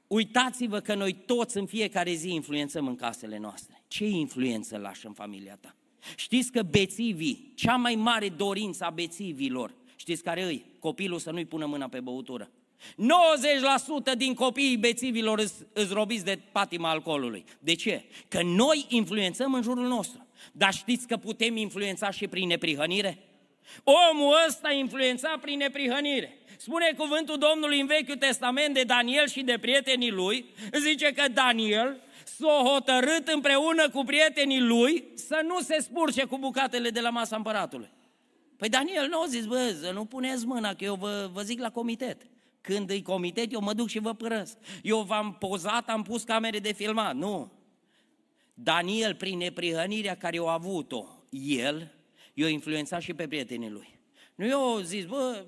Uitați-vă 0.07 0.79
că 0.79 0.95
noi 0.95 1.13
toți 1.13 1.57
în 1.57 1.65
fiecare 1.65 2.13
zi 2.13 2.29
influențăm 2.29 2.87
în 2.87 2.95
casele 2.95 3.37
noastre. 3.37 3.81
Ce 3.87 4.05
influență 4.05 4.77
lași 4.77 5.05
în 5.05 5.13
familia 5.13 5.57
ta? 5.61 5.75
Știți 6.15 6.51
că 6.51 6.61
bețivii, 6.61 7.51
cea 7.55 7.75
mai 7.75 7.95
mare 7.95 8.29
dorință 8.29 8.83
a 8.83 8.89
bețivilor, 8.89 9.73
știți 9.95 10.23
care 10.23 10.43
îi? 10.43 10.65
Copilul 10.79 11.19
să 11.19 11.31
nu-i 11.31 11.45
pună 11.45 11.65
mâna 11.65 11.87
pe 11.87 11.99
băutură. 11.99 12.49
90% 14.13 14.17
din 14.17 14.33
copiii 14.33 14.77
bețivilor 14.77 15.39
îți 15.73 15.93
robiți 15.93 16.25
de 16.25 16.39
patima 16.51 16.89
alcoolului. 16.89 17.43
De 17.59 17.75
ce? 17.75 18.03
Că 18.27 18.41
noi 18.43 18.85
influențăm 18.89 19.53
în 19.53 19.61
jurul 19.61 19.87
nostru. 19.87 20.27
Dar 20.51 20.73
știți 20.73 21.07
că 21.07 21.17
putem 21.17 21.55
influența 21.57 22.11
și 22.11 22.27
prin 22.27 22.47
neprihănire? 22.47 23.28
Omul 23.83 24.35
ăsta 24.47 24.71
influența 24.71 25.37
prin 25.41 25.57
neprihănire. 25.57 26.39
Spune 26.57 26.93
cuvântul 26.97 27.37
Domnului 27.37 27.79
în 27.79 27.85
Vechiul 27.85 28.15
Testament 28.15 28.73
de 28.73 28.83
Daniel 28.83 29.27
și 29.27 29.41
de 29.41 29.57
prietenii 29.61 30.11
lui, 30.11 30.45
zice 30.79 31.11
că 31.11 31.27
Daniel 31.33 32.01
s-a 32.23 32.61
hotărât 32.63 33.27
împreună 33.27 33.89
cu 33.89 34.03
prietenii 34.03 34.61
lui 34.61 35.03
să 35.15 35.41
nu 35.47 35.59
se 35.59 35.77
spurce 35.79 36.23
cu 36.23 36.37
bucatele 36.37 36.89
de 36.89 36.99
la 36.99 37.09
masa 37.09 37.35
împăratului. 37.35 37.89
Păi 38.57 38.69
Daniel 38.69 39.07
nu 39.07 39.21
a 39.21 39.25
zis, 39.25 39.45
bă, 39.45 39.75
să 39.81 39.91
nu 39.91 40.05
puneți 40.05 40.45
mâna, 40.45 40.73
că 40.73 40.83
eu 40.83 40.95
vă, 40.95 41.29
vă 41.33 41.41
zic 41.41 41.59
la 41.59 41.71
comitet. 41.71 42.21
Când 42.61 42.89
îi 42.89 43.01
comitet, 43.01 43.53
eu 43.53 43.61
mă 43.61 43.73
duc 43.73 43.87
și 43.87 43.99
vă 43.99 44.13
părăsc. 44.13 44.57
Eu 44.83 45.01
v-am 45.01 45.35
pozat, 45.39 45.89
am 45.89 46.03
pus 46.03 46.23
camere 46.23 46.59
de 46.59 46.73
filmat. 46.73 47.15
Nu. 47.15 47.51
Daniel, 48.53 49.15
prin 49.15 49.37
neprihănirea 49.37 50.15
care 50.15 50.39
o 50.39 50.47
a 50.47 50.53
avut-o, 50.53 51.05
el 51.29 51.98
i-a 52.39 52.49
influențat 52.49 53.01
și 53.01 53.13
pe 53.13 53.27
prietenii 53.27 53.69
lui. 53.69 53.99
Nu 54.35 54.47
eu 54.47 54.79
zis, 54.83 55.05
bă, 55.05 55.45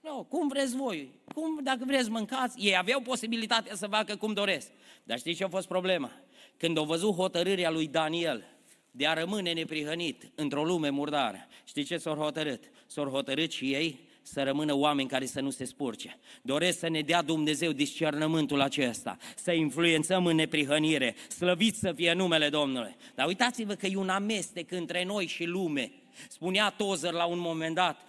nu, 0.00 0.26
cum 0.28 0.48
vreți 0.48 0.76
voi, 0.76 1.10
cum, 1.34 1.60
dacă 1.62 1.84
vreți 1.86 2.10
mâncați, 2.10 2.60
ei 2.66 2.76
aveau 2.76 3.00
posibilitatea 3.00 3.74
să 3.74 3.86
facă 3.86 4.16
cum 4.16 4.32
doresc. 4.32 4.70
Dar 5.04 5.18
știți 5.18 5.36
ce 5.36 5.44
a 5.44 5.48
fost 5.48 5.68
problema? 5.68 6.10
Când 6.56 6.78
au 6.78 6.84
văzut 6.84 7.14
hotărârea 7.14 7.70
lui 7.70 7.88
Daniel, 7.88 8.44
de 8.90 9.06
a 9.06 9.12
rămâne 9.12 9.52
neprihănit 9.52 10.30
într-o 10.34 10.64
lume 10.64 10.88
murdară. 10.88 11.46
Știți 11.64 11.88
ce 11.88 11.96
s-au 11.96 12.14
hotărât? 12.14 12.70
S-au 12.86 13.08
hotărât 13.08 13.50
și 13.50 13.72
ei 13.72 14.08
să 14.26 14.42
rămână 14.42 14.74
oameni 14.74 15.08
care 15.08 15.26
să 15.26 15.40
nu 15.40 15.50
se 15.50 15.64
spurce. 15.64 16.18
Doresc 16.42 16.78
să 16.78 16.88
ne 16.88 17.00
dea 17.00 17.22
Dumnezeu 17.22 17.72
discernământul 17.72 18.60
acesta, 18.60 19.16
să 19.36 19.52
influențăm 19.52 20.26
în 20.26 20.36
neprihănire, 20.36 21.14
slăvit 21.28 21.76
să 21.76 21.92
fie 21.92 22.12
numele 22.12 22.48
Domnului. 22.48 22.96
Dar 23.14 23.26
uitați-vă 23.26 23.74
că 23.74 23.86
e 23.86 23.96
un 23.96 24.08
amestec 24.08 24.70
între 24.70 25.04
noi 25.04 25.26
și 25.26 25.44
lume. 25.44 25.92
Spunea 26.28 26.70
Tozer 26.70 27.12
la 27.12 27.24
un 27.24 27.38
moment 27.38 27.74
dat, 27.74 28.00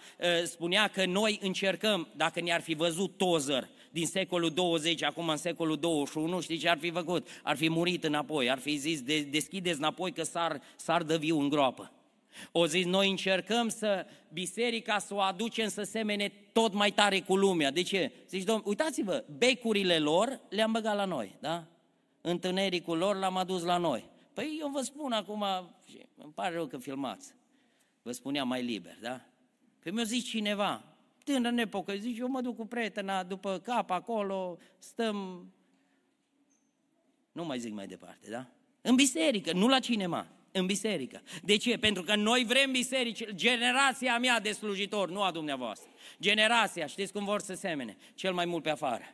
ă, 0.42 0.44
spunea 0.44 0.88
că 0.88 1.06
noi 1.06 1.38
încercăm, 1.42 2.08
dacă 2.16 2.40
ne-ar 2.40 2.60
fi 2.60 2.74
văzut 2.74 3.16
Tozer 3.16 3.68
din 3.90 4.06
secolul 4.06 4.50
20, 4.50 5.02
acum 5.02 5.28
în 5.28 5.36
secolul 5.36 5.76
21, 5.76 6.40
știți 6.40 6.60
ce 6.60 6.68
ar 6.68 6.78
fi 6.78 6.90
făcut? 6.90 7.28
Ar 7.42 7.56
fi 7.56 7.70
murit 7.70 8.04
înapoi, 8.04 8.50
ar 8.50 8.58
fi 8.58 8.76
zis, 8.76 9.02
deschideți 9.30 9.78
înapoi 9.78 10.12
că 10.12 10.22
s-ar, 10.22 10.62
s-ar 10.76 11.02
dă 11.02 11.16
viu 11.16 11.40
în 11.40 11.48
groapă. 11.48 11.90
O 12.52 12.66
zis, 12.66 12.84
noi 12.84 13.10
încercăm 13.10 13.68
să 13.68 14.06
biserica 14.32 14.98
să 14.98 15.14
o 15.14 15.20
aducem 15.20 15.68
să 15.68 15.82
semene 15.82 16.28
tot 16.52 16.72
mai 16.72 16.90
tare 16.90 17.20
cu 17.20 17.36
lumea. 17.36 17.70
De 17.70 17.82
ce? 17.82 18.12
Zici, 18.28 18.42
domn, 18.42 18.62
uitați-vă, 18.64 19.24
becurile 19.38 19.98
lor 19.98 20.40
le-am 20.48 20.72
băgat 20.72 20.96
la 20.96 21.04
noi, 21.04 21.36
da? 21.40 21.66
Întunericul 22.20 22.98
lor 22.98 23.16
l-am 23.16 23.36
adus 23.36 23.62
la 23.62 23.76
noi. 23.76 24.08
Păi 24.32 24.56
eu 24.60 24.68
vă 24.68 24.80
spun 24.80 25.12
acum, 25.12 25.44
și 25.88 26.06
îmi 26.16 26.32
pare 26.32 26.54
rău 26.54 26.66
că 26.66 26.78
filmați, 26.78 27.34
vă 28.02 28.12
spuneam 28.12 28.48
mai 28.48 28.62
liber, 28.62 28.98
da? 29.00 29.20
Păi 29.82 29.92
mi-a 29.92 30.04
zis 30.04 30.24
cineva, 30.24 30.84
tânăr 31.24 31.52
nepocă, 31.52 31.94
zice, 31.94 32.20
eu 32.20 32.28
mă 32.28 32.40
duc 32.40 32.56
cu 32.56 32.66
prietena 32.66 33.22
după 33.22 33.58
cap 33.58 33.90
acolo, 33.90 34.58
stăm, 34.78 35.46
nu 37.32 37.44
mai 37.44 37.58
zic 37.58 37.72
mai 37.72 37.86
departe, 37.86 38.30
da? 38.30 38.46
În 38.80 38.94
biserică, 38.94 39.52
nu 39.52 39.68
la 39.68 39.78
cinema 39.78 40.26
în 40.58 40.66
biserică. 40.66 41.22
De 41.42 41.56
ce? 41.56 41.78
Pentru 41.78 42.02
că 42.02 42.14
noi 42.14 42.44
vrem 42.44 42.70
biserici, 42.70 43.24
generația 43.34 44.18
mea 44.18 44.40
de 44.40 44.52
slujitori, 44.52 45.12
nu 45.12 45.22
a 45.22 45.30
dumneavoastră. 45.30 45.90
Generația, 46.20 46.86
știți 46.86 47.12
cum 47.12 47.24
vor 47.24 47.40
să 47.40 47.54
semene? 47.54 47.96
Cel 48.14 48.32
mai 48.32 48.44
mult 48.44 48.62
pe 48.62 48.70
afară. 48.70 49.04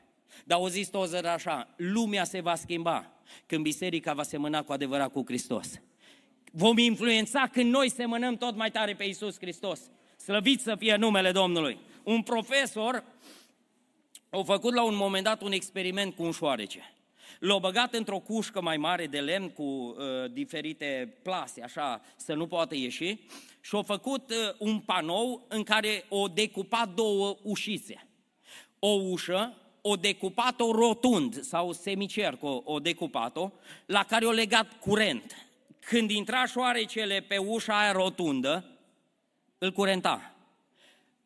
Dar 0.45 0.59
o 0.61 0.69
zis 0.69 0.89
Tozer 0.89 1.27
așa, 1.27 1.69
lumea 1.77 2.25
se 2.25 2.41
va 2.41 2.55
schimba 2.55 3.13
când 3.47 3.63
biserica 3.63 4.13
va 4.13 4.23
semăna 4.23 4.63
cu 4.63 4.73
adevărat 4.73 5.13
cu 5.13 5.23
Hristos. 5.27 5.81
Vom 6.53 6.79
influența 6.79 7.49
când 7.53 7.71
noi 7.71 7.91
semănăm 7.91 8.37
tot 8.37 8.57
mai 8.57 8.71
tare 8.71 8.95
pe 8.95 9.05
Iisus 9.05 9.39
Hristos. 9.39 9.81
Slăvit 10.17 10.61
să 10.61 10.77
fie 10.79 10.97
numele 10.97 11.33
Domnului. 11.33 11.79
Un 12.03 12.23
profesor 12.23 13.05
a 14.31 14.43
făcut 14.43 14.75
la 14.75 14.85
un 14.85 14.95
moment 14.95 15.25
dat 15.25 15.43
un 15.43 15.53
experiment 15.53 16.15
cu 16.15 16.23
un 16.23 16.31
șoarece. 16.31 16.95
L-au 17.39 17.59
băgat 17.59 17.95
într-o 17.95 18.19
cușcă 18.19 18.61
mai 18.61 18.77
mare 18.77 19.07
de 19.07 19.21
lemn 19.21 19.51
cu 19.51 19.63
uh, 19.63 19.95
diferite 20.33 21.17
plase, 21.23 21.63
așa, 21.63 22.01
să 22.17 22.35
nu 22.35 22.47
poată 22.47 22.75
ieși, 22.75 23.19
și 23.61 23.75
au 23.75 23.83
făcut 23.83 24.31
uh, 24.31 24.37
un 24.59 24.79
panou 24.79 25.47
în 25.49 25.63
care 25.63 26.05
o 26.09 26.29
decupat 26.29 26.89
două 26.89 27.37
ușițe. 27.43 28.07
O 28.79 28.89
ușă, 28.89 29.57
o 29.81 29.97
decupat-o 29.97 30.73
rotund 30.73 31.43
sau 31.43 31.73
semicerc, 31.73 32.43
o, 32.43 32.61
o 32.65 32.79
decupat-o, 32.79 33.51
la 33.87 34.05
care 34.05 34.25
o 34.25 34.31
legat 34.31 34.79
curent. 34.79 35.47
Când 35.81 36.11
intra 36.11 36.47
șoarecele 36.47 37.21
pe 37.29 37.37
ușa 37.37 37.81
aia 37.81 37.93
rotundă, 37.93 38.65
îl 39.59 39.73
curenta. 39.73 40.35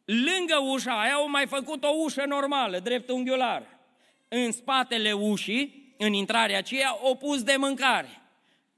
Lângă 0.05 0.59
ușa 0.73 1.01
aia 1.01 1.13
au 1.13 1.31
mai 1.31 1.47
făcut 1.47 1.85
o 1.85 1.89
ușă 2.05 2.25
normală, 2.27 2.79
dreptunghiulară. 2.79 3.67
În 4.29 4.53
spatele 4.53 5.13
ușii 5.13 5.86
în 5.97 6.13
intrarea 6.13 6.59
aceea, 6.59 6.99
o 7.03 7.15
pus 7.15 7.43
de 7.43 7.55
mâncare. 7.59 8.21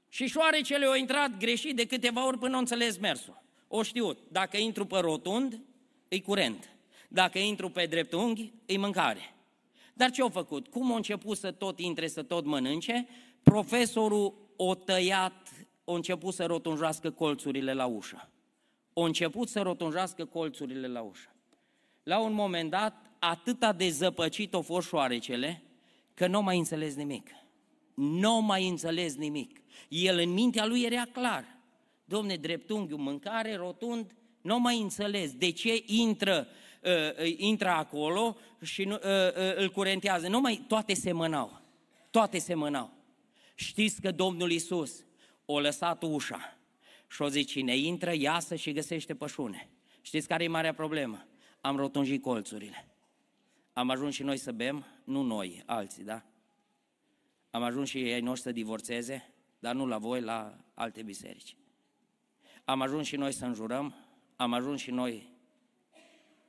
Și 0.09 0.27
șoarecele 0.27 0.85
au 0.85 0.95
intrat 0.95 1.37
greșit 1.37 1.75
de 1.75 1.85
câteva 1.85 2.25
ori 2.25 2.37
până 2.37 2.51
nu 2.51 2.57
înțeles 2.57 2.97
mersul. 2.97 3.43
O 3.67 3.83
știut, 3.83 4.17
dacă 4.31 4.57
intru 4.57 4.85
pe 4.85 4.97
rotund, 4.99 5.61
e 6.07 6.19
curent. 6.19 6.69
Dacă 7.07 7.39
intru 7.39 7.69
pe 7.69 7.85
dreptunghi, 7.85 8.53
e 8.65 8.77
mâncare. 8.77 9.35
Dar 9.93 10.11
ce 10.11 10.21
au 10.21 10.29
făcut? 10.29 10.67
Cum 10.67 10.89
au 10.89 10.95
început 10.95 11.37
să 11.37 11.51
tot 11.51 11.79
intre, 11.79 12.07
să 12.07 12.23
tot 12.23 12.45
mănânce? 12.45 13.07
Profesorul 13.43 14.33
o 14.55 14.75
tăiat, 14.75 15.49
a 15.85 15.93
început 15.93 16.33
să 16.33 16.45
rotunjească 16.45 17.11
colțurile 17.11 17.73
la 17.73 17.85
ușă. 17.85 18.29
A 18.93 19.05
început 19.05 19.49
să 19.49 19.61
rotunjească 19.61 20.25
colțurile 20.25 20.87
la 20.87 21.01
ușă. 21.01 21.35
La 22.03 22.19
un 22.19 22.33
moment 22.33 22.69
dat, 22.69 23.05
atâta 23.19 23.73
de 23.73 23.89
zăpăcit 23.89 24.53
au 24.53 24.61
fost 24.61 24.87
șoarecele, 24.87 25.63
că 26.19 26.27
nu 26.27 26.41
mai 26.41 26.57
înțeles 26.57 26.95
nimic. 26.95 27.29
Nu 27.93 28.41
mai 28.41 28.67
înțeles 28.67 29.15
nimic. 29.15 29.61
El 29.87 30.17
în 30.17 30.29
mintea 30.29 30.65
lui 30.65 30.81
era 30.81 31.05
clar. 31.11 31.45
Domne, 32.05 32.35
dreptunghiul, 32.35 32.99
mâncare, 32.99 33.55
rotund, 33.55 34.15
nu 34.41 34.59
mai 34.59 34.81
înțeles 34.81 35.33
de 35.33 35.51
ce 35.51 35.83
intră, 35.85 36.47
uh, 36.83 37.25
uh, 37.25 37.33
intră 37.37 37.69
acolo 37.69 38.37
și 38.61 38.81
uh, 38.81 38.95
uh, 38.95 39.55
îl 39.55 39.69
curentează. 39.69 40.27
Nu 40.27 40.39
mai, 40.39 40.65
toate 40.67 40.93
semănau. 40.93 41.61
Toate 42.11 42.37
semănau. 42.37 42.93
Știți 43.55 44.01
că 44.01 44.11
Domnul 44.11 44.51
Isus 44.51 45.05
o 45.45 45.59
lăsat 45.59 46.03
ușa 46.03 46.57
și 47.07 47.21
o 47.21 47.27
zice, 47.27 47.53
cine 47.53 47.77
intră, 47.77 48.13
iasă 48.13 48.55
și 48.55 48.71
găsește 48.71 49.15
pășune. 49.15 49.69
Știți 50.01 50.27
care 50.27 50.43
e 50.43 50.47
marea 50.47 50.73
problemă? 50.73 51.27
Am 51.61 51.75
rotunjit 51.75 52.21
colțurile. 52.21 52.88
Am 53.73 53.89
ajuns 53.89 54.13
și 54.13 54.23
noi 54.23 54.37
să 54.37 54.51
bem, 54.51 54.85
nu 55.03 55.21
noi, 55.21 55.63
alții, 55.65 56.03
da? 56.03 56.23
Am 57.49 57.63
ajuns 57.63 57.89
și 57.89 58.01
ei 58.01 58.21
noștri 58.21 58.47
să 58.47 58.51
divorțeze, 58.51 59.33
dar 59.59 59.75
nu 59.75 59.85
la 59.85 59.97
voi, 59.97 60.21
la 60.21 60.57
alte 60.73 61.03
biserici. 61.03 61.55
Am 62.65 62.81
ajuns 62.81 63.07
și 63.07 63.15
noi 63.15 63.31
să 63.31 63.45
înjurăm, 63.45 63.95
am 64.35 64.53
ajuns 64.53 64.81
și 64.81 64.91
noi 64.91 65.31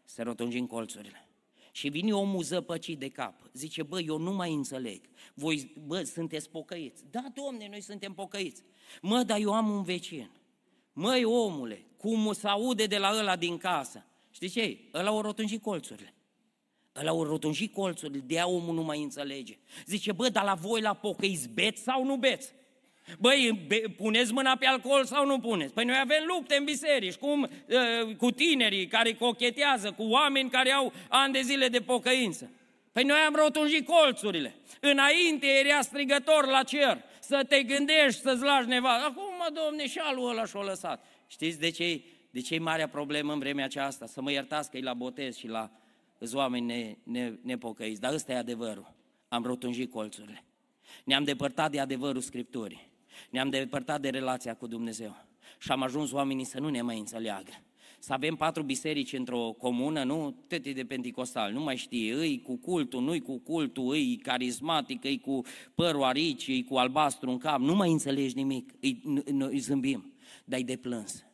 să 0.04 0.22
rotunjim 0.22 0.66
colțurile. 0.66 1.28
Și 1.72 1.88
vine 1.88 2.12
omul 2.12 2.42
zăpăcit 2.42 2.98
de 2.98 3.08
cap. 3.08 3.34
Zice, 3.52 3.82
bă, 3.82 4.00
eu 4.00 4.18
nu 4.18 4.32
mai 4.32 4.52
înțeleg. 4.52 5.00
Voi, 5.34 5.72
bă, 5.86 6.02
sunteți 6.02 6.50
pocăiți. 6.50 7.04
Da, 7.10 7.24
domne, 7.34 7.68
noi 7.68 7.80
suntem 7.80 8.12
pocăiți. 8.12 8.62
Mă, 9.02 9.22
dar 9.22 9.38
eu 9.38 9.52
am 9.52 9.70
un 9.70 9.82
vecin. 9.82 10.30
Măi, 10.92 11.24
omule, 11.24 11.86
cum 11.96 12.32
se 12.32 12.48
aude 12.48 12.86
de 12.86 12.98
la 12.98 13.12
ăla 13.18 13.36
din 13.36 13.56
casă. 13.56 14.04
Știi 14.30 14.48
ce? 14.48 14.78
Ăla 14.94 15.12
o 15.12 15.20
rotunjit 15.20 15.62
colțurile. 15.62 16.14
Ăla 16.97 17.12
o 17.12 17.24
rotunji 17.24 17.68
colțul, 17.68 18.22
de 18.24 18.34
aia 18.34 18.49
omul 18.49 18.74
nu 18.74 18.82
mai 18.82 19.03
înțelege. 19.03 19.59
Zice, 19.86 20.12
bă, 20.12 20.28
dar 20.28 20.45
la 20.45 20.55
voi 20.55 20.80
la 20.80 20.95
pocăiți 20.95 21.49
beți 21.49 21.82
sau 21.82 22.05
nu 22.05 22.16
beți? 22.16 22.53
Băi, 23.18 23.64
be, 23.66 23.82
puneți 23.97 24.32
mâna 24.32 24.57
pe 24.57 24.66
alcool 24.66 25.05
sau 25.05 25.26
nu 25.26 25.38
puneți? 25.38 25.72
Păi 25.72 25.84
noi 25.84 25.99
avem 26.01 26.24
lupte 26.26 26.57
în 26.57 26.64
biserici, 26.64 27.14
cum, 27.14 27.43
uh, 27.43 28.16
cu 28.16 28.30
tinerii 28.30 28.86
care 28.86 29.12
cochetează, 29.12 29.93
cu 29.93 30.03
oameni 30.03 30.51
care 30.51 30.70
au 30.70 30.93
ani 31.09 31.32
de 31.32 31.41
zile 31.41 31.68
de 31.68 31.80
pocăință. 31.80 32.51
Păi 32.93 33.05
noi 33.05 33.18
am 33.18 33.34
rotunjit 33.34 33.86
colțurile. 33.86 34.55
Înainte 34.80 35.47
era 35.47 35.80
strigător 35.80 36.47
la 36.47 36.62
cer, 36.62 37.03
să 37.20 37.45
te 37.49 37.62
gândești 37.62 38.20
să-ți 38.20 38.43
lași 38.43 38.68
neva. 38.68 38.95
Acum, 38.95 39.55
domne, 39.64 39.86
și 39.86 39.99
alul 39.99 40.30
ăla 40.30 40.45
și-o 40.45 40.62
lăsat. 40.62 41.05
Știți 41.26 41.59
de 41.59 41.70
ce, 41.70 42.01
de 42.30 42.41
ce 42.41 42.55
e 42.55 42.59
marea 42.59 42.88
problemă 42.88 43.32
în 43.32 43.38
vremea 43.38 43.64
aceasta? 43.64 44.07
Să 44.07 44.20
mă 44.20 44.30
iertați 44.30 44.70
că 44.70 44.76
e 44.76 44.80
la 44.80 44.95
botez 44.95 45.36
și 45.36 45.47
la 45.47 45.70
îți 46.20 46.34
oameni 46.34 46.66
ne, 46.66 46.96
ne, 47.02 47.32
nepocăiți, 47.42 48.00
dar 48.00 48.12
ăsta 48.12 48.32
e 48.32 48.36
adevărul. 48.36 48.92
Am 49.28 49.42
rotunjit 49.42 49.90
colțurile. 49.90 50.44
Ne-am 51.04 51.24
depărtat 51.24 51.70
de 51.70 51.80
adevărul 51.80 52.20
Scripturii. 52.20 52.90
Ne-am 53.30 53.50
depărtat 53.50 54.00
de 54.00 54.08
relația 54.08 54.54
cu 54.54 54.66
Dumnezeu. 54.66 55.16
Și 55.58 55.70
am 55.72 55.82
ajuns 55.82 56.12
oamenii 56.12 56.44
să 56.44 56.60
nu 56.60 56.68
ne 56.68 56.82
mai 56.82 56.98
înțeleagă. 56.98 57.52
Să 57.98 58.12
avem 58.12 58.36
patru 58.36 58.62
biserici 58.62 59.12
într-o 59.12 59.52
comună, 59.58 60.04
nu? 60.04 60.44
Tete 60.46 60.72
de 60.72 60.84
penticostal, 60.84 61.52
nu 61.52 61.62
mai 61.62 61.76
știe, 61.76 62.14
îi 62.14 62.42
cu 62.42 62.56
cultul, 62.56 63.02
nu-i 63.02 63.20
cu 63.20 63.38
cultul, 63.38 63.90
îi 63.90 64.16
carismatic, 64.16 65.04
îi 65.04 65.18
cu 65.18 65.40
părul 65.74 66.02
arici, 66.02 66.48
îi 66.48 66.64
cu 66.64 66.76
albastru 66.76 67.30
în 67.30 67.38
cap, 67.38 67.60
nu 67.60 67.74
mai 67.74 67.90
înțelegi 67.90 68.34
nimic, 68.36 68.72
îi, 68.80 69.02
îi 69.38 69.58
zâmbim, 69.58 70.12
dar 70.44 70.58
îi 70.58 70.64
de 70.64 70.76
plâns, 70.76 71.24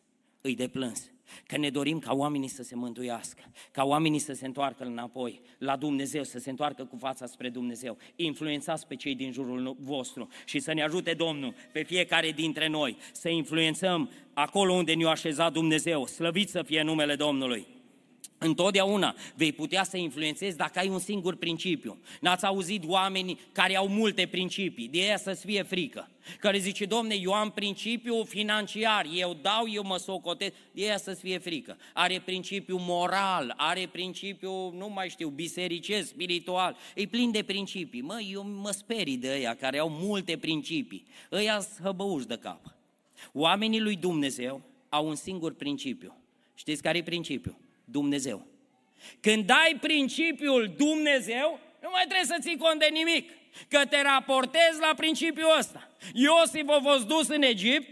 îi 0.41 0.55
de 0.55 0.69
plâns. 0.69 1.11
Că 1.47 1.57
ne 1.57 1.71
dorim 1.71 1.99
ca 1.99 2.15
oamenii 2.15 2.49
să 2.49 2.63
se 2.63 2.75
mântuiască, 2.75 3.43
ca 3.71 3.85
oamenii 3.85 4.19
să 4.19 4.33
se 4.33 4.47
întoarcă 4.47 4.85
înapoi 4.85 5.41
la 5.59 5.77
Dumnezeu, 5.77 6.23
să 6.23 6.39
se 6.39 6.51
întoarcă 6.51 6.85
cu 6.85 6.97
fața 6.97 7.27
spre 7.27 7.49
Dumnezeu. 7.49 7.97
Influențați 8.17 8.87
pe 8.87 8.97
cei 8.97 9.15
din 9.15 9.33
jurul 9.33 9.77
vostru 9.81 10.29
și 10.45 10.59
să 10.59 10.73
ne 10.73 10.83
ajute 10.83 11.15
Domnul 11.15 11.55
pe 11.73 11.83
fiecare 11.83 12.31
dintre 12.31 12.69
noi 12.69 12.97
să 13.13 13.29
influențăm 13.29 14.11
acolo 14.35 14.73
unde 14.73 14.95
ne-a 14.95 15.09
așezat 15.09 15.53
Dumnezeu. 15.53 16.07
Slăvit 16.07 16.49
să 16.49 16.63
fie 16.63 16.83
numele 16.83 17.15
Domnului! 17.15 17.76
Întotdeauna 18.39 19.15
vei 19.35 19.53
putea 19.53 19.85
să 19.85 19.97
influențezi 19.97 20.57
dacă 20.57 20.79
ai 20.79 20.89
un 20.89 20.99
singur 20.99 21.37
principiu. 21.37 21.99
N-ați 22.21 22.45
auzit 22.45 22.85
oameni 22.87 23.41
care 23.53 23.77
au 23.77 23.89
multe 23.89 24.27
principii, 24.27 24.89
de 24.89 25.01
aia 25.01 25.17
să-ți 25.17 25.45
fie 25.45 25.63
frică. 25.63 26.11
Care 26.41 26.59
zice, 26.59 26.85
domne, 26.85 27.15
eu 27.15 27.33
am 27.33 27.51
principiu 27.51 28.25
financiar, 28.25 29.07
eu 29.15 29.37
dau, 29.43 29.69
eu 29.73 29.83
mă 29.83 29.97
socotez, 29.97 30.51
de 30.73 30.83
aia 30.83 30.97
să-ți 30.97 31.21
fie 31.21 31.39
frică. 31.39 31.77
Are 31.93 32.23
principiu 32.25 32.77
moral, 32.81 33.55
are 33.57 33.89
principiu, 33.93 34.71
nu 34.71 34.91
mai 34.95 35.09
știu, 35.09 35.29
bisericesc, 35.29 36.09
spiritual, 36.09 36.77
e 36.95 37.07
plin 37.07 37.31
de 37.31 37.43
principii. 37.43 38.01
Mă, 38.01 38.21
eu 38.33 38.43
mă 38.43 38.71
sperii 38.71 39.17
de 39.17 39.29
ăia 39.29 39.55
care 39.55 39.79
au 39.79 39.89
multe 39.91 40.37
principii. 40.37 41.07
Ăia 41.33 41.67
hăbăuși 41.83 42.27
de 42.27 42.39
cap. 42.39 42.75
Oamenii 43.33 43.81
lui 43.81 43.97
Dumnezeu 43.97 44.63
au 44.89 45.09
un 45.09 45.15
singur 45.15 45.55
principiu. 45.55 46.17
Știți 46.55 46.83
care 46.83 46.99
e 46.99 47.03
principiul? 47.03 47.65
Dumnezeu. 47.89 48.47
Când 49.21 49.51
ai 49.51 49.79
principiul 49.81 50.75
Dumnezeu, 50.77 51.61
nu 51.83 51.89
mai 51.93 52.05
trebuie 52.09 52.37
să 52.37 52.37
ții 52.41 52.57
cont 52.57 52.79
de 52.79 52.89
nimic, 52.93 53.31
că 53.69 53.87
te 53.89 54.03
raportezi 54.03 54.81
la 54.81 54.93
principiul 54.97 55.57
ăsta. 55.59 55.91
Iosif 56.13 56.69
a 56.69 56.81
fost 56.83 57.07
dus 57.07 57.29
în 57.29 57.43
Egipt 57.43 57.89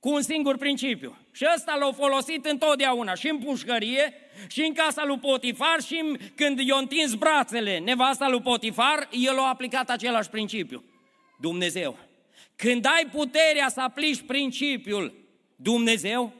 cu 0.00 0.12
un 0.12 0.22
singur 0.22 0.56
principiu. 0.56 1.16
Și 1.32 1.46
ăsta 1.54 1.74
l-a 1.74 1.92
folosit 1.92 2.44
întotdeauna, 2.44 3.14
și 3.14 3.28
în 3.28 3.38
pușcărie, 3.38 4.14
și 4.48 4.60
în 4.60 4.72
casa 4.72 5.04
lui 5.04 5.18
Potifar, 5.18 5.80
și 5.80 6.00
în, 6.02 6.18
când 6.34 6.58
i-a 6.58 6.76
întins 6.76 7.14
brațele 7.14 7.78
nevasta 7.78 8.28
lui 8.28 8.40
Potifar, 8.40 9.08
el 9.10 9.38
a 9.38 9.48
aplicat 9.48 9.90
același 9.90 10.28
principiu. 10.28 10.84
Dumnezeu. 11.40 11.98
Când 12.56 12.86
ai 12.86 13.06
puterea 13.12 13.68
să 13.68 13.80
aplici 13.80 14.20
principiul 14.20 15.14
Dumnezeu, 15.56 16.32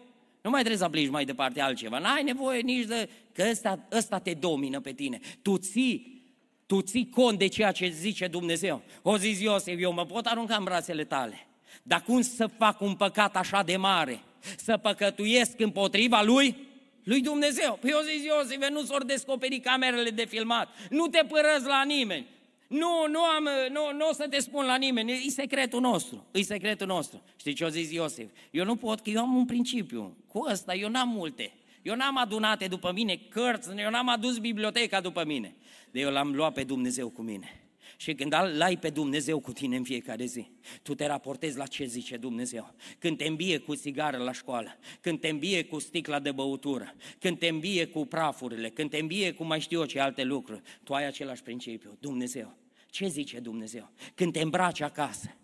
nu 0.43 0.51
mai 0.51 0.59
trebuie 0.59 0.79
să 0.79 0.85
aplici 0.85 1.09
mai 1.09 1.25
departe 1.25 1.61
altceva. 1.61 1.99
N-ai 1.99 2.23
nevoie 2.23 2.61
nici 2.61 2.87
de... 2.87 3.09
că 3.33 3.47
ăsta, 3.51 3.87
ăsta 3.93 4.19
te 4.19 4.35
domină 4.35 4.81
pe 4.81 4.93
tine. 4.93 5.21
Tu 5.43 5.57
ții, 5.57 6.23
tu 6.67 6.81
ții 6.81 7.09
cont 7.09 7.39
de 7.39 7.47
ceea 7.47 7.73
ce 7.73 7.89
zice 7.89 8.27
Dumnezeu. 8.27 8.83
O 9.03 9.17
zis 9.17 9.41
Iosef, 9.41 9.81
eu 9.81 9.93
mă 9.93 10.07
pot 10.07 10.27
arunca 10.27 10.57
în 10.57 10.65
brațele 10.65 11.05
tale. 11.05 11.47
Dar 11.83 12.03
cum 12.03 12.21
să 12.21 12.47
fac 12.47 12.81
un 12.81 12.95
păcat 12.95 13.37
așa 13.37 13.63
de 13.63 13.77
mare? 13.77 14.21
Să 14.57 14.77
păcătuiesc 14.77 15.61
împotriva 15.61 16.23
lui? 16.23 16.57
Lui 17.05 17.21
Dumnezeu. 17.21 17.79
Păi 17.81 17.91
eu 17.91 18.01
zis 18.01 18.25
Iosif, 18.25 18.69
nu 18.69 18.83
s-or 18.83 19.05
descoperi 19.05 19.61
camerele 19.61 20.11
de 20.11 20.25
filmat. 20.25 20.69
Nu 20.91 21.07
te 21.07 21.25
părăzi 21.29 21.67
la 21.67 21.83
nimeni. 21.83 22.27
Nu, 22.71 23.07
nu, 23.09 23.21
am, 23.21 23.49
nu, 23.73 23.97
nu 23.97 24.09
o 24.09 24.13
să 24.13 24.27
te 24.29 24.39
spun 24.39 24.65
la 24.65 24.77
nimeni, 24.77 25.13
e 25.13 25.31
secretul 25.31 25.81
nostru, 25.81 26.27
e 26.31 26.43
secretul 26.43 26.87
nostru. 26.87 27.23
Știi 27.37 27.53
ce 27.53 27.65
a 27.65 27.69
zis 27.69 27.91
Iosif? 27.91 28.31
Eu 28.51 28.65
nu 28.65 28.77
pot, 28.77 29.01
că 29.01 29.11
eu 29.11 29.21
am 29.21 29.37
un 29.37 29.45
principiu. 29.45 30.17
Cu 30.27 30.47
ăsta 30.51 30.75
eu 30.75 30.89
n-am 30.89 31.09
multe. 31.09 31.53
Eu 31.83 31.95
n-am 31.95 32.17
adunate 32.17 32.67
după 32.67 32.93
mine 32.93 33.21
cărți, 33.29 33.69
eu 33.77 33.91
n-am 33.91 34.09
adus 34.09 34.39
biblioteca 34.39 35.01
după 35.01 35.25
mine. 35.25 35.57
De 35.91 36.01
eu 36.01 36.11
l-am 36.11 36.35
luat 36.35 36.53
pe 36.53 36.65
Dumnezeu 36.65 37.09
cu 37.09 37.23
mine. 37.23 37.61
Și 37.97 38.15
când 38.15 38.35
l-ai 38.57 38.77
pe 38.77 38.91
Dumnezeu 38.91 39.41
cu 39.41 39.53
tine 39.53 39.77
în 39.77 39.83
fiecare 39.83 40.25
zi, 40.25 40.51
tu 40.83 40.95
te 40.95 41.07
raportezi 41.07 41.57
la 41.57 41.67
ce 41.67 41.85
zice 41.85 42.17
Dumnezeu. 42.17 42.75
Când 42.99 43.17
te 43.17 43.25
îmbie 43.25 43.59
cu 43.59 43.75
țigară 43.75 44.17
la 44.17 44.33
școală, 44.33 44.79
când 45.01 45.21
te 45.21 45.29
îmbie 45.29 45.65
cu 45.65 45.79
sticla 45.79 46.19
de 46.19 46.33
băutură, 46.33 46.95
când 47.19 47.39
te 47.39 47.49
îmbie 47.49 47.87
cu 47.87 48.07
prafurile, 48.07 48.69
când 48.69 48.91
te 48.91 48.99
îmbie 48.99 49.33
cu 49.33 49.45
mai 49.45 49.61
știu 49.61 49.81
eu 49.81 49.87
ce 49.87 50.01
alte 50.01 50.25
lucruri, 50.25 50.63
tu 50.85 50.95
ai 50.95 51.07
același 51.07 51.43
principiu, 51.43 51.97
Dumnezeu. 52.01 52.60
Ce 52.91 53.07
zice 53.07 53.41
Dumnezeu? 53.41 53.91
Când 54.15 54.33
te 54.33 54.41
îmbraci 54.41 54.81
acasă, 54.81 55.35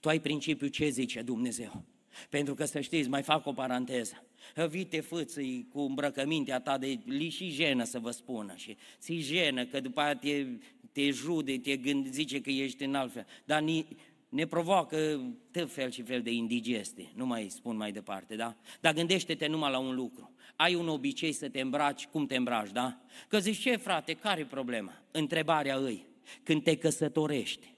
tu 0.00 0.08
ai 0.08 0.20
principiul 0.20 0.70
ce 0.70 0.88
zice 0.88 1.22
Dumnezeu. 1.22 1.84
Pentru 2.28 2.54
că 2.54 2.64
să 2.64 2.80
știți, 2.80 3.08
mai 3.08 3.22
fac 3.22 3.46
o 3.46 3.52
paranteză. 3.52 4.24
Vite 4.68 5.00
fâțâi 5.00 5.66
cu 5.72 5.80
îmbrăcămintea 5.80 6.60
ta 6.60 6.78
de 6.78 6.98
li 7.04 7.28
și 7.28 7.48
jenă 7.48 7.84
să 7.84 7.98
vă 7.98 8.10
spună 8.10 8.54
și 8.56 8.76
ți 8.98 9.14
jenă 9.14 9.64
că 9.64 9.80
după 9.80 10.00
aia 10.00 10.16
te, 10.16 10.46
te 10.92 11.10
jude, 11.10 11.58
te 11.58 11.76
gând, 11.76 12.06
zice 12.12 12.40
că 12.40 12.50
ești 12.50 12.84
în 12.84 12.94
altfel. 12.94 13.26
Dar 13.44 13.60
ni, 13.60 13.86
ne 14.28 14.46
provoacă 14.46 15.20
tot 15.50 15.72
fel 15.72 15.90
și 15.90 16.02
fel 16.02 16.22
de 16.22 16.30
indigeste, 16.30 17.10
nu 17.14 17.26
mai 17.26 17.46
spun 17.50 17.76
mai 17.76 17.92
departe, 17.92 18.36
da? 18.36 18.56
Dar 18.80 18.94
gândește-te 18.94 19.46
numai 19.46 19.70
la 19.70 19.78
un 19.78 19.94
lucru. 19.94 20.32
Ai 20.56 20.74
un 20.74 20.88
obicei 20.88 21.32
să 21.32 21.48
te 21.48 21.60
îmbraci, 21.60 22.06
cum 22.06 22.26
te 22.26 22.36
îmbraci, 22.36 22.70
da? 22.72 23.00
Că 23.28 23.38
zici, 23.38 23.58
ce 23.58 23.76
frate, 23.76 24.14
care 24.14 24.40
e 24.40 24.44
problema? 24.44 25.02
Întrebarea 25.10 25.76
îi, 25.76 26.06
când 26.42 26.62
te 26.62 26.76
căsătorești 26.76 27.74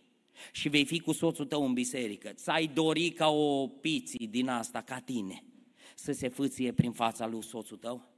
și 0.52 0.68
vei 0.68 0.84
fi 0.84 1.00
cu 1.00 1.12
soțul 1.12 1.46
tău 1.46 1.64
în 1.64 1.72
biserică, 1.72 2.28
ți-ai 2.28 2.66
dori 2.66 3.10
ca 3.10 3.28
o 3.28 3.66
piții 3.66 4.26
din 4.26 4.48
asta, 4.48 4.80
ca 4.80 4.98
tine, 4.98 5.44
să 5.94 6.12
se 6.12 6.28
fâție 6.28 6.72
prin 6.72 6.92
fața 6.92 7.26
lui 7.26 7.44
soțul 7.44 7.76
tău? 7.76 8.08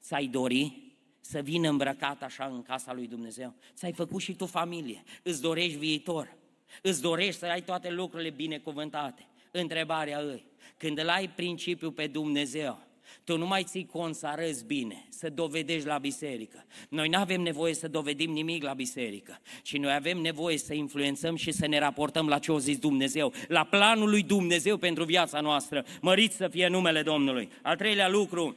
Ți-ai 0.00 0.26
dori 0.26 0.92
să 1.20 1.40
vină 1.40 1.68
îmbrăcat 1.68 2.22
așa 2.22 2.44
în 2.44 2.62
casa 2.62 2.92
lui 2.92 3.06
Dumnezeu? 3.06 3.54
Ți-ai 3.74 3.92
făcut 3.92 4.20
și 4.20 4.34
tu 4.34 4.46
familie, 4.46 5.02
îți 5.22 5.40
dorești 5.40 5.78
viitor, 5.78 6.36
îți 6.82 7.00
dorești 7.00 7.38
să 7.38 7.46
ai 7.46 7.62
toate 7.62 7.90
lucrurile 7.90 8.30
binecuvântate. 8.30 9.26
Întrebarea 9.50 10.18
îi, 10.18 10.44
când 10.76 10.98
îl 10.98 11.08
ai 11.08 11.30
principiul 11.30 11.92
pe 11.92 12.06
Dumnezeu, 12.06 12.88
tu 13.24 13.36
nu 13.36 13.46
mai 13.46 13.64
ții 13.64 13.86
cont 13.86 14.14
să 14.14 14.26
arăți 14.26 14.64
bine, 14.64 15.06
să 15.08 15.30
dovedești 15.30 15.86
la 15.86 15.98
biserică. 15.98 16.64
Noi 16.88 17.08
nu 17.08 17.18
avem 17.18 17.40
nevoie 17.40 17.74
să 17.74 17.88
dovedim 17.88 18.30
nimic 18.30 18.62
la 18.62 18.72
biserică, 18.72 19.40
ci 19.62 19.76
noi 19.76 19.92
avem 19.92 20.18
nevoie 20.18 20.58
să 20.58 20.74
influențăm 20.74 21.36
și 21.36 21.52
să 21.52 21.66
ne 21.66 21.78
raportăm 21.78 22.28
la 22.28 22.38
ce 22.38 22.52
a 22.52 22.58
zis 22.58 22.78
Dumnezeu, 22.78 23.32
la 23.48 23.64
planul 23.64 24.10
lui 24.10 24.22
Dumnezeu 24.22 24.76
pentru 24.76 25.04
viața 25.04 25.40
noastră. 25.40 25.84
Măriți 26.00 26.36
să 26.36 26.48
fie 26.48 26.68
numele 26.68 27.02
Domnului. 27.02 27.50
Al 27.62 27.76
treilea 27.76 28.08
lucru, 28.08 28.56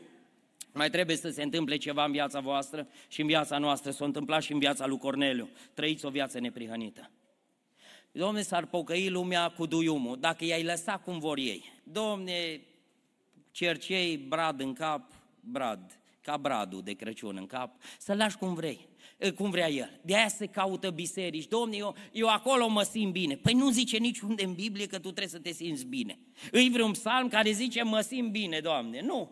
mai 0.74 0.90
trebuie 0.90 1.16
să 1.16 1.30
se 1.30 1.44
întâmple 1.44 1.78
ceva 1.78 2.06
în 2.06 2.12
viața 2.12 2.40
voastră 2.40 2.88
și 3.08 3.22
în 3.22 3.28
viața 3.28 3.58
noastră, 3.58 3.92
s-a 3.92 4.06
întâmplat 4.06 4.44
și 4.44 4.52
în 4.52 4.60
viața 4.60 4.86
lui 4.86 4.98
Corneliu. 4.98 5.50
Trăiți 5.74 6.06
o 6.06 6.10
viață 6.10 6.40
neprihănită. 6.40 7.12
Domne, 8.12 8.42
s-ar 8.42 8.66
pocăi 8.66 9.10
lumea 9.10 9.50
cu 9.50 9.66
duiumul, 9.66 10.18
dacă 10.20 10.46
i-ai 10.46 10.64
lăsat 10.64 11.04
cum 11.04 11.20
vor 11.20 11.38
ei. 11.38 11.72
Domne, 11.84 12.62
cercei 13.54 14.18
brad 14.18 14.60
în 14.60 14.74
cap, 14.74 15.12
brad, 15.40 16.00
ca 16.22 16.38
bradul 16.38 16.82
de 16.82 16.94
Crăciun 16.94 17.36
în 17.38 17.46
cap, 17.46 17.76
să 18.00 18.14
lași 18.14 18.38
cum 18.38 18.54
vrei, 18.54 18.88
cum 19.36 19.50
vrea 19.50 19.70
el. 19.70 20.00
De 20.02 20.16
aia 20.16 20.28
se 20.28 20.46
caută 20.46 20.90
biserici. 20.90 21.48
Domne, 21.48 21.76
eu, 21.76 21.96
eu 22.12 22.28
acolo 22.28 22.68
mă 22.68 22.82
simt 22.82 23.12
bine. 23.12 23.36
Păi 23.36 23.54
nu 23.54 23.70
zice 23.70 23.98
niciunde 23.98 24.44
în 24.44 24.54
Biblie 24.54 24.86
că 24.86 24.96
tu 24.96 25.02
trebuie 25.02 25.28
să 25.28 25.40
te 25.40 25.52
simți 25.52 25.86
bine. 25.86 26.18
Îi 26.52 26.70
vreun 26.70 26.92
psalm 26.92 27.28
care 27.28 27.52
zice 27.52 27.84
mă 27.84 28.00
simt 28.00 28.32
bine, 28.32 28.60
Doamne. 28.60 29.02
Nu, 29.02 29.32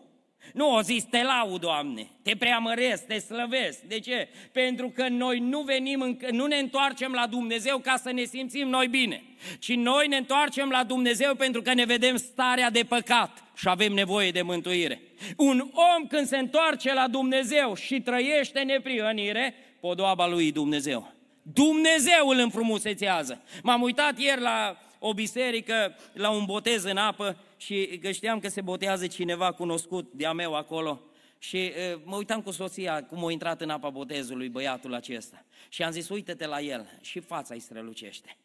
nu, 0.52 0.74
o 0.74 0.80
zis, 0.80 1.04
te 1.04 1.22
laud, 1.22 1.60
Doamne, 1.60 2.08
te 2.22 2.36
preamăresc, 2.36 3.06
te 3.06 3.18
slăvesc. 3.18 3.80
De 3.80 3.98
ce? 3.98 4.28
Pentru 4.52 4.88
că 4.88 5.08
noi 5.08 5.38
nu 5.38 5.60
venim, 5.60 6.00
în, 6.00 6.18
nu 6.30 6.46
ne 6.46 6.56
întoarcem 6.56 7.12
la 7.12 7.26
Dumnezeu 7.26 7.78
ca 7.78 7.96
să 7.96 8.12
ne 8.12 8.24
simțim 8.24 8.68
noi 8.68 8.88
bine, 8.88 9.22
ci 9.58 9.74
noi 9.74 10.08
ne 10.08 10.16
întoarcem 10.16 10.68
la 10.68 10.84
Dumnezeu 10.84 11.34
pentru 11.34 11.62
că 11.62 11.74
ne 11.74 11.84
vedem 11.84 12.16
starea 12.16 12.70
de 12.70 12.82
păcat 12.88 13.44
și 13.56 13.68
avem 13.68 13.92
nevoie 13.92 14.30
de 14.30 14.42
mântuire. 14.42 15.00
Un 15.36 15.70
om 15.72 16.06
când 16.06 16.26
se 16.26 16.36
întoarce 16.36 16.94
la 16.94 17.08
Dumnezeu 17.08 17.74
și 17.74 18.00
trăiește 18.00 18.60
neprihănire, 18.60 19.54
podoaba 19.80 20.26
lui 20.26 20.52
Dumnezeu. 20.52 21.12
Dumnezeu 21.42 22.28
îl 22.28 22.38
înfrumusețează. 22.38 23.42
M-am 23.62 23.82
uitat 23.82 24.18
ieri 24.18 24.40
la 24.40 24.76
o 24.98 25.14
biserică, 25.14 25.96
la 26.12 26.30
un 26.30 26.44
botez 26.44 26.84
în 26.84 26.96
apă 26.96 27.36
și 27.64 27.98
că 28.02 28.10
știam 28.10 28.38
că 28.38 28.48
se 28.48 28.60
botează 28.60 29.06
cineva 29.06 29.52
cunoscut 29.52 30.12
de-a 30.12 30.32
meu 30.32 30.54
acolo 30.54 31.00
și 31.38 31.56
uh, 31.56 32.00
mă 32.04 32.16
uitam 32.16 32.42
cu 32.42 32.50
soția 32.50 33.04
cum 33.04 33.24
a 33.24 33.30
intrat 33.30 33.60
în 33.60 33.70
apa 33.70 33.90
botezului 33.90 34.48
băiatul 34.48 34.94
acesta. 34.94 35.44
Și 35.68 35.82
am 35.82 35.90
zis, 35.90 36.08
uite-te 36.08 36.46
la 36.46 36.60
el 36.60 36.98
și 37.00 37.20
fața 37.20 37.54
îi 37.54 37.60
strălucește. 37.60 38.36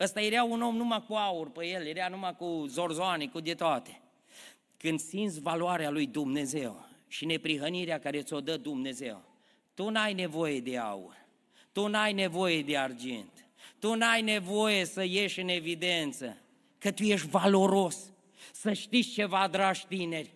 Ăsta 0.00 0.20
era 0.20 0.44
un 0.44 0.62
om 0.62 0.76
numai 0.76 1.04
cu 1.08 1.14
aur 1.14 1.50
pe 1.50 1.66
el, 1.66 1.86
era 1.86 2.08
numai 2.08 2.36
cu 2.36 2.64
zorzoane, 2.68 3.26
cu 3.26 3.40
de 3.40 3.54
toate. 3.54 4.00
Când 4.76 5.00
simți 5.00 5.40
valoarea 5.40 5.90
lui 5.90 6.06
Dumnezeu 6.06 6.86
și 7.08 7.24
neprihănirea 7.24 7.98
care 7.98 8.22
ți-o 8.22 8.40
dă 8.40 8.56
Dumnezeu, 8.56 9.22
tu 9.74 9.88
n-ai 9.88 10.14
nevoie 10.14 10.60
de 10.60 10.78
aur, 10.78 11.26
tu 11.72 11.86
n-ai 11.86 12.12
nevoie 12.12 12.62
de 12.62 12.76
argint, 12.76 13.46
tu 13.78 13.94
n-ai 13.94 14.22
nevoie 14.22 14.84
să 14.84 15.04
ieși 15.04 15.40
în 15.40 15.48
evidență 15.48 16.36
că 16.78 16.90
tu 16.90 17.02
ești 17.02 17.28
valoros, 17.28 18.10
să 18.52 18.72
știți 18.72 19.10
ceva, 19.10 19.48
dragi 19.50 19.86
tineri, 19.88 20.34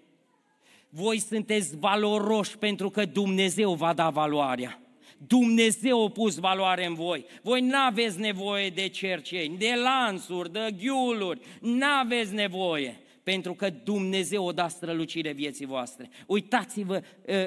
voi 0.89 1.19
sunteți 1.19 1.77
valoroși 1.77 2.59
pentru 2.59 2.91
că 2.91 3.05
Dumnezeu 3.05 3.75
va 3.75 3.93
da 3.93 4.11
valoarea. 4.11 4.83
Dumnezeu 5.27 6.05
a 6.05 6.11
pus 6.11 6.39
valoare 6.39 6.87
în 6.87 6.95
voi. 6.95 7.25
Voi 7.43 7.61
nu 7.61 7.77
aveți 7.77 8.19
nevoie 8.19 8.71
de 8.71 8.89
cerceni, 8.89 9.57
de 9.57 9.73
lansuri, 9.83 10.53
de 10.53 10.75
ghiuluri, 10.79 11.41
nu 11.61 11.87
aveți 11.87 12.35
nevoie 12.35 13.01
pentru 13.23 13.55
că 13.55 13.71
Dumnezeu 13.71 14.45
o 14.45 14.53
da 14.53 14.69
strălucire 14.69 15.33
vieții 15.33 15.67
voastre. 15.67 16.11
Uitați-vă 16.27 17.03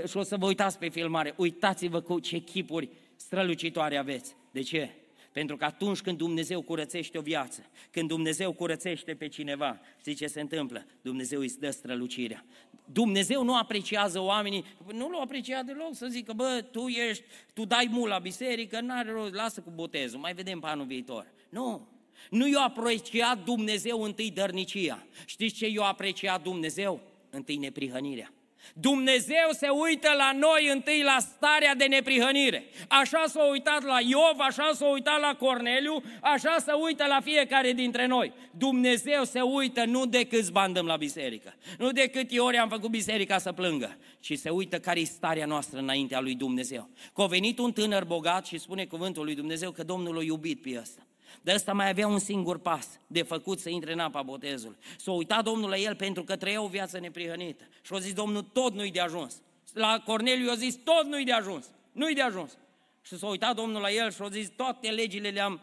și 0.08 0.18
o 0.18 0.22
să 0.22 0.38
vă 0.38 0.46
uitați 0.46 0.78
pe 0.80 0.90
filmare, 0.90 1.34
uitați-vă 1.38 2.02
cu 2.02 2.20
ce 2.20 2.38
chipuri 2.38 2.90
strălucitoare 3.16 3.98
aveți. 3.98 4.36
De 4.52 4.62
ce? 4.62 4.90
Pentru 5.34 5.58
că 5.58 5.66
atunci 5.66 6.02
când 6.02 6.18
Dumnezeu 6.18 6.62
curățește 6.62 7.18
o 7.18 7.22
viață, 7.22 7.66
când 7.92 8.08
Dumnezeu 8.08 8.54
curățește 8.54 9.14
pe 9.14 9.28
cineva, 9.28 9.80
știți 10.00 10.18
ce 10.18 10.28
se 10.28 10.42
întâmplă? 10.42 10.86
Dumnezeu 11.02 11.40
îți 11.40 11.60
dă 11.60 11.70
strălucirea. 11.70 12.46
Dumnezeu 12.86 13.44
nu 13.44 13.56
apreciază 13.56 14.20
oamenii, 14.20 14.66
nu 14.94 15.10
l-o 15.10 15.22
aprecia 15.22 15.64
deloc 15.64 15.96
să 15.96 16.08
zică, 16.08 16.34
bă, 16.34 16.66
tu 16.72 16.88
ești, 16.88 17.24
tu 17.54 17.66
dai 17.66 17.88
mult 17.92 18.12
la 18.12 18.20
biserică, 18.20 18.82
n-are 18.82 19.12
rost, 19.12 19.34
lasă 19.34 19.62
cu 19.62 19.72
botezul, 19.76 20.20
mai 20.20 20.34
vedem 20.34 20.60
pe 20.60 20.68
anul 20.68 20.86
viitor. 20.86 21.34
Nu, 21.50 21.88
nu 22.30 22.48
i-a 22.48 22.60
apreciat 22.60 23.44
Dumnezeu 23.44 24.02
întâi 24.02 24.32
dărnicia. 24.32 25.06
Știți 25.26 25.56
ce 25.56 25.68
i-a 25.68 25.84
apreciat 25.84 26.44
Dumnezeu? 26.44 27.02
Întâi 27.30 27.56
neprihănirea. 27.56 28.34
Dumnezeu 28.74 29.48
se 29.52 29.68
uită 29.70 30.10
la 30.18 30.32
noi 30.32 30.70
întâi 30.72 31.02
la 31.04 31.18
starea 31.20 31.76
de 31.76 31.86
neprihănire. 31.86 32.64
Așa 32.88 33.24
s-a 33.28 33.44
uitat 33.44 33.84
la 33.84 34.00
Iov, 34.00 34.40
așa 34.40 34.72
s-a 34.74 34.88
uitat 34.88 35.20
la 35.20 35.36
Corneliu, 35.40 36.04
așa 36.22 36.56
se 36.60 36.72
uită 36.72 37.06
la 37.06 37.20
fiecare 37.24 37.72
dintre 37.72 38.06
noi. 38.06 38.34
Dumnezeu 38.52 39.24
se 39.24 39.42
uită 39.42 39.86
nu 39.86 40.06
de 40.06 40.24
câți 40.24 40.52
bani 40.52 40.74
dăm 40.74 40.86
la 40.86 40.96
biserică, 40.96 41.54
nu 41.78 41.92
de 41.92 42.08
câte 42.08 42.40
ori 42.40 42.58
am 42.58 42.70
făcut 42.70 42.90
biserica 42.90 43.38
să 43.38 43.52
plângă, 43.52 43.98
ci 44.20 44.38
se 44.38 44.50
uită 44.50 44.80
care 44.80 45.00
e 45.00 45.04
starea 45.04 45.46
noastră 45.46 45.80
înaintea 45.80 46.20
lui 46.20 46.36
Dumnezeu. 46.36 46.90
Că 47.14 47.22
a 47.22 47.26
venit 47.26 47.60
un 47.60 47.72
tânăr 47.72 48.04
bogat 48.04 48.46
și 48.46 48.58
spune 48.58 48.86
cuvântul 48.86 49.24
lui 49.24 49.36
Dumnezeu 49.36 49.72
că 49.72 49.84
Domnul 49.84 50.16
l-a 50.16 50.24
iubit 50.24 50.62
pe 50.62 50.80
ăsta. 50.80 51.02
De 51.42 51.52
ăsta 51.54 51.74
mai 51.74 51.90
avea 51.90 52.08
un 52.08 52.20
singur 52.20 52.58
pas 52.58 52.88
de 53.08 53.22
făcut 53.22 53.60
să 53.60 53.70
intre 53.70 53.94
în 53.94 54.00
apa 54.00 54.22
botezului. 54.22 54.78
S-a 54.98 55.12
uitat 55.12 55.44
Domnul 55.44 55.70
la 55.70 55.78
el 55.78 55.96
pentru 55.96 56.24
că 56.24 56.36
trăia 56.36 56.62
o 56.62 56.68
viață 56.68 57.00
neprihănită. 57.00 57.64
Și 57.82 57.94
a 57.94 58.00
zis, 58.00 58.14
Domnul, 58.14 58.42
tot 58.42 58.74
nu-i 58.74 58.92
de 58.92 59.00
ajuns. 59.00 59.42
La 59.74 60.02
Corneliu 60.06 60.50
a 60.50 60.56
zis, 60.56 60.76
tot 60.76 61.06
nu-i 61.06 61.24
de 61.24 61.32
ajuns. 61.32 61.66
Nu-i 61.92 62.14
de 62.14 62.22
ajuns. 62.22 62.58
Și 63.02 63.18
s-a 63.18 63.28
uitat 63.28 63.56
Domnul 63.56 63.82
la 63.82 63.92
el 63.92 64.12
și 64.12 64.22
a 64.22 64.30
zis, 64.30 64.50
toate 64.56 64.90
legile 64.90 65.30
le-am, 65.30 65.62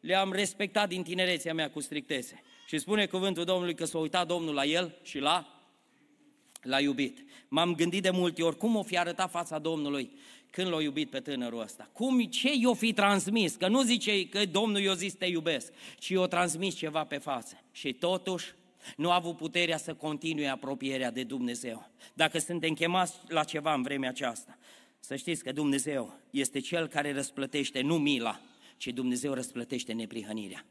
le-am 0.00 0.32
respectat 0.32 0.88
din 0.88 1.02
tinerețea 1.02 1.54
mea 1.54 1.70
cu 1.70 1.80
strictețe. 1.80 2.42
Și 2.66 2.78
spune 2.78 3.06
cuvântul 3.06 3.44
Domnului 3.44 3.74
că 3.74 3.84
s-a 3.84 3.98
uitat 3.98 4.26
Domnul 4.26 4.54
la 4.54 4.64
el 4.64 4.98
și 5.02 5.18
l-a, 5.18 5.62
l-a 6.62 6.80
iubit. 6.80 7.24
M-am 7.48 7.74
gândit 7.74 8.02
de 8.02 8.10
multe 8.10 8.42
ori 8.42 8.56
cum 8.56 8.76
o 8.76 8.82
fi 8.82 8.98
arătat 8.98 9.30
fața 9.30 9.58
Domnului 9.58 10.10
când 10.52 10.68
l-a 10.68 10.82
iubit 10.82 11.10
pe 11.10 11.20
tânărul 11.20 11.60
ăsta? 11.60 11.90
Cum, 11.92 12.24
ce 12.24 12.50
i-o 12.54 12.74
fi 12.74 12.92
transmis? 12.92 13.54
Că 13.54 13.68
nu 13.68 13.82
zice 13.82 14.28
că 14.28 14.46
Domnul 14.46 14.80
i-a 14.80 14.94
zis 14.94 15.12
te 15.12 15.26
iubesc, 15.26 15.72
ci 15.98 16.08
i-a 16.08 16.26
transmis 16.26 16.74
ceva 16.74 17.04
pe 17.04 17.18
față. 17.18 17.60
Și 17.70 17.92
totuși 17.92 18.52
nu 18.96 19.10
a 19.10 19.14
avut 19.14 19.36
puterea 19.36 19.76
să 19.76 19.94
continue 19.94 20.48
apropierea 20.48 21.10
de 21.10 21.22
Dumnezeu. 21.22 21.90
Dacă 22.14 22.38
suntem 22.38 22.74
chemați 22.74 23.14
la 23.28 23.44
ceva 23.44 23.74
în 23.74 23.82
vremea 23.82 24.08
aceasta, 24.08 24.58
să 25.00 25.16
știți 25.16 25.42
că 25.42 25.52
Dumnezeu 25.52 26.18
este 26.30 26.60
Cel 26.60 26.86
care 26.86 27.12
răsplătește 27.12 27.80
nu 27.80 27.98
mila, 27.98 28.40
ci 28.76 28.86
Dumnezeu 28.86 29.32
răsplătește 29.32 29.92
neprihănirea. 29.92 30.64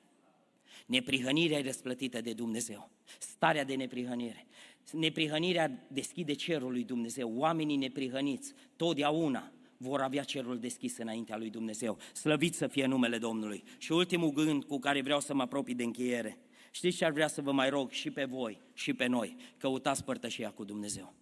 Neprihănirea 0.85 1.57
e 1.57 1.61
răsplătită 1.61 2.21
de 2.21 2.33
Dumnezeu. 2.33 2.89
Starea 3.19 3.63
de 3.63 3.75
neprihănire. 3.75 4.45
Neprihănirea 4.91 5.85
deschide 5.87 6.33
cerul 6.33 6.71
lui 6.71 6.83
Dumnezeu. 6.83 7.31
Oamenii 7.35 7.75
neprihăniți, 7.75 8.53
totdeauna, 8.75 9.51
vor 9.81 10.01
avea 10.01 10.23
cerul 10.23 10.59
deschis 10.59 10.97
înaintea 10.97 11.37
lui 11.37 11.49
Dumnezeu. 11.49 11.97
Slăvit 12.13 12.55
să 12.55 12.67
fie 12.67 12.85
numele 12.85 13.17
Domnului. 13.17 13.63
Și 13.77 13.91
ultimul 13.91 14.29
gând 14.29 14.63
cu 14.63 14.79
care 14.79 15.01
vreau 15.01 15.19
să 15.19 15.33
mă 15.33 15.41
apropii 15.41 15.75
de 15.75 15.83
încheiere. 15.83 16.37
Știți 16.71 16.97
ce 16.97 17.05
ar 17.05 17.11
vrea 17.11 17.27
să 17.27 17.41
vă 17.41 17.51
mai 17.51 17.69
rog 17.69 17.91
și 17.91 18.11
pe 18.11 18.23
voi 18.23 18.59
și 18.73 18.93
pe 18.93 19.05
noi? 19.05 19.35
Căutați 19.57 20.03
părtășia 20.03 20.49
cu 20.49 20.63
Dumnezeu. 20.63 21.13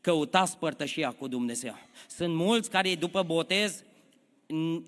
Căutați 0.00 0.58
părtășia 0.58 1.10
cu 1.10 1.28
Dumnezeu. 1.28 1.78
Sunt 2.08 2.34
mulți 2.34 2.70
care 2.70 2.94
după 2.94 3.22
botez 3.22 3.84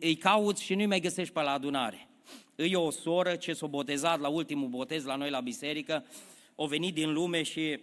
îi 0.00 0.16
cauți 0.16 0.62
și 0.62 0.74
nu-i 0.74 0.86
mai 0.86 1.00
găsești 1.00 1.32
pe 1.32 1.40
la 1.40 1.50
adunare. 1.50 2.08
Îi 2.54 2.74
o 2.74 2.90
soră 2.90 3.36
ce 3.36 3.52
s-a 3.52 3.66
botezat 3.66 4.20
la 4.20 4.28
ultimul 4.28 4.68
botez 4.68 5.04
la 5.04 5.16
noi 5.16 5.30
la 5.30 5.40
biserică, 5.40 6.04
o 6.54 6.66
venit 6.66 6.94
din 6.94 7.12
lume 7.12 7.42
și 7.42 7.80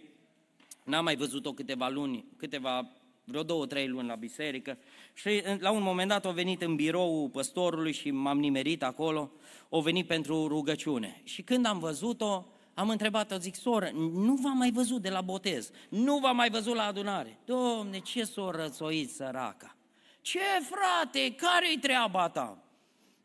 n-am 0.84 1.04
mai 1.04 1.16
văzut-o 1.16 1.52
câteva 1.52 1.88
luni, 1.88 2.24
câteva 2.36 2.90
vreo 3.30 3.42
două, 3.42 3.66
trei 3.66 3.88
luni 3.88 4.08
la 4.08 4.14
biserică 4.14 4.78
și 5.12 5.42
la 5.58 5.70
un 5.70 5.82
moment 5.82 6.08
dat 6.08 6.26
a 6.26 6.30
venit 6.30 6.62
în 6.62 6.76
birou 6.76 7.28
păstorului 7.28 7.92
și 7.92 8.10
m-am 8.10 8.38
nimerit 8.38 8.82
acolo, 8.82 9.30
o 9.68 9.80
venit 9.80 10.06
pentru 10.06 10.46
rugăciune. 10.46 11.20
Și 11.24 11.42
când 11.42 11.66
am 11.66 11.78
văzut-o, 11.78 12.46
am 12.74 12.88
întrebat-o, 12.88 13.36
zic, 13.36 13.54
soră, 13.54 13.90
nu 13.94 14.34
v-am 14.34 14.56
mai 14.56 14.70
văzut 14.70 15.02
de 15.02 15.08
la 15.08 15.20
botez, 15.20 15.70
nu 15.88 16.18
v-am 16.18 16.36
mai 16.36 16.50
văzut 16.50 16.74
la 16.74 16.86
adunare. 16.86 17.38
Domne, 17.44 17.98
ce 17.98 18.24
s-o 18.24 18.50
rățoit 18.50 19.10
săraca? 19.10 19.76
Ce 20.20 20.38
frate, 20.38 21.34
care-i 21.34 21.78
treaba 21.78 22.28
ta? 22.28 22.64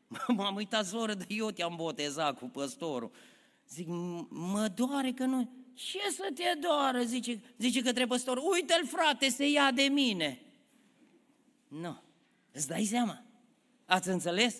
M-am 0.37 0.55
uitat, 0.55 0.85
soră, 0.85 1.13
de 1.13 1.25
eu 1.27 1.51
te-am 1.51 1.73
botezat 1.75 2.39
cu 2.39 2.45
păstorul. 2.45 3.11
Zic, 3.69 3.87
mă 4.29 4.71
doare 4.75 5.11
că 5.11 5.23
nu... 5.23 5.49
Ce 5.75 5.99
să 6.11 6.31
te 6.33 6.59
doară, 6.59 7.01
zice, 7.01 7.39
zice 7.57 7.81
către 7.81 8.05
păstor, 8.05 8.37
uite-l 8.37 8.87
frate, 8.87 9.29
se 9.29 9.49
ia 9.49 9.71
de 9.71 9.83
mine. 9.83 10.41
Nu, 11.67 12.01
îți 12.51 12.67
dai 12.67 12.83
seama? 12.83 13.23
Ați 13.85 14.09
înțeles? 14.09 14.55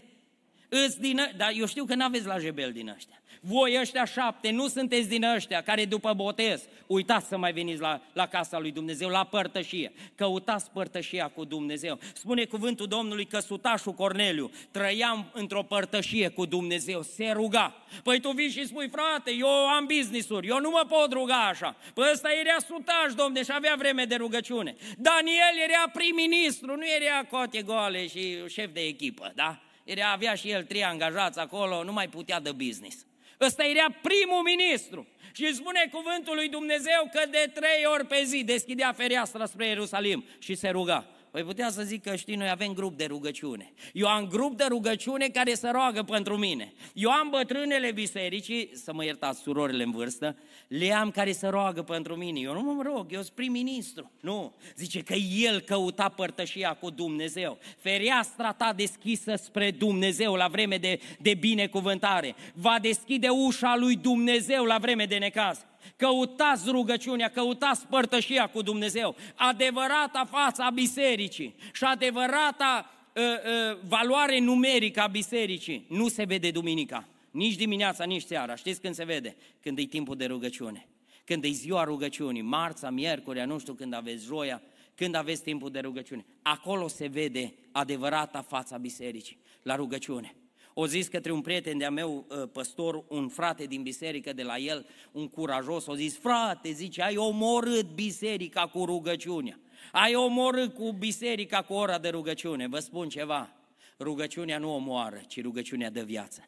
Îți 0.70 0.99
din, 0.99 1.34
dar 1.38 1.51
eu 1.55 1.66
știu 1.66 1.86
că 1.86 1.95
n-aveți 1.95 2.26
la 2.26 2.38
jebel 2.38 2.72
din 2.72 2.89
ăștia. 2.89 3.20
Voi 3.47 3.78
ăștia 3.80 4.05
șapte 4.05 4.51
nu 4.51 4.68
sunteți 4.68 5.07
din 5.07 5.24
ăștia 5.24 5.61
care 5.61 5.86
după 5.86 6.13
botez, 6.13 6.63
uitați 6.88 7.28
să 7.28 7.38
mai 7.38 7.53
veniți 7.53 7.82
la, 7.82 8.01
la 8.13 8.28
casa 8.28 8.59
lui 8.59 8.72
Dumnezeu, 8.72 9.09
la 9.09 9.24
părtășie. 9.24 9.91
Căutați 10.16 10.72
părtășia 10.72 11.28
cu 11.28 11.43
Dumnezeu. 11.43 11.99
Spune 12.13 12.45
cuvântul 12.45 12.88
Domnului 12.88 13.26
că 13.26 13.39
sutașul 13.39 13.93
Corneliu 13.93 14.51
trăia 14.72 15.26
într-o 15.34 15.63
părtășie 15.63 16.28
cu 16.28 16.45
Dumnezeu, 16.45 17.01
se 17.01 17.32
ruga. 17.34 17.76
Păi 18.03 18.20
tu 18.20 18.32
vii 18.32 18.49
și 18.49 18.66
spui, 18.66 18.89
frate, 18.89 19.32
eu 19.32 19.47
am 19.47 19.86
business-uri, 19.86 20.47
eu 20.47 20.59
nu 20.59 20.70
mă 20.70 20.86
pot 20.88 21.11
ruga 21.11 21.47
așa. 21.47 21.76
Păi 21.93 22.09
ăsta 22.11 22.30
era 22.39 22.55
sutaș, 22.68 23.13
domne, 23.16 23.43
și 23.43 23.51
avea 23.53 23.76
vreme 23.78 24.05
de 24.05 24.16
rugăciune. 24.16 24.76
Daniel 24.97 25.55
era 25.68 25.91
prim-ministru, 25.93 26.76
nu 26.76 26.86
era 26.86 27.24
cote 27.30 27.61
goale 27.61 28.07
și 28.07 28.47
șef 28.47 28.74
de 28.74 28.82
echipă, 28.82 29.32
da? 29.36 29.59
Era, 29.86 30.12
avea 30.12 30.36
și 30.36 30.50
el 30.50 30.64
trei 30.64 30.84
angajați 30.84 31.40
acolo, 31.40 31.84
nu 31.84 31.92
mai 31.92 32.08
putea 32.08 32.40
de 32.40 32.52
business. 32.52 33.06
Ăsta 33.42 33.64
era 33.64 33.86
primul 34.02 34.42
ministru. 34.44 35.08
Și 35.34 35.54
spune 35.54 35.90
cuvântul 35.92 36.36
lui 36.36 36.50
Dumnezeu 36.50 37.10
că 37.12 37.22
de 37.30 37.52
trei 37.54 37.86
ori 37.94 38.06
pe 38.06 38.24
zi 38.24 38.44
deschidea 38.44 38.94
fereastra 38.94 39.46
spre 39.46 39.68
Ierusalim 39.68 40.26
și 40.40 40.56
se 40.56 40.70
ruga. 40.70 41.14
Păi 41.36 41.44
putea 41.44 41.70
să 41.70 41.84
zic 41.84 42.04
că 42.04 42.16
știi, 42.16 42.36
noi 42.36 42.50
avem 42.50 42.74
grup 42.74 42.98
de 42.98 43.06
rugăciune. 43.06 43.74
Eu 43.94 44.08
am 44.08 44.28
grup 44.28 44.58
de 44.58 44.66
rugăciune 44.68 45.28
care 45.28 45.54
se 45.54 45.70
roagă 45.70 46.04
pentru 46.04 46.38
mine. 46.38 46.74
Eu 46.94 47.10
am 47.10 47.30
bătrânele 47.30 47.92
bisericii, 47.92 48.70
să 48.74 48.94
mă 48.94 49.04
iertați 49.04 49.42
surorile 49.42 49.84
în 49.84 49.92
vârstă, 49.92 50.38
le 50.68 50.94
am 50.94 51.12
care 51.12 51.32
se 51.32 51.48
roagă 51.48 51.82
pentru 51.82 52.16
mine. 52.16 52.40
Eu 52.40 52.54
nu 52.54 52.62
mă 52.62 52.82
rog, 52.84 53.06
eu 53.10 53.22
sunt 53.22 53.36
prim-ministru. 53.36 54.12
Nu, 54.20 54.56
zice 54.76 55.02
că 55.02 55.14
el 55.14 55.60
căuta 55.60 56.10
părtășia 56.10 56.74
cu 56.74 56.90
Dumnezeu. 56.90 57.58
Fereastra 57.78 58.54
ta 58.54 58.74
deschisă 58.76 59.36
spre 59.36 59.72
Dumnezeu 59.72 60.36
la 60.36 60.48
vreme 60.48 60.78
de, 60.78 61.00
de 61.20 61.34
binecuvântare. 61.34 62.36
Va 62.54 62.78
deschide 62.82 63.28
ușa 63.28 63.76
lui 63.78 63.96
Dumnezeu 63.96 64.64
la 64.64 64.78
vreme 64.78 65.06
de 65.06 65.18
necaz. 65.18 65.66
Căutați 65.96 66.70
rugăciunea, 66.70 67.30
căutați 67.30 67.88
părtășia 67.88 68.48
cu 68.48 68.62
Dumnezeu. 68.62 69.16
Adevărata 69.36 70.28
fața 70.32 70.70
bisericii 70.70 71.56
și 71.74 71.84
adevărata 71.84 72.92
uh, 73.14 73.24
uh, 73.24 73.78
valoare 73.88 74.40
numerică 74.40 75.02
a 75.02 75.08
bisericii 75.08 75.86
nu 75.90 76.08
se 76.08 76.24
vede 76.24 76.52
duminica. 76.52 77.08
Nici 77.32 77.56
dimineața, 77.56 78.04
nici 78.04 78.24
seara. 78.24 78.56
Știți 78.56 78.82
când 78.82 78.96
se 78.96 79.04
vede? 79.04 79.36
Când 79.62 79.78
e 79.78 79.84
timpul 79.84 80.16
de 80.16 80.26
rugăciune. 80.26 80.88
Când 81.26 81.44
e 81.44 81.50
ziua 81.50 81.84
rugăciunii, 81.84 82.42
marța, 82.42 82.90
miercurea, 82.90 83.46
nu 83.46 83.60
știu 83.60 83.74
când 83.74 83.94
aveți 83.94 84.26
joia, 84.26 84.62
când 84.96 85.16
aveți 85.16 85.42
timpul 85.42 85.72
de 85.72 85.80
rugăciune. 85.80 86.26
Acolo 86.42 86.88
se 86.88 87.08
vede 87.08 87.54
adevărata 87.72 88.42
fața 88.42 88.78
bisericii, 88.78 89.38
la 89.62 89.76
rugăciune 89.76 90.36
o 90.78 90.86
zis 90.86 91.08
către 91.08 91.32
un 91.32 91.42
prieten 91.42 91.78
de-a 91.78 91.90
meu, 91.90 92.26
ă, 92.30 92.36
păstor, 92.46 93.04
un 93.08 93.28
frate 93.28 93.66
din 93.66 93.82
biserică 93.82 94.34
de 94.34 94.44
la 94.44 94.58
el, 94.58 94.86
un 95.12 95.28
curajos, 95.28 95.86
o 95.86 95.96
zis, 95.96 96.18
frate, 96.18 96.72
zice, 96.72 97.02
ai 97.02 97.18
omorât 97.18 97.94
biserica 97.94 98.68
cu 98.68 98.86
rugăciunea. 98.86 99.60
Ai 99.92 100.16
omorât 100.16 100.74
cu 100.74 100.92
biserica 100.92 101.62
cu 101.62 101.74
ora 101.74 102.00
de 102.00 102.10
rugăciune. 102.10 102.68
Vă 102.68 102.80
spun 102.80 103.10
ceva, 103.10 103.54
rugăciunea 104.00 104.58
nu 104.58 104.74
omoară, 104.74 105.22
ci 105.28 105.42
rugăciunea 105.42 105.90
dă 105.90 106.02
viață. 106.02 106.44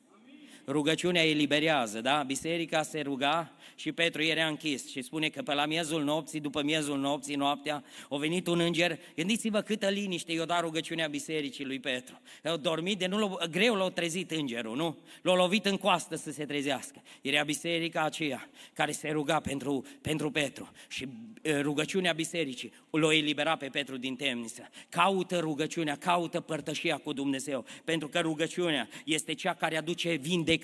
Rugăciunea 0.69 1.25
eliberează, 1.25 2.01
da? 2.01 2.23
Biserica 2.23 2.81
se 2.81 3.01
ruga 3.01 3.51
și 3.75 3.91
Petru 3.91 4.23
era 4.23 4.45
închis 4.45 4.89
și 4.89 5.01
spune 5.01 5.29
că 5.29 5.41
pe 5.41 5.53
la 5.53 5.65
miezul 5.65 6.03
nopții, 6.03 6.39
după 6.39 6.63
miezul 6.63 6.97
nopții, 6.97 7.35
noaptea, 7.35 7.83
a 8.09 8.17
venit 8.17 8.47
un 8.47 8.59
înger. 8.59 8.99
Gândiți-vă 9.15 9.61
câtă 9.61 9.89
liniște 9.89 10.31
i-a 10.31 10.45
dat 10.45 10.61
rugăciunea 10.61 11.07
bisericii 11.07 11.65
lui 11.65 11.79
Petru. 11.79 12.21
Au 12.43 12.57
dormit, 12.57 12.99
de 12.99 13.07
nu 13.07 13.37
greu 13.51 13.75
l-a 13.75 13.89
trezit 13.89 14.31
îngerul, 14.31 14.75
nu? 14.75 14.97
L-a 15.21 15.35
lovit 15.35 15.65
în 15.65 15.77
coastă 15.77 16.15
să 16.15 16.31
se 16.31 16.45
trezească. 16.45 17.01
Era 17.21 17.43
biserica 17.43 18.01
aceea 18.01 18.49
care 18.73 18.91
se 18.91 19.09
ruga 19.09 19.39
pentru, 19.39 19.85
pentru 20.01 20.31
Petru 20.31 20.71
și 20.87 21.07
rugăciunea 21.61 22.13
bisericii 22.13 22.73
l-a 22.89 23.13
eliberat 23.13 23.57
pe 23.57 23.67
Petru 23.67 23.97
din 23.97 24.15
temniță. 24.15 24.69
Caută 24.89 25.39
rugăciunea, 25.39 25.95
caută 25.95 26.39
părtășia 26.39 26.97
cu 26.97 27.13
Dumnezeu, 27.13 27.65
pentru 27.83 28.07
că 28.07 28.19
rugăciunea 28.19 28.87
este 29.05 29.33
cea 29.33 29.53
care 29.53 29.77
aduce 29.77 30.13
vindecare. 30.13 30.55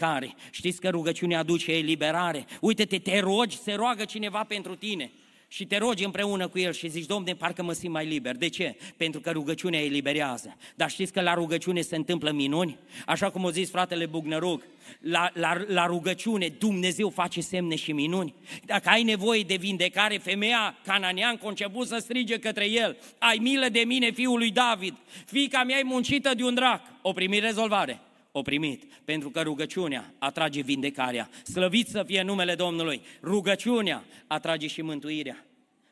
Știți 0.51 0.79
că 0.79 0.89
rugăciunea 0.89 1.39
aduce 1.39 1.71
eliberare. 1.71 2.45
Uite-te, 2.61 2.99
te 2.99 3.19
rogi, 3.19 3.57
se 3.57 3.73
roagă 3.73 4.05
cineva 4.05 4.43
pentru 4.43 4.75
tine 4.75 5.11
și 5.53 5.65
te 5.65 5.77
rogi 5.77 6.03
împreună 6.03 6.47
cu 6.47 6.59
El 6.59 6.73
și 6.73 6.89
zici, 6.89 7.05
Domne, 7.05 7.33
parcă 7.33 7.63
mă 7.63 7.73
simt 7.73 7.93
mai 7.93 8.05
liber. 8.05 8.35
De 8.35 8.49
ce? 8.49 8.75
Pentru 8.97 9.19
că 9.19 9.31
rugăciunea 9.31 9.83
eliberează. 9.83 10.57
Dar 10.75 10.89
știți 10.89 11.11
că 11.11 11.21
la 11.21 11.33
rugăciune 11.33 11.81
se 11.81 11.95
întâmplă 11.95 12.31
minuni? 12.31 12.77
Așa 13.05 13.29
cum 13.29 13.45
a 13.45 13.49
zis 13.49 13.69
fratele 13.69 14.05
Bugnăruc, 14.05 14.63
la, 14.99 15.29
la, 15.33 15.63
la 15.67 15.85
rugăciune 15.85 16.47
Dumnezeu 16.47 17.09
face 17.09 17.41
semne 17.41 17.75
și 17.75 17.91
minuni. 17.91 18.33
Dacă 18.65 18.89
ai 18.89 19.03
nevoie 19.03 19.43
de 19.43 19.55
vindecare, 19.55 20.17
femeia 20.17 20.77
cananean 20.85 21.37
conceput 21.37 21.87
să 21.87 21.97
strige 21.99 22.39
către 22.39 22.69
el, 22.69 22.97
ai 23.17 23.37
milă 23.41 23.67
de 23.69 23.79
mine, 23.79 24.11
fiul 24.11 24.37
lui 24.37 24.51
David, 24.51 24.93
fica 25.25 25.63
mea 25.63 25.77
e 25.77 25.83
muncită 25.83 26.33
de 26.33 26.43
un 26.43 26.53
drac. 26.53 26.81
O 27.01 27.11
primi 27.11 27.39
rezolvare 27.39 28.01
o 28.35 28.41
primit, 28.41 28.83
pentru 29.05 29.29
că 29.29 29.41
rugăciunea 29.41 30.13
atrage 30.19 30.61
vindecarea. 30.61 31.29
Slăvit 31.43 31.87
să 31.87 32.03
fie 32.03 32.21
numele 32.21 32.55
Domnului. 32.55 33.01
Rugăciunea 33.21 34.03
atrage 34.27 34.67
și 34.67 34.81
mântuirea. 34.81 35.45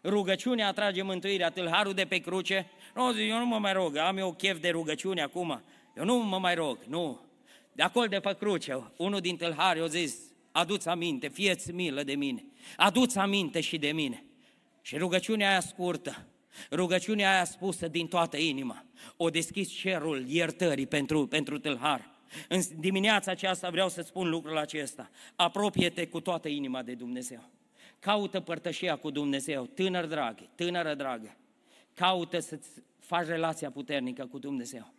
Rugăciunea 0.04 0.68
atrage 0.68 1.02
mântuirea. 1.02 1.50
Tâlharul 1.50 1.94
de 1.94 2.06
pe 2.06 2.18
cruce, 2.18 2.70
nu 2.96 3.12
zic, 3.12 3.30
eu 3.30 3.38
nu 3.38 3.46
mă 3.46 3.60
mai 3.60 3.74
rog, 3.74 3.96
am 3.98 4.18
eu 4.18 4.34
chef 4.34 4.60
de 4.60 4.70
rugăciune 4.70 5.22
acum. 5.22 5.62
Eu 5.98 6.06
nu 6.06 6.16
mă 6.16 6.40
mai 6.40 6.56
rog, 6.56 6.78
nu. 6.88 7.20
De 7.74 7.84
acolo 7.84 8.06
de 8.06 8.20
pe 8.20 8.36
cruce, 8.40 8.84
unul 8.98 9.20
din 9.20 9.38
tâlhari 9.38 9.82
a 9.82 9.86
zis, 9.86 10.16
aduți 10.52 10.88
aminte, 10.88 11.28
fieți 11.28 11.72
milă 11.72 12.04
de 12.04 12.14
mine. 12.14 12.46
Aduți 12.76 13.18
aminte 13.18 13.62
și 13.62 13.78
de 13.78 13.92
mine. 13.92 14.24
Și 14.82 14.98
rugăciunea 14.98 15.50
aia 15.50 15.60
scurtă, 15.60 16.26
rugăciunea 16.72 17.34
aia 17.34 17.46
spusă 17.46 17.88
din 17.88 18.08
toată 18.08 18.38
inima, 18.38 18.86
o 19.18 19.30
deschis 19.30 19.70
cerul 19.70 20.26
iertării 20.28 20.88
pentru, 20.88 21.28
pentru 21.28 21.60
tâlhar. 21.60 22.11
În 22.48 22.62
dimineața 22.80 23.32
aceasta 23.32 23.70
vreau 23.70 23.90
să 23.90 24.02
spun 24.02 24.30
lucrul 24.30 24.58
acesta. 24.58 25.10
Apropie-te 25.36 26.08
cu 26.08 26.20
toată 26.20 26.48
inima 26.48 26.82
de 26.82 26.94
Dumnezeu. 26.94 27.50
Caută 28.00 28.40
părtășia 28.40 28.96
cu 28.96 29.10
Dumnezeu, 29.10 29.66
tânăr 29.66 30.06
drag, 30.06 30.40
tânără 30.56 30.94
dragă. 30.94 31.38
Caută 31.94 32.40
să-ți 32.40 32.70
faci 33.00 33.26
relația 33.26 33.72
puternică 33.72 34.26
cu 34.26 34.40
Dumnezeu. 34.40 34.94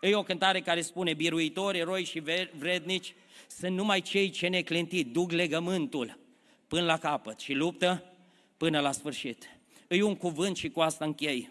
E 0.00 0.14
o 0.14 0.22
cântare 0.22 0.60
care 0.60 0.80
spune, 0.80 1.14
biruitori, 1.14 1.78
eroi 1.78 2.04
și 2.04 2.22
vrednici 2.58 3.14
sunt 3.48 3.76
numai 3.76 4.00
cei 4.00 4.30
ce 4.30 4.48
neclintit, 4.48 5.12
duc 5.12 5.30
legământul 5.30 6.18
până 6.66 6.84
la 6.84 6.98
capăt 6.98 7.38
și 7.38 7.52
luptă 7.52 8.04
până 8.56 8.80
la 8.80 8.92
sfârșit. 8.92 9.48
E 9.88 10.02
un 10.02 10.16
cuvânt 10.16 10.56
și 10.56 10.68
cu 10.68 10.80
asta 10.80 11.04
închei. 11.04 11.50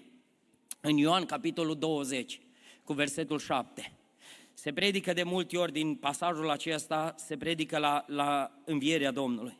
În 0.81 0.97
Ioan, 0.97 1.25
capitolul 1.25 1.77
20, 1.77 2.39
cu 2.83 2.93
versetul 2.93 3.39
7. 3.39 3.96
Se 4.59 4.73
predică 4.73 5.13
de 5.13 5.23
multe 5.23 5.57
ori 5.57 5.71
din 5.71 5.95
pasajul 5.95 6.49
acesta, 6.49 7.15
se 7.17 7.37
predică 7.37 7.77
la, 7.77 8.05
la 8.07 8.51
învierea 8.65 9.11
Domnului. 9.11 9.57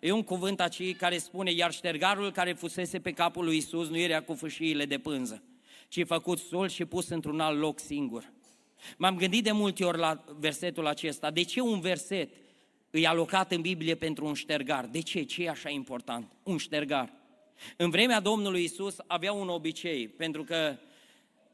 E 0.00 0.10
un 0.10 0.22
cuvânt 0.22 0.60
aici 0.60 0.96
care 0.96 1.18
spune, 1.18 1.50
iar 1.52 1.72
ștergarul 1.72 2.32
care 2.32 2.52
fusese 2.52 3.00
pe 3.00 3.12
capul 3.12 3.44
lui 3.44 3.56
Isus 3.56 3.88
nu 3.88 3.98
era 3.98 4.20
cu 4.20 4.34
fâșiile 4.34 4.84
de 4.84 4.98
pânză, 4.98 5.42
ci 5.88 6.06
făcut 6.06 6.38
sol 6.38 6.68
și 6.68 6.84
pus 6.84 7.08
într-un 7.08 7.40
alt 7.40 7.58
loc 7.58 7.78
singur. 7.78 8.32
M-am 8.96 9.16
gândit 9.16 9.44
de 9.44 9.52
multe 9.52 9.84
ori 9.84 9.98
la 9.98 10.24
versetul 10.38 10.86
acesta. 10.86 11.30
De 11.30 11.42
ce 11.42 11.60
un 11.60 11.80
verset 11.80 12.30
îi 12.90 13.06
alocat 13.06 13.52
în 13.52 13.60
Biblie 13.60 13.94
pentru 13.94 14.26
un 14.26 14.34
ștergar? 14.34 14.84
De 14.86 15.00
ce? 15.00 15.22
Ce 15.22 15.42
e 15.42 15.48
așa 15.48 15.68
important? 15.68 16.32
Un 16.42 16.56
ștergar. 16.56 17.12
În 17.76 17.90
vremea 17.90 18.20
Domnului 18.20 18.64
Isus 18.64 18.96
avea 19.06 19.32
un 19.32 19.48
obicei, 19.48 20.08
pentru 20.08 20.44
că 20.44 20.78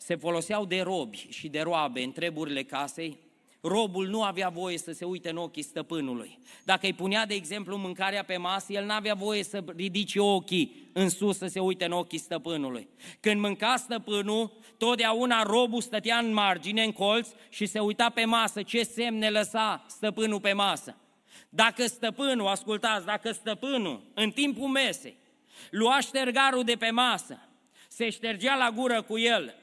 se 0.05 0.17
foloseau 0.17 0.65
de 0.65 0.81
robi 0.81 1.27
și 1.29 1.49
de 1.49 1.61
roabe 1.61 2.03
în 2.03 2.13
treburile 2.13 2.63
casei, 2.63 3.19
robul 3.61 4.09
nu 4.09 4.23
avea 4.23 4.49
voie 4.49 4.79
să 4.79 4.93
se 4.93 5.05
uite 5.05 5.31
în 5.31 5.37
ochii 5.37 5.63
stăpânului. 5.63 6.39
Dacă 6.65 6.87
îi 6.87 6.93
punea, 6.93 7.27
de 7.27 7.35
exemplu, 7.35 7.77
mâncarea 7.77 8.25
pe 8.25 8.37
masă, 8.37 8.73
el 8.73 8.85
nu 8.85 8.93
avea 8.93 9.15
voie 9.15 9.43
să 9.43 9.65
ridice 9.77 10.21
ochii 10.21 10.91
în 10.93 11.09
sus 11.09 11.37
să 11.37 11.47
se 11.47 11.61
uite 11.61 11.85
în 11.85 11.93
ochii 11.93 12.19
stăpânului. 12.19 12.89
Când 13.21 13.41
mânca 13.41 13.77
stăpânul, 13.77 14.53
totdeauna 14.79 15.43
robul 15.43 15.81
stătea 15.81 16.19
în 16.19 16.33
margine, 16.33 16.83
în 16.83 16.93
colț 16.93 17.29
și 17.49 17.67
se 17.67 17.79
uita 17.79 18.09
pe 18.09 18.25
masă 18.25 18.63
ce 18.63 18.83
semne 18.83 19.31
lăsa 19.31 19.85
stăpânul 19.89 20.41
pe 20.41 20.53
masă. 20.53 20.97
Dacă 21.49 21.87
stăpânul, 21.87 22.47
ascultați, 22.47 23.07
dacă 23.07 23.33
stăpânul 23.33 24.11
în 24.15 24.31
timpul 24.31 24.69
mesei 24.69 25.17
lua 25.71 26.01
ștergarul 26.01 26.65
de 26.65 26.77
pe 26.79 26.91
masă, 26.91 27.49
se 27.89 28.11
ștergea 28.11 28.57
la 28.57 28.71
gură 28.71 29.03
cu 29.03 29.19
el, 29.19 29.55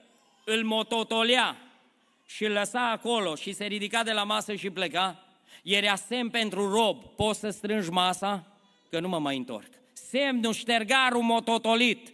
îl 0.49 0.63
mototolea 0.63 1.57
și 2.25 2.45
îl 2.45 2.51
lăsa 2.51 2.91
acolo 2.91 3.35
și 3.35 3.53
se 3.53 3.65
ridica 3.65 4.03
de 4.03 4.11
la 4.11 4.23
masă 4.23 4.55
și 4.55 4.69
pleca, 4.69 5.23
era 5.63 5.95
semn 5.95 6.29
pentru 6.29 6.71
rob, 6.71 7.03
poți 7.03 7.39
să 7.39 7.49
strângi 7.49 7.89
masa, 7.89 8.57
că 8.89 8.99
nu 8.99 9.07
mă 9.07 9.19
mai 9.19 9.37
întorc. 9.37 9.69
Semnul 9.93 10.53
ștergarul 10.53 11.21
mototolit 11.21 12.13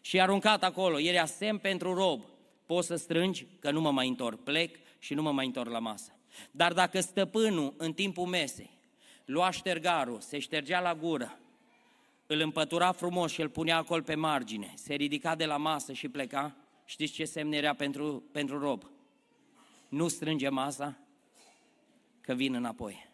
și 0.00 0.20
aruncat 0.20 0.64
acolo, 0.64 0.98
era 0.98 1.24
semn 1.24 1.58
pentru 1.58 1.94
rob, 1.94 2.24
poți 2.66 2.86
să 2.86 2.96
strângi, 2.96 3.46
că 3.60 3.70
nu 3.70 3.80
mă 3.80 3.90
mai 3.90 4.08
întorc, 4.08 4.40
plec 4.40 4.76
și 4.98 5.14
nu 5.14 5.22
mă 5.22 5.32
mai 5.32 5.46
întorc 5.46 5.70
la 5.70 5.78
masă. 5.78 6.12
Dar 6.50 6.72
dacă 6.72 7.00
stăpânul 7.00 7.74
în 7.76 7.92
timpul 7.92 8.26
mesei 8.26 8.70
lua 9.24 9.50
ștergarul, 9.50 10.20
se 10.20 10.38
ștergea 10.38 10.80
la 10.80 10.94
gură, 10.94 11.38
îl 12.26 12.40
împătura 12.40 12.92
frumos 12.92 13.32
și 13.32 13.40
îl 13.40 13.48
punea 13.48 13.76
acolo 13.76 14.02
pe 14.02 14.14
margine, 14.14 14.72
se 14.76 14.94
ridica 14.94 15.34
de 15.34 15.44
la 15.44 15.56
masă 15.56 15.92
și 15.92 16.08
pleca, 16.08 16.56
Știți 16.84 17.12
ce 17.12 17.24
semn 17.24 17.52
era 17.52 17.74
pentru, 17.74 18.24
pentru 18.32 18.58
rob? 18.58 18.90
Nu 19.88 20.08
strânge 20.08 20.48
masa, 20.48 20.98
că 22.20 22.34
vin 22.34 22.54
înapoi. 22.54 23.10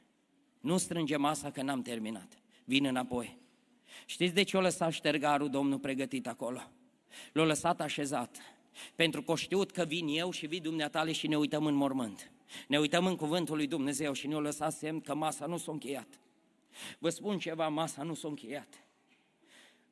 Nu 0.61 0.77
strânge 0.77 1.17
masa, 1.17 1.51
că 1.51 1.63
n-am 1.63 1.83
terminat. 1.83 2.39
Vin 2.65 2.85
înapoi. 2.85 3.39
Știți 4.07 4.35
de 4.35 4.43
ce 4.43 4.57
o 4.57 4.61
lăsat 4.61 4.93
ștergarul 4.93 5.51
Domnul 5.51 5.79
pregătit 5.79 6.27
acolo? 6.27 6.71
L-a 7.33 7.45
lăsat 7.45 7.81
așezat. 7.81 8.37
Pentru 8.95 9.23
că 9.23 9.35
știut 9.35 9.71
că 9.71 9.85
vin 9.85 10.09
eu 10.09 10.31
și 10.31 10.47
vii 10.47 10.61
dumneatale 10.61 11.13
și 11.13 11.27
ne 11.27 11.39
uităm 11.39 11.67
în 11.67 11.75
mormânt. 11.75 12.31
Ne 12.69 12.79
uităm 12.79 13.07
în 13.07 13.17
cuvântul 13.17 13.57
lui 13.57 13.67
Dumnezeu 13.67 14.13
și 14.13 14.27
ne-a 14.27 14.39
lăsat 14.39 14.73
semn 14.73 15.01
că 15.01 15.15
masa 15.15 15.47
nu 15.47 15.57
s-a 15.57 15.73
încheiat. 15.73 16.21
Vă 16.99 17.09
spun 17.09 17.39
ceva, 17.39 17.69
masa 17.69 18.03
nu 18.03 18.15
s-a 18.15 18.29
încheiat. 18.29 18.85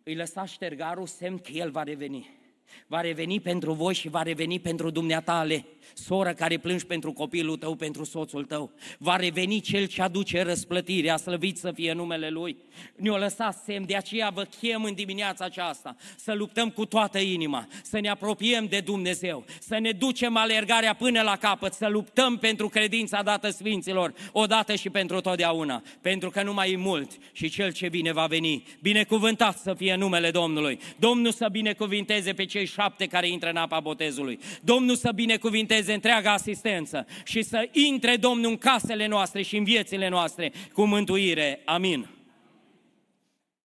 Îi 0.03 0.15
lăsa 0.15 0.45
ștergarul 0.45 1.07
semn 1.07 1.39
că 1.39 1.53
el 1.53 1.71
va 1.71 1.83
reveni 1.83 2.46
va 2.87 3.01
reveni 3.01 3.41
pentru 3.41 3.73
voi 3.73 3.95
și 3.95 4.09
va 4.09 4.23
reveni 4.23 4.61
pentru 4.61 4.91
dumneatale, 4.91 5.65
soră 5.95 6.33
care 6.33 6.59
plângi 6.59 6.87
pentru 6.87 7.13
copilul 7.13 7.57
tău, 7.57 7.75
pentru 7.75 8.05
soțul 8.05 8.45
tău. 8.45 8.73
Va 8.99 9.17
reveni 9.17 9.61
cel 9.61 9.87
ce 9.87 10.03
aduce 10.03 10.43
răsplătirea, 10.43 11.17
slăvit 11.17 11.59
să 11.59 11.73
fie 11.75 11.93
numele 11.93 12.29
Lui. 12.29 12.57
Ne-o 12.97 13.17
lăsat 13.17 13.63
semn, 13.65 13.87
de 13.87 13.97
aceea 13.97 14.31
vă 14.31 14.47
chem 14.61 14.83
în 14.85 14.95
dimineața 14.95 15.45
aceasta 15.45 15.97
să 16.17 16.33
luptăm 16.33 16.71
cu 16.71 16.87
toată 16.87 17.19
inima, 17.19 17.69
să 17.83 18.01
ne 18.01 18.09
apropiem 18.09 18.67
de 18.67 18.81
Dumnezeu, 18.81 19.45
să 19.61 19.79
ne 19.79 19.91
ducem 19.91 20.37
alergarea 20.37 20.95
până 20.95 21.23
la 21.23 21.37
capăt, 21.37 21.73
să 21.73 21.87
luptăm 21.87 22.37
pentru 22.39 22.69
credința 22.69 23.23
dată 23.23 23.51
Sfinților, 23.51 24.13
odată 24.33 24.75
și 24.75 24.91
pentru 24.91 25.21
totdeauna, 25.21 25.83
pentru 26.01 26.31
că 26.31 26.43
nu 26.43 26.53
mai 26.53 26.73
e 26.73 26.77
mult 26.77 27.11
și 27.33 27.49
cel 27.49 27.73
ce 27.73 27.89
vine 27.89 28.13
va 28.13 28.27
veni. 28.27 28.65
Binecuvântat 28.81 29.59
să 29.59 29.75
fie 29.75 29.95
numele 29.95 30.31
Domnului. 30.31 30.79
Domnul 30.99 31.33
să 31.33 31.49
binecuvinteze 31.53 32.33
pe 32.33 32.45
cei 32.45 32.67
șapte 32.67 33.07
care 33.07 33.29
intră 33.29 33.49
în 33.49 33.57
apa 33.57 33.81
botezului. 33.81 34.39
Domnul 34.63 34.97
să 34.97 35.11
binecuvinteze 35.15 35.76
întreaga 35.93 36.33
asistență 36.33 37.07
și 37.25 37.43
să 37.43 37.69
intre 37.73 38.17
Domnul 38.17 38.51
în 38.51 38.57
casele 38.57 39.07
noastre 39.07 39.43
și 39.43 39.57
în 39.57 39.65
viețile 39.65 40.09
noastre 40.09 40.53
cu 40.73 40.85
mântuire. 40.85 41.61
Amin. 41.65 42.16